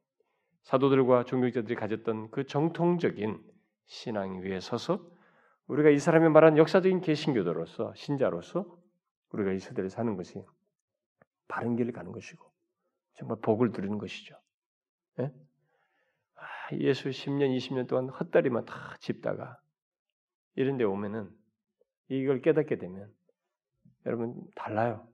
사도들과 0.61 1.23
종교자들이 1.23 1.75
가졌던 1.75 2.29
그 2.29 2.45
정통적인 2.45 3.41
신앙 3.87 4.41
위에 4.41 4.59
서서 4.59 5.01
우리가 5.67 5.89
이 5.89 5.97
사람이 5.97 6.29
말한 6.29 6.57
역사적인 6.57 7.01
개신교도로서 7.01 7.93
신자로서 7.95 8.78
우리가 9.31 9.51
이 9.51 9.59
세대를 9.59 9.89
사는 9.89 10.15
것이 10.15 10.43
바른 11.47 11.75
길을 11.75 11.93
가는 11.93 12.11
것이고 12.11 12.51
정말 13.15 13.37
복을 13.41 13.71
누리는 13.71 13.97
것이죠. 13.97 14.39
예? 15.19 15.31
아, 16.35 16.43
예수 16.73 17.09
10년, 17.09 17.55
20년 17.57 17.87
동안 17.87 18.09
헛다리만 18.09 18.65
다 18.65 18.95
짚다가 18.99 19.59
이런 20.55 20.77
데 20.77 20.83
오면은 20.83 21.29
이걸 22.07 22.41
깨닫게 22.41 22.77
되면 22.77 23.13
여러분 24.05 24.35
달라요. 24.55 25.07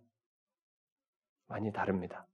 많이 1.47 1.71
다릅니다. 1.71 2.25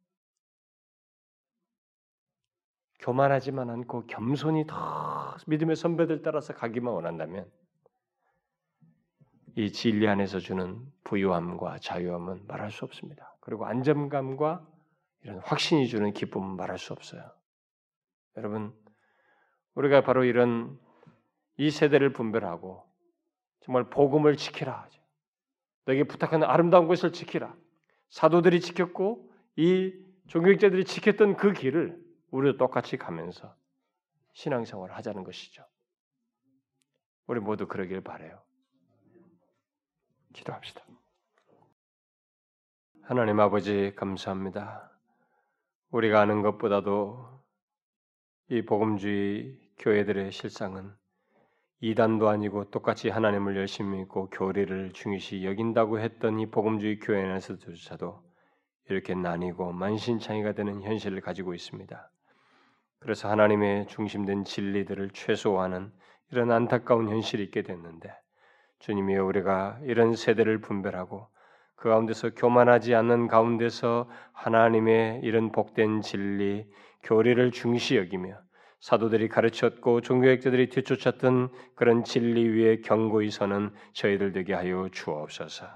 교만하지만 2.99 3.70
않고 3.70 4.06
겸손히 4.06 4.66
더 4.68 5.36
믿음의 5.48 5.76
선배들 5.76 6.22
따라서 6.22 6.53
가기만 6.53 6.94
원한다면 6.94 7.52
이 9.56 9.72
진리 9.72 10.07
안에서 10.07 10.40
주는 10.40 10.80
부유함과 11.03 11.80
자유함은 11.80 12.48
말할 12.48 12.72
수 12.72 12.86
없습니다. 12.86 13.36
그리고 13.41 13.65
안정감과 13.65 14.65
이런 15.23 15.40
확신이 15.40 15.88
주는 15.88 16.14
기쁨은 16.14 16.56
말할 16.56 16.78
수 16.78 16.94
없어요. 16.94 17.30
여러분, 18.38 18.73
우리가 19.76 20.02
바로 20.02 20.23
이런 20.23 20.80
이 21.57 21.69
세대를 21.69 22.14
분별하고 22.14 22.84
정말 23.61 23.90
복음을 23.90 24.36
지키라. 24.38 24.90
너에게 25.86 26.06
부탁하는 26.06 26.48
아름다운 26.48 26.88
것을 26.88 27.11
지키라. 27.11 27.56
사도들이 28.10 28.61
지켰고 28.61 29.32
이 29.57 29.94
종교학자들이 30.28 30.86
지켰던 30.86 31.36
그 31.36 31.53
길을 31.53 31.99
우리도 32.32 32.57
똑같이 32.57 32.98
가면서 32.98 33.56
신앙생활을 34.34 34.95
하자는 34.95 35.23
것이죠. 35.23 35.65
우리 37.28 37.40
모두 37.40 37.68
그러길 37.68 38.02
바래요. 38.02 38.41
기도합시다. 40.34 40.82
하나님 43.03 43.40
아버지 43.40 43.94
감사합니다. 43.95 44.91
우리가 45.91 46.22
아는 46.22 46.41
것보다도 46.41 47.41
이 48.49 48.62
복음주의 48.64 49.60
교회들의 49.78 50.32
실상은 50.32 50.94
이단도 51.80 52.30
아니고 52.30 52.70
똑같이 52.70 53.10
하나님을 53.10 53.58
열심히 53.58 53.98
믿고 53.99 54.30
교리를 54.30 54.94
중요시 54.94 55.44
여긴다고 55.44 55.99
했던 55.99 56.40
이 56.40 56.45
복음주의 56.49 56.99
교회 56.99 57.24
안에서조차도 57.24 58.24
이렇게 58.90 59.16
나뉘고 59.16 59.72
만신창이가 59.72 60.53
되는 60.53 60.82
현실을 60.82 61.22
가지고 61.22 61.53
있습니다. 61.53 62.12
그래서 62.99 63.30
하나님의 63.30 63.88
중심된 63.88 64.44
진리들을 64.44 65.10
최소화하는 65.12 65.91
이런 66.32 66.52
안타까운 66.52 67.10
현실이 67.10 67.44
있게 67.45 67.64
됐는데 67.64 68.14
주님이 68.82 69.16
우리가 69.16 69.80
이런 69.84 70.16
세대를 70.16 70.60
분별하고 70.60 71.28
그 71.76 71.90
가운데서 71.90 72.32
교만하지 72.32 72.94
않는 72.95 73.28
가운데서 73.28 74.10
하나님의 74.34 75.22
이런 75.24 75.52
복된 75.52 76.02
진리, 76.02 76.66
교리를 77.03 77.52
중시 77.52 77.95
여기며 77.95 78.38
사도들이 78.80 79.30
가르쳤고 79.30 80.02
종교학자들이 80.02 80.70
뒤쫓았던 80.70 81.49
그런 81.76 82.03
진리 82.03 82.48
위에 82.49 82.82
경고히 82.82 83.30
서는 83.30 83.72
저희들 83.94 84.32
되게 84.32 84.53
하여 84.53 84.90
주옵소서. 84.91 85.68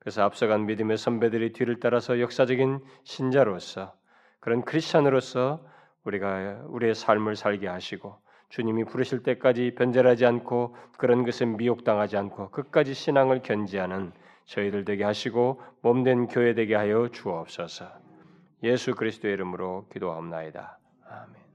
그래서 0.00 0.22
앞서간 0.22 0.66
믿음의 0.66 0.98
선배들이 0.98 1.52
뒤를 1.52 1.78
따라서 1.80 2.20
역사적인 2.20 2.80
신자로서 3.04 3.94
그런 4.40 4.62
크리스천으로서 4.62 5.64
우리가 6.04 6.62
우리의 6.66 6.94
삶을 6.94 7.36
살게 7.36 7.68
하시고 7.68 8.16
주님이 8.48 8.84
부르실 8.84 9.22
때까지 9.22 9.74
변절하지 9.76 10.24
않고 10.26 10.76
그런 10.98 11.24
것에 11.24 11.44
미혹당하지 11.44 12.16
않고 12.16 12.50
끝까지 12.50 12.94
신앙을 12.94 13.42
견지하는 13.42 14.12
저희들 14.44 14.84
되게 14.84 15.04
하시고 15.04 15.60
몸된 15.82 16.28
교회 16.28 16.54
되게 16.54 16.74
하여 16.74 17.08
주옵소서. 17.08 17.86
예수 18.62 18.94
그리스도의 18.94 19.34
이름으로 19.34 19.86
기도하옵나이다. 19.92 20.78
아멘. 21.08 21.45